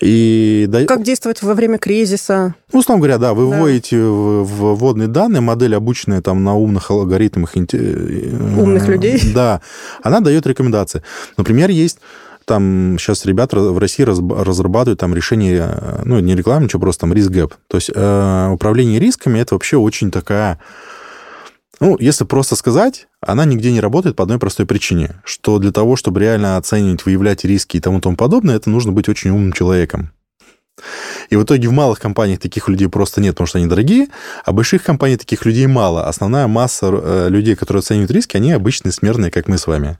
И... 0.00 0.68
Как 0.86 1.02
действовать 1.02 1.42
во 1.42 1.54
время 1.54 1.78
кризиса? 1.78 2.54
Ну, 2.72 2.80
условно 2.80 3.00
говоря, 3.00 3.18
да, 3.18 3.32
вы 3.32 3.50
да. 3.50 3.58
вводите 3.58 3.98
в, 3.98 4.44
в 4.44 4.74
вводные 4.74 5.08
данные, 5.08 5.40
модель 5.40 5.74
обученная 5.74 6.20
там 6.20 6.44
на 6.44 6.54
умных 6.54 6.90
алгоритмах... 6.90 7.56
Э, 7.56 7.60
умных 8.58 8.88
людей? 8.88 9.20
Да, 9.34 9.60
она 10.02 10.20
дает 10.20 10.46
рекомендации. 10.46 11.02
Например, 11.36 11.70
есть 11.70 11.85
там 12.46 12.96
сейчас 12.98 13.26
ребята 13.26 13.58
в 13.58 13.78
России 13.78 14.04
разрабатывают 14.04 15.00
там 15.00 15.14
решение, 15.14 15.68
э, 15.68 16.02
ну, 16.04 16.20
не 16.20 16.34
реклама, 16.34 16.64
ничего, 16.64 16.80
просто 16.80 17.00
там 17.00 17.12
риск 17.12 17.30
гэп. 17.30 17.54
То 17.68 17.76
есть 17.76 17.90
э, 17.92 18.48
управление 18.52 19.00
рисками 19.00 19.40
это 19.40 19.54
вообще 19.54 19.76
очень 19.76 20.10
такая... 20.10 20.58
Ну, 21.80 21.96
если 21.98 22.24
просто 22.24 22.56
сказать, 22.56 23.06
она 23.20 23.44
нигде 23.44 23.70
не 23.70 23.80
работает 23.80 24.16
по 24.16 24.22
одной 24.22 24.38
простой 24.38 24.64
причине, 24.64 25.20
что 25.24 25.58
для 25.58 25.72
того, 25.72 25.96
чтобы 25.96 26.20
реально 26.20 26.56
оценивать, 26.56 27.04
выявлять 27.04 27.44
риски 27.44 27.76
и 27.76 27.80
тому 27.80 28.00
тому 28.00 28.16
подобное, 28.16 28.56
это 28.56 28.70
нужно 28.70 28.92
быть 28.92 29.08
очень 29.10 29.30
умным 29.30 29.52
человеком. 29.52 30.12
И 31.30 31.36
в 31.36 31.44
итоге 31.44 31.68
в 31.68 31.72
малых 31.72 31.98
компаниях 31.98 32.38
таких 32.38 32.68
людей 32.68 32.88
просто 32.88 33.20
нет, 33.20 33.34
потому 33.34 33.46
что 33.46 33.58
они 33.58 33.66
дорогие, 33.66 34.08
а 34.44 34.52
больших 34.52 34.82
компаниях 34.82 35.20
таких 35.20 35.44
людей 35.44 35.66
мало. 35.66 36.06
Основная 36.06 36.46
масса 36.46 36.90
э, 36.92 37.28
людей, 37.30 37.56
которые 37.56 37.80
оценивают 37.80 38.10
риски, 38.10 38.36
они 38.36 38.52
обычные 38.52 38.92
смертные, 38.92 39.30
как 39.30 39.48
мы 39.48 39.58
с 39.58 39.66
вами. 39.66 39.98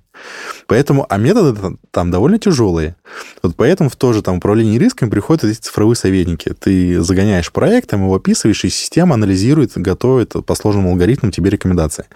Поэтому, 0.67 1.07
а 1.09 1.17
методы 1.19 1.77
там, 1.91 2.11
довольно 2.11 2.39
тяжелые. 2.39 2.97
Вот 3.43 3.55
поэтому 3.57 3.91
в 3.91 3.97
то 3.97 4.13
же 4.13 4.23
там 4.23 4.39
управлении 4.39 4.79
рисками 4.79 5.11
приходят 5.11 5.45
эти 5.45 5.59
цифровые 5.59 5.97
советники. 5.97 6.55
Ты 6.59 7.01
загоняешь 7.01 7.53
проект, 7.53 7.91
там 7.91 8.03
его 8.03 8.15
описываешь, 8.15 8.65
и 8.65 8.71
система 8.71 9.15
анализирует, 9.15 9.73
готовит 9.77 10.35
по 10.45 10.55
сложным 10.55 10.89
алгоритмам 10.89 11.33
тебе 11.33 11.51
рекомендации. 11.51 12.07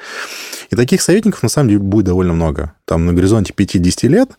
И 0.70 0.76
таких 0.76 1.02
советников, 1.02 1.42
на 1.42 1.48
самом 1.48 1.68
деле, 1.68 1.80
будет 1.80 2.06
довольно 2.06 2.32
много. 2.32 2.74
Там 2.84 3.06
на 3.06 3.12
горизонте 3.12 3.52
5-10 3.52 4.08
лет 4.08 4.30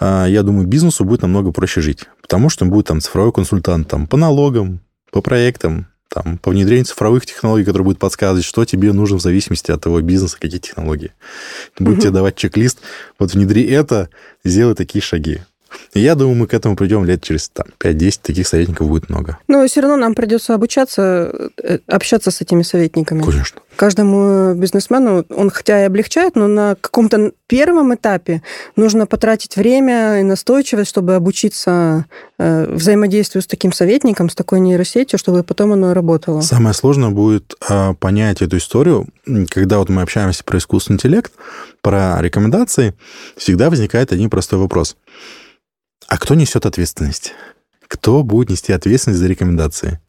я 0.00 0.42
думаю, 0.42 0.66
бизнесу 0.66 1.04
будет 1.04 1.22
намного 1.22 1.52
проще 1.52 1.80
жить, 1.80 2.06
потому 2.22 2.48
что 2.48 2.64
будет 2.64 2.86
там 2.86 3.00
цифровой 3.00 3.32
консультант 3.32 3.88
там, 3.88 4.06
по 4.06 4.16
налогам, 4.16 4.80
по 5.12 5.20
проектам, 5.20 5.88
там, 6.08 6.38
по 6.38 6.50
внедрению 6.50 6.86
цифровых 6.86 7.24
технологий, 7.24 7.64
который 7.64 7.82
будет 7.82 7.98
подсказывать, 7.98 8.44
что 8.44 8.64
тебе 8.64 8.92
нужно 8.92 9.18
в 9.18 9.22
зависимости 9.22 9.70
от 9.70 9.82
твоего 9.82 10.00
бизнеса, 10.00 10.36
какие 10.40 10.58
технологии. 10.58 11.12
Будет 11.78 11.94
угу. 11.94 12.02
тебе 12.02 12.10
давать 12.10 12.36
чек-лист, 12.36 12.80
вот 13.18 13.32
внедри 13.32 13.64
это, 13.64 14.08
сделай 14.44 14.74
такие 14.74 15.02
шаги. 15.02 15.40
Я 15.94 16.14
думаю, 16.14 16.36
мы 16.36 16.46
к 16.46 16.54
этому 16.54 16.76
придем 16.76 17.04
лет 17.04 17.22
через 17.22 17.48
там, 17.48 17.66
5-10, 17.78 18.20
таких 18.22 18.46
советников 18.46 18.88
будет 18.88 19.08
много. 19.08 19.38
Но 19.48 19.66
все 19.66 19.80
равно 19.80 19.96
нам 19.96 20.14
придется 20.14 20.54
обучаться, 20.54 21.50
э, 21.62 21.78
общаться 21.86 22.30
с 22.30 22.40
этими 22.40 22.62
советниками. 22.62 23.22
Конечно. 23.22 23.60
Каждому 23.76 24.54
бизнесмену 24.54 25.24
он 25.30 25.50
хотя 25.50 25.82
и 25.82 25.86
облегчает, 25.86 26.36
но 26.36 26.46
на 26.48 26.76
каком-то 26.80 27.32
первом 27.46 27.94
этапе 27.94 28.42
нужно 28.76 29.06
потратить 29.06 29.56
время 29.56 30.20
и 30.20 30.22
настойчивость, 30.22 30.90
чтобы 30.90 31.14
обучиться 31.14 32.06
э, 32.38 32.72
взаимодействию 32.72 33.42
с 33.42 33.46
таким 33.46 33.72
советником, 33.72 34.28
с 34.28 34.34
такой 34.34 34.60
нейросетью, 34.60 35.18
чтобы 35.18 35.42
потом 35.42 35.72
оно 35.72 35.94
работало. 35.94 36.40
Самое 36.40 36.74
сложное 36.74 37.10
будет 37.10 37.54
э, 37.68 37.94
понять 37.94 38.42
эту 38.42 38.58
историю, 38.58 39.06
когда 39.48 39.78
вот 39.78 39.88
мы 39.88 40.02
общаемся 40.02 40.44
про 40.44 40.58
искусственный 40.58 40.96
интеллект, 40.96 41.32
про 41.80 42.20
рекомендации, 42.20 42.94
всегда 43.36 43.70
возникает 43.70 44.12
один 44.12 44.30
простой 44.30 44.58
вопрос– 44.58 44.96
а 46.10 46.18
кто 46.18 46.34
несет 46.34 46.66
ответственность? 46.66 47.34
Кто 47.86 48.24
будет 48.24 48.50
нести 48.50 48.72
ответственность 48.72 49.20
за 49.20 49.28
рекомендации? 49.28 50.00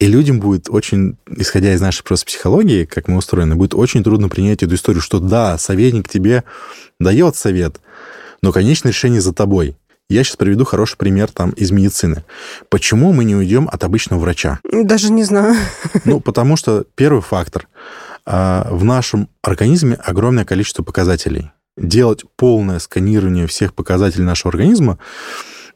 И 0.00 0.06
людям 0.06 0.40
будет 0.40 0.68
очень, 0.68 1.18
исходя 1.28 1.72
из 1.72 1.80
нашей 1.80 2.02
просто 2.02 2.26
психологии, 2.26 2.84
как 2.84 3.06
мы 3.06 3.16
устроены, 3.16 3.54
будет 3.54 3.74
очень 3.74 4.02
трудно 4.02 4.28
принять 4.28 4.64
эту 4.64 4.74
историю, 4.74 5.00
что 5.00 5.20
да, 5.20 5.56
советник 5.56 6.08
тебе 6.08 6.42
дает 6.98 7.36
совет, 7.36 7.80
но 8.42 8.50
конечное 8.50 8.90
решение 8.90 9.20
за 9.20 9.32
тобой. 9.32 9.76
Я 10.08 10.24
сейчас 10.24 10.34
приведу 10.34 10.64
хороший 10.64 10.96
пример 10.96 11.30
там 11.30 11.50
из 11.50 11.70
медицины. 11.70 12.24
Почему 12.68 13.12
мы 13.12 13.24
не 13.24 13.36
уйдем 13.36 13.68
от 13.70 13.84
обычного 13.84 14.18
врача? 14.18 14.58
Даже 14.64 15.12
не 15.12 15.22
знаю. 15.22 15.54
Ну, 16.04 16.18
потому 16.18 16.56
что 16.56 16.84
первый 16.96 17.22
фактор. 17.22 17.68
А, 18.26 18.66
в 18.68 18.82
нашем 18.82 19.28
организме 19.42 19.94
огромное 19.94 20.44
количество 20.44 20.82
показателей 20.82 21.52
делать 21.80 22.24
полное 22.36 22.78
сканирование 22.78 23.46
всех 23.46 23.74
показателей 23.74 24.24
нашего 24.24 24.50
организма, 24.50 24.98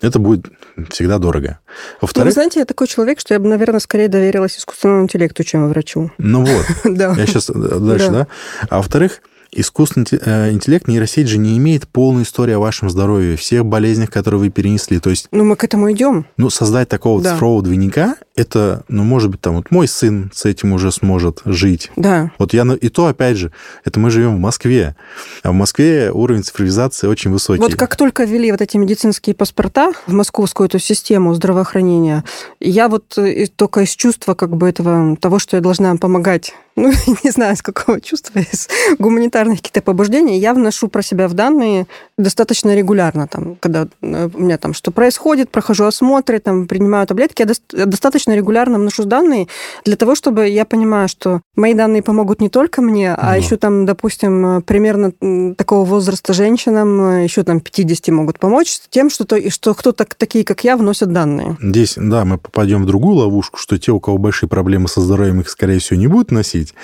это 0.01 0.19
будет 0.19 0.47
всегда 0.91 1.19
дорого. 1.19 1.61
Во-вторых... 2.01 2.27
Ну, 2.27 2.31
вы 2.31 2.33
знаете, 2.33 2.61
я 2.61 2.67
такой 2.67 2.87
человек, 2.87 3.21
что 3.21 3.35
я 3.35 3.41
бы, 3.41 3.49
наверное, 3.49 3.81
скорее 3.81 4.09
доверилась 4.09 4.59
искусственному 4.59 5.05
интеллекту, 5.05 5.45
чем 5.45 5.69
врачу. 5.69 6.11
Ну 6.19 6.45
вот. 6.45 6.67
да. 6.85 7.15
Я 7.17 7.27
сейчас 7.27 7.47
дальше, 7.47 8.11
да. 8.11 8.13
да? 8.13 8.27
А 8.69 8.77
во-вторых, 8.79 9.23
искусственный 9.51 10.07
э, 10.11 10.51
интеллект, 10.51 10.89
нейросеть 10.89 11.29
же 11.29 11.39
не 11.39 11.57
имеет 11.57 11.89
полной 11.89 12.25
истории 12.25 12.53
о 12.53 12.59
вашем 12.59 12.91
здоровье, 12.91 13.37
всех 13.37 13.65
болезнях, 13.65 14.11
которые 14.11 14.41
вы 14.41 14.51
перенесли. 14.51 14.99
То 14.99 15.11
есть... 15.11 15.29
Ну, 15.31 15.45
мы 15.45 15.57
к 15.57 15.65
этому 15.65 15.91
идем. 15.93 16.27
Ну, 16.37 16.51
создать 16.51 16.89
такого 16.89 17.23
да. 17.23 17.33
цифрового 17.33 17.63
двойника, 17.63 18.17
это, 18.37 18.85
ну, 18.89 19.05
может 19.05 19.31
быть, 19.31 19.41
там 19.41 19.57
вот 19.57 19.71
мой 19.71 19.87
сын 19.87 20.31
с 20.35 20.45
этим 20.45 20.73
уже 20.73 20.91
сможет 20.91 21.43
жить. 21.45 21.91
Да. 21.95 22.33
Вот 22.39 22.53
я, 22.53 22.65
и 22.81 22.89
то, 22.89 23.07
опять 23.07 23.37
же, 23.37 23.53
это 23.85 24.01
мы 24.01 24.11
живем 24.11 24.37
в 24.37 24.41
Москве. 24.41 24.97
А 25.43 25.53
в 25.53 25.55
Москве 25.55 26.11
уровень 26.11 26.43
цифровизации 26.43 27.07
очень 27.07 27.31
высокий. 27.31 27.63
Вот 27.63 27.77
как 27.77 27.97
только 27.97 28.25
ввели 28.25 28.51
вот 28.51 28.61
эти 28.61 28.77
медицинские 28.77 29.35
паспорта 29.35 29.93
в 30.07 30.13
московскую 30.13 30.67
эту 30.67 30.81
систему 30.81 31.33
здравоохранения, 31.35 32.25
я 32.59 32.89
вот 32.89 33.17
э, 33.19 33.47
только 33.55 33.83
из 33.83 33.91
чувства 33.91 34.35
как 34.35 34.57
бы 34.57 34.69
этого, 34.69 35.17
того, 35.17 35.39
что 35.39 35.57
я 35.57 35.61
должна 35.61 35.95
помогать 35.97 36.55
ну, 36.77 36.93
не 37.25 37.31
знаю, 37.31 37.57
с 37.57 37.63
какого 37.63 38.01
чувства, 38.01 38.41
из 38.41 38.69
гуманитарных 38.99 39.59
каких-то 39.59 39.81
побуждений, 39.81 40.39
я 40.39 40.55
вношу 40.55 40.89
про 40.89 41.03
себя 41.03 41.29
в 41.29 41.35
данные 41.35 41.87
достаточно 42.19 42.75
регулярно. 42.75 43.29
Там, 43.29 43.57
когда 43.57 43.87
э, 44.03 44.29
у 44.33 44.41
меня 44.41 44.59
там 44.59 44.75
что 44.75 44.91
происходит, 44.91 45.51
прохожу 45.51 45.85
осмотры, 45.85 46.41
там, 46.41 46.67
принимаю 46.67 47.07
таблетки, 47.07 47.43
я 47.43 47.87
достаточно 47.87 48.24
регулярно 48.33 48.79
вношу 48.79 49.05
данные 49.05 49.49
для 49.85 49.97
того, 49.97 50.15
чтобы 50.15 50.49
я 50.49 50.65
понимаю, 50.65 51.09
что 51.09 51.41
мои 51.57 51.75
данные 51.75 52.03
помогут 52.03 52.41
не 52.41 52.49
только 52.49 52.83
мне, 52.83 53.15
а 53.15 53.37
еще 53.37 53.57
там, 53.57 53.87
допустим, 53.87 54.63
примерно 54.63 55.13
такого 55.55 55.85
возраста 55.85 56.33
женщинам, 56.33 57.01
э, 57.01 57.25
еще 57.25 57.43
там 57.43 57.61
50 57.61 58.09
могут 58.09 58.39
помочь 58.39 58.81
тем, 58.91 59.11
что, 59.11 59.25
то, 59.25 59.51
что 59.51 59.75
кто-то 59.75 60.07
такие, 60.17 60.45
как 60.45 60.65
я, 60.65 60.77
вносят 60.77 61.13
данные. 61.13 61.57
Здесь, 61.61 61.95
да, 61.97 62.25
мы 62.25 62.39
попадем 62.39 62.83
в 62.83 62.87
другую 62.87 63.17
ловушку, 63.17 63.59
что 63.59 63.79
те, 63.79 63.93
у 63.93 64.01
кого 64.01 64.19
большие 64.19 64.49
проблемы 64.49 64.89
со 64.89 65.01
здоровьем, 65.01 65.41
их, 65.41 65.49
скорее 65.49 65.79
всего, 65.79 65.99
не 65.99 66.07
будут 66.07 66.31
носить. 66.31 66.75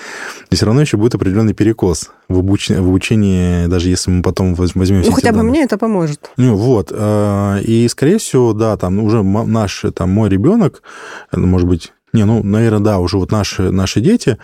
И 0.50 0.56
все 0.56 0.66
равно 0.66 0.80
еще 0.80 0.96
будет 0.96 1.14
определенный 1.14 1.54
перекос 1.54 2.10
в, 2.30 2.38
обуч... 2.38 2.70
в 2.70 2.88
обучении, 2.88 3.66
даже 3.66 3.88
если 3.88 4.10
мы 4.10 4.22
потом 4.22 4.54
возьмем... 4.54 5.02
Ну, 5.02 5.12
хотя 5.12 5.32
бы 5.32 5.42
мне 5.42 5.64
это 5.64 5.76
поможет. 5.76 6.30
Ну, 6.36 6.56
вот. 6.56 6.92
Э, 6.92 7.60
и, 7.62 7.88
скорее 7.88 8.18
всего, 8.18 8.52
да, 8.52 8.76
там 8.76 9.00
уже 9.00 9.22
наш, 9.22 9.84
там, 9.94 10.10
мой 10.10 10.28
ребенок, 10.28 10.82
может 11.32 11.68
быть, 11.68 11.92
не, 12.12 12.24
ну, 12.24 12.42
наверное, 12.42 12.80
да, 12.80 12.98
уже 12.98 13.18
вот 13.18 13.32
наши, 13.32 13.70
наши 13.70 14.00
дети, 14.00 14.38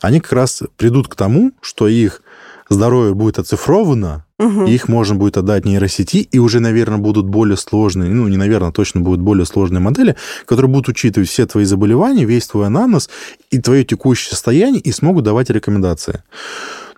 они 0.00 0.20
как 0.20 0.32
раз 0.32 0.62
придут 0.76 1.08
к 1.08 1.14
тому, 1.14 1.52
что 1.60 1.88
их 1.88 2.22
здоровье 2.68 3.14
будет 3.14 3.38
оцифровано, 3.38 4.24
угу. 4.38 4.64
их 4.66 4.88
можно 4.88 5.14
будет 5.14 5.36
отдать 5.36 5.64
нейросети, 5.64 6.18
и 6.18 6.38
уже, 6.38 6.60
наверное, 6.60 6.98
будут 6.98 7.26
более 7.26 7.56
сложные, 7.56 8.10
ну, 8.10 8.28
не 8.28 8.36
наверное, 8.36 8.72
точно 8.72 9.00
будут 9.00 9.20
более 9.20 9.46
сложные 9.46 9.80
модели, 9.80 10.16
которые 10.44 10.70
будут 10.70 10.88
учитывать 10.88 11.28
все 11.28 11.46
твои 11.46 11.64
заболевания, 11.64 12.24
весь 12.24 12.46
твой 12.46 12.66
анамнез 12.66 13.08
и 13.50 13.60
твое 13.60 13.84
текущее 13.84 14.30
состояние, 14.30 14.80
и 14.80 14.92
смогут 14.92 15.24
давать 15.24 15.50
рекомендации. 15.50 16.22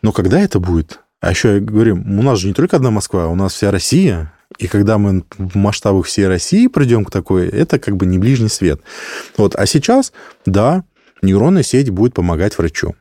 Но 0.02 0.12
когда 0.12 0.40
это 0.40 0.60
будет? 0.60 1.00
А 1.20 1.30
еще 1.30 1.54
я 1.54 1.60
говорю, 1.60 1.96
у 1.96 2.22
нас 2.22 2.38
же 2.38 2.48
не 2.48 2.54
только 2.54 2.76
одна 2.76 2.90
Москва, 2.90 3.28
у 3.28 3.34
нас 3.34 3.52
вся 3.52 3.70
Россия, 3.70 4.32
и 4.58 4.66
когда 4.66 4.98
мы 4.98 5.24
в 5.38 5.56
масштабах 5.56 6.06
всей 6.06 6.26
России 6.26 6.66
придем 6.66 7.04
к 7.04 7.10
такой, 7.10 7.48
это 7.48 7.78
как 7.78 7.96
бы 7.96 8.06
не 8.06 8.18
ближний 8.18 8.48
свет. 8.48 8.80
Вот. 9.36 9.54
А 9.54 9.66
сейчас, 9.66 10.12
да, 10.46 10.84
нейронная 11.22 11.62
сеть 11.62 11.90
будет 11.90 12.14
помогать 12.14 12.56
врачу. 12.56 12.94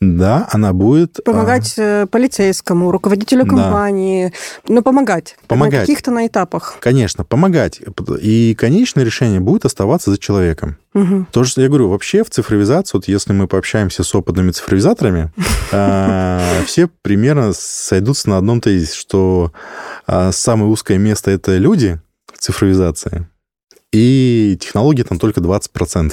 Да, 0.00 0.48
она 0.52 0.72
будет... 0.72 1.18
Помогать 1.24 1.74
а... 1.76 2.06
полицейскому, 2.06 2.92
руководителю 2.92 3.44
компании. 3.44 4.32
Да. 4.66 4.74
Ну, 4.74 4.82
помогать. 4.82 5.36
Помогать. 5.48 5.74
На 5.74 5.80
каких-то 5.80 6.12
на 6.12 6.26
этапах. 6.28 6.76
Конечно, 6.80 7.24
помогать. 7.24 7.80
И 8.20 8.54
конечное 8.54 9.04
решение 9.04 9.40
будет 9.40 9.64
оставаться 9.64 10.12
за 10.12 10.18
человеком. 10.18 10.76
Угу. 10.94 11.26
То, 11.32 11.42
что 11.44 11.62
я 11.62 11.68
говорю, 11.68 11.88
вообще 11.88 12.22
в 12.22 12.30
цифровизации, 12.30 12.96
вот 12.96 13.08
если 13.08 13.32
мы 13.32 13.48
пообщаемся 13.48 14.04
с 14.04 14.14
опытными 14.14 14.52
цифровизаторами, 14.52 15.32
а, 15.72 16.62
все 16.64 16.88
примерно 17.02 17.52
сойдутся 17.52 18.30
на 18.30 18.38
одном 18.38 18.60
тезисе, 18.60 18.94
что 18.94 19.52
а, 20.06 20.30
самое 20.30 20.70
узкое 20.70 20.98
место– 20.98 21.30
это 21.32 21.56
люди 21.56 22.00
в 22.32 22.38
цифровизации, 22.38 23.26
и 23.90 24.56
технологии 24.60 25.02
там 25.02 25.18
только 25.18 25.40
20%. 25.40 26.12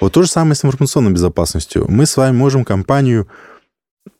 Вот 0.00 0.12
то 0.12 0.22
же 0.22 0.28
самое 0.28 0.54
с 0.54 0.64
информационной 0.64 1.12
безопасностью. 1.12 1.86
Мы 1.88 2.06
с 2.06 2.16
вами 2.16 2.36
можем 2.36 2.64
компанию 2.64 3.28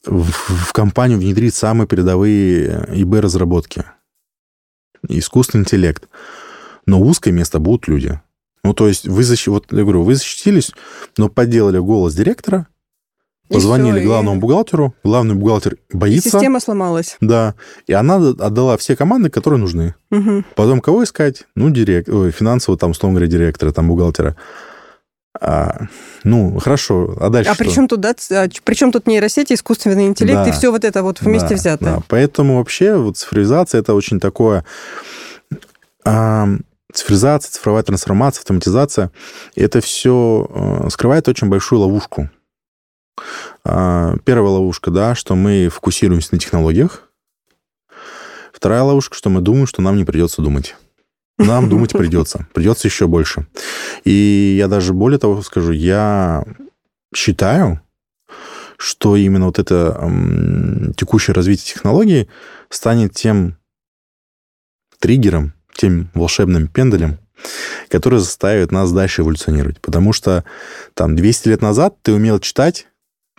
в 0.05 0.73
компанию 0.73 1.19
внедрить 1.19 1.55
самые 1.55 1.87
передовые 1.87 2.87
ИБ-разработки. 2.93 3.85
Искусственный 5.09 5.63
интеллект. 5.63 6.09
Но 6.87 7.01
узкое 7.01 7.33
место 7.33 7.59
будут 7.59 7.89
люди. 7.89 8.21
Ну, 8.65 8.75
то 8.75 8.89
есть 8.89 9.07
вы, 9.07 9.23
защ... 9.23 9.47
вот, 9.49 9.67
я 9.71 9.83
говорю, 9.83 10.03
вы 10.03 10.15
защитились, 10.15 10.73
но 11.19 11.29
подделали 11.29 11.79
голос 11.79 12.15
директора, 12.15 12.67
позвонили 13.49 14.01
все, 14.01 14.07
главному 14.07 14.39
и... 14.39 14.41
бухгалтеру, 14.41 14.95
главный 15.05 15.37
бухгалтер 15.37 15.77
боится. 15.93 16.29
И 16.29 16.33
система 16.33 16.59
сломалась. 16.59 17.17
Да. 17.21 17.55
И 17.87 17.93
она 17.93 18.17
отдала 18.17 18.77
все 18.77 18.97
команды, 18.97 19.31
которые 19.31 19.61
нужны. 19.61 19.95
Угу. 20.11 20.45
Потом 20.57 20.81
кого 20.81 21.05
искать? 21.05 21.47
Ну, 21.55 21.71
директ... 21.71 22.09
Ой, 22.09 22.33
финансового, 22.33 22.79
там, 22.79 22.91
условно 22.91 23.21
говоря, 23.21 23.31
директора, 23.31 23.73
там, 23.73 23.87
бухгалтера. 23.89 24.37
А, 25.41 25.87
ну, 26.25 26.59
хорошо, 26.59 27.17
а 27.21 27.29
дальше 27.29 27.51
А 27.51 27.55
что? 27.55 27.65
при 27.65 27.71
чем 27.71 27.89
тут, 27.89 28.01
да, 28.01 28.15
а, 28.31 28.49
при 28.65 28.75
чем 28.75 28.93
тут 28.93 29.07
нейросети, 29.07 29.53
искусственный 29.53 30.07
интеллект 30.07 30.45
да, 30.45 30.49
и 30.49 30.53
все 30.53 30.71
вот 30.71 30.85
это 30.85 31.03
вот 31.03 31.21
вместе 31.21 31.51
да, 31.51 31.55
взятое? 31.55 31.95
Да. 31.97 32.03
Поэтому 32.09 32.59
вообще 32.59 32.97
вот 32.97 33.17
цифровизация 33.17 33.81
это 33.81 33.95
очень 33.95 34.21
такое... 34.21 34.65
А, 36.05 36.49
цифровизация, 36.93 37.51
цифровая 37.51 37.83
трансформация, 37.83 38.41
автоматизация, 38.41 39.11
это 39.55 39.81
все 39.81 40.49
а, 40.49 40.91
скрывает 40.91 41.29
очень 41.29 41.49
большую 41.49 41.81
ловушку. 41.81 42.31
А, 43.65 44.17
первая 44.25 44.53
ловушка, 44.53 44.91
да, 44.91 45.15
что 45.15 45.35
мы 45.35 45.69
фокусируемся 45.69 46.29
на 46.33 46.39
технологиях. 46.39 47.11
Вторая 48.53 48.83
ловушка, 48.83 49.15
что 49.17 49.29
мы 49.29 49.41
думаем, 49.41 49.67
что 49.67 49.83
нам 49.83 49.97
не 49.97 50.05
придется 50.05 50.41
думать. 50.41 50.77
Нам 51.39 51.69
думать 51.69 51.93
придется. 51.93 52.47
Придется 52.55 52.89
еще 52.89 53.07
больше. 53.07 53.47
И 54.05 54.57
я 54.59 54.69
даже 54.69 54.93
более 54.95 55.19
того 55.19 55.43
скажу, 55.43 55.73
я 55.73 56.45
считаю, 57.15 57.81
что 58.79 59.17
именно 59.17 59.47
вот 59.47 59.59
это 59.59 59.99
м, 60.01 60.95
текущее 60.97 61.35
развитие 61.35 61.75
технологий 61.75 62.29
станет 62.71 63.13
тем 63.13 63.57
триггером, 64.99 65.53
тем 65.75 66.11
волшебным 66.15 66.69
пенделем, 66.69 67.19
который 67.89 68.19
заставит 68.19 68.73
нас 68.73 68.93
дальше 68.93 69.23
эволюционировать. 69.23 69.81
Потому 69.81 70.13
что 70.13 70.45
там 70.95 71.17
200 71.17 71.49
лет 71.49 71.63
назад 71.63 71.97
ты 72.03 72.13
умел 72.13 72.39
читать, 72.39 72.89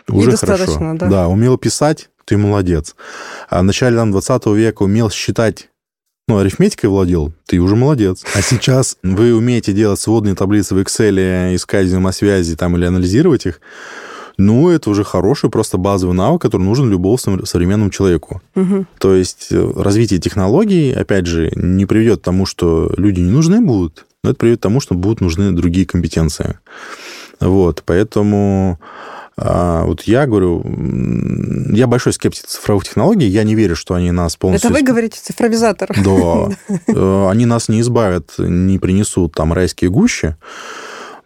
уже 0.08 0.36
хорошо. 0.36 0.94
Да. 0.94 1.08
да, 1.08 1.28
умел 1.28 1.58
писать, 1.58 2.10
ты 2.24 2.36
молодец. 2.36 2.94
А 3.48 3.60
в 3.60 3.64
начале 3.64 3.96
там, 3.96 4.10
20 4.12 4.46
века 4.46 4.82
умел 4.82 5.10
считать 5.10 5.68
ну, 6.28 6.38
арифметикой 6.38 6.90
владел, 6.90 7.32
ты 7.46 7.58
уже 7.58 7.74
молодец. 7.74 8.24
А 8.34 8.42
сейчас 8.42 8.96
вы 9.02 9.34
умеете 9.34 9.72
делать 9.72 9.98
сводные 9.98 10.34
таблицы 10.34 10.74
в 10.74 10.78
Excel, 10.78 11.54
искать 11.54 11.86
взаимосвязи 11.86 12.54
там 12.54 12.76
или 12.76 12.84
анализировать 12.84 13.46
их, 13.46 13.60
ну, 14.36 14.68
это 14.68 14.90
уже 14.90 15.02
хороший 15.02 15.50
просто 15.50 15.78
базовый 15.78 16.14
навык, 16.14 16.40
который 16.40 16.62
нужен 16.62 16.88
любому 16.88 17.18
современному 17.18 17.90
человеку. 17.90 18.40
Угу. 18.54 18.86
То 18.98 19.14
есть 19.14 19.48
э, 19.50 19.72
развитие 19.74 20.20
технологий, 20.20 20.92
опять 20.92 21.26
же, 21.26 21.50
не 21.56 21.86
приведет 21.86 22.20
к 22.20 22.24
тому, 22.24 22.46
что 22.46 22.92
люди 22.96 23.18
не 23.18 23.32
нужны 23.32 23.60
будут, 23.60 24.06
но 24.22 24.30
это 24.30 24.38
приведет 24.38 24.60
к 24.60 24.62
тому, 24.62 24.80
что 24.80 24.94
будут 24.94 25.20
нужны 25.20 25.50
другие 25.50 25.86
компетенции. 25.86 26.58
Вот, 27.40 27.82
поэтому 27.84 28.78
вот 29.40 30.02
я 30.02 30.26
говорю, 30.26 30.64
я 31.72 31.86
большой 31.86 32.12
скептик 32.12 32.46
цифровых 32.46 32.84
технологий, 32.84 33.26
я 33.26 33.44
не 33.44 33.54
верю, 33.54 33.76
что 33.76 33.94
они 33.94 34.10
нас 34.10 34.36
полностью... 34.36 34.70
Это 34.70 34.78
вы 34.78 34.84
говорите 34.84 35.18
цифровизатор. 35.22 35.88
Да. 36.08 36.48
Э, 36.86 37.28
они 37.30 37.44
нас 37.44 37.68
не 37.68 37.80
избавят, 37.80 38.34
не 38.38 38.78
принесут 38.78 39.34
там 39.34 39.52
райские 39.52 39.90
гущи, 39.90 40.36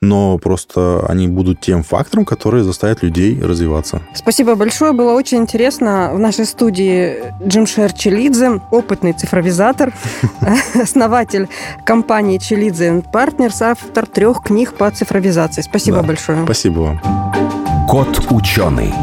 но 0.01 0.37
просто 0.39 1.07
они 1.09 1.29
будут 1.29 1.61
тем 1.61 1.85
фактором, 1.85 2.25
который 2.25 2.63
заставит 2.63 3.03
людей 3.03 3.41
развиваться. 3.41 4.03
Спасибо 4.15 4.57
большое, 4.57 4.93
было 4.93 5.13
очень 5.13 5.39
интересно. 5.39 6.11
В 6.13 6.19
нашей 6.19 6.45
студии 6.45 7.23
Джимшер 7.47 7.93
Челидзе, 7.93 8.61
опытный 8.73 9.13
цифровизатор, 9.13 9.95
основатель 10.75 11.49
компании 11.87 12.39
Челидзе 12.39 13.05
Partners, 13.13 13.63
автор 13.63 14.07
трех 14.07 14.43
книг 14.43 14.75
по 14.75 14.91
цифровизации. 14.91 15.63
Спасибо 15.63 16.03
большое. 16.03 16.45
Спасибо 16.45 16.81
вам. 16.81 17.62
Кот 17.93 18.27
ученый. 18.31 18.95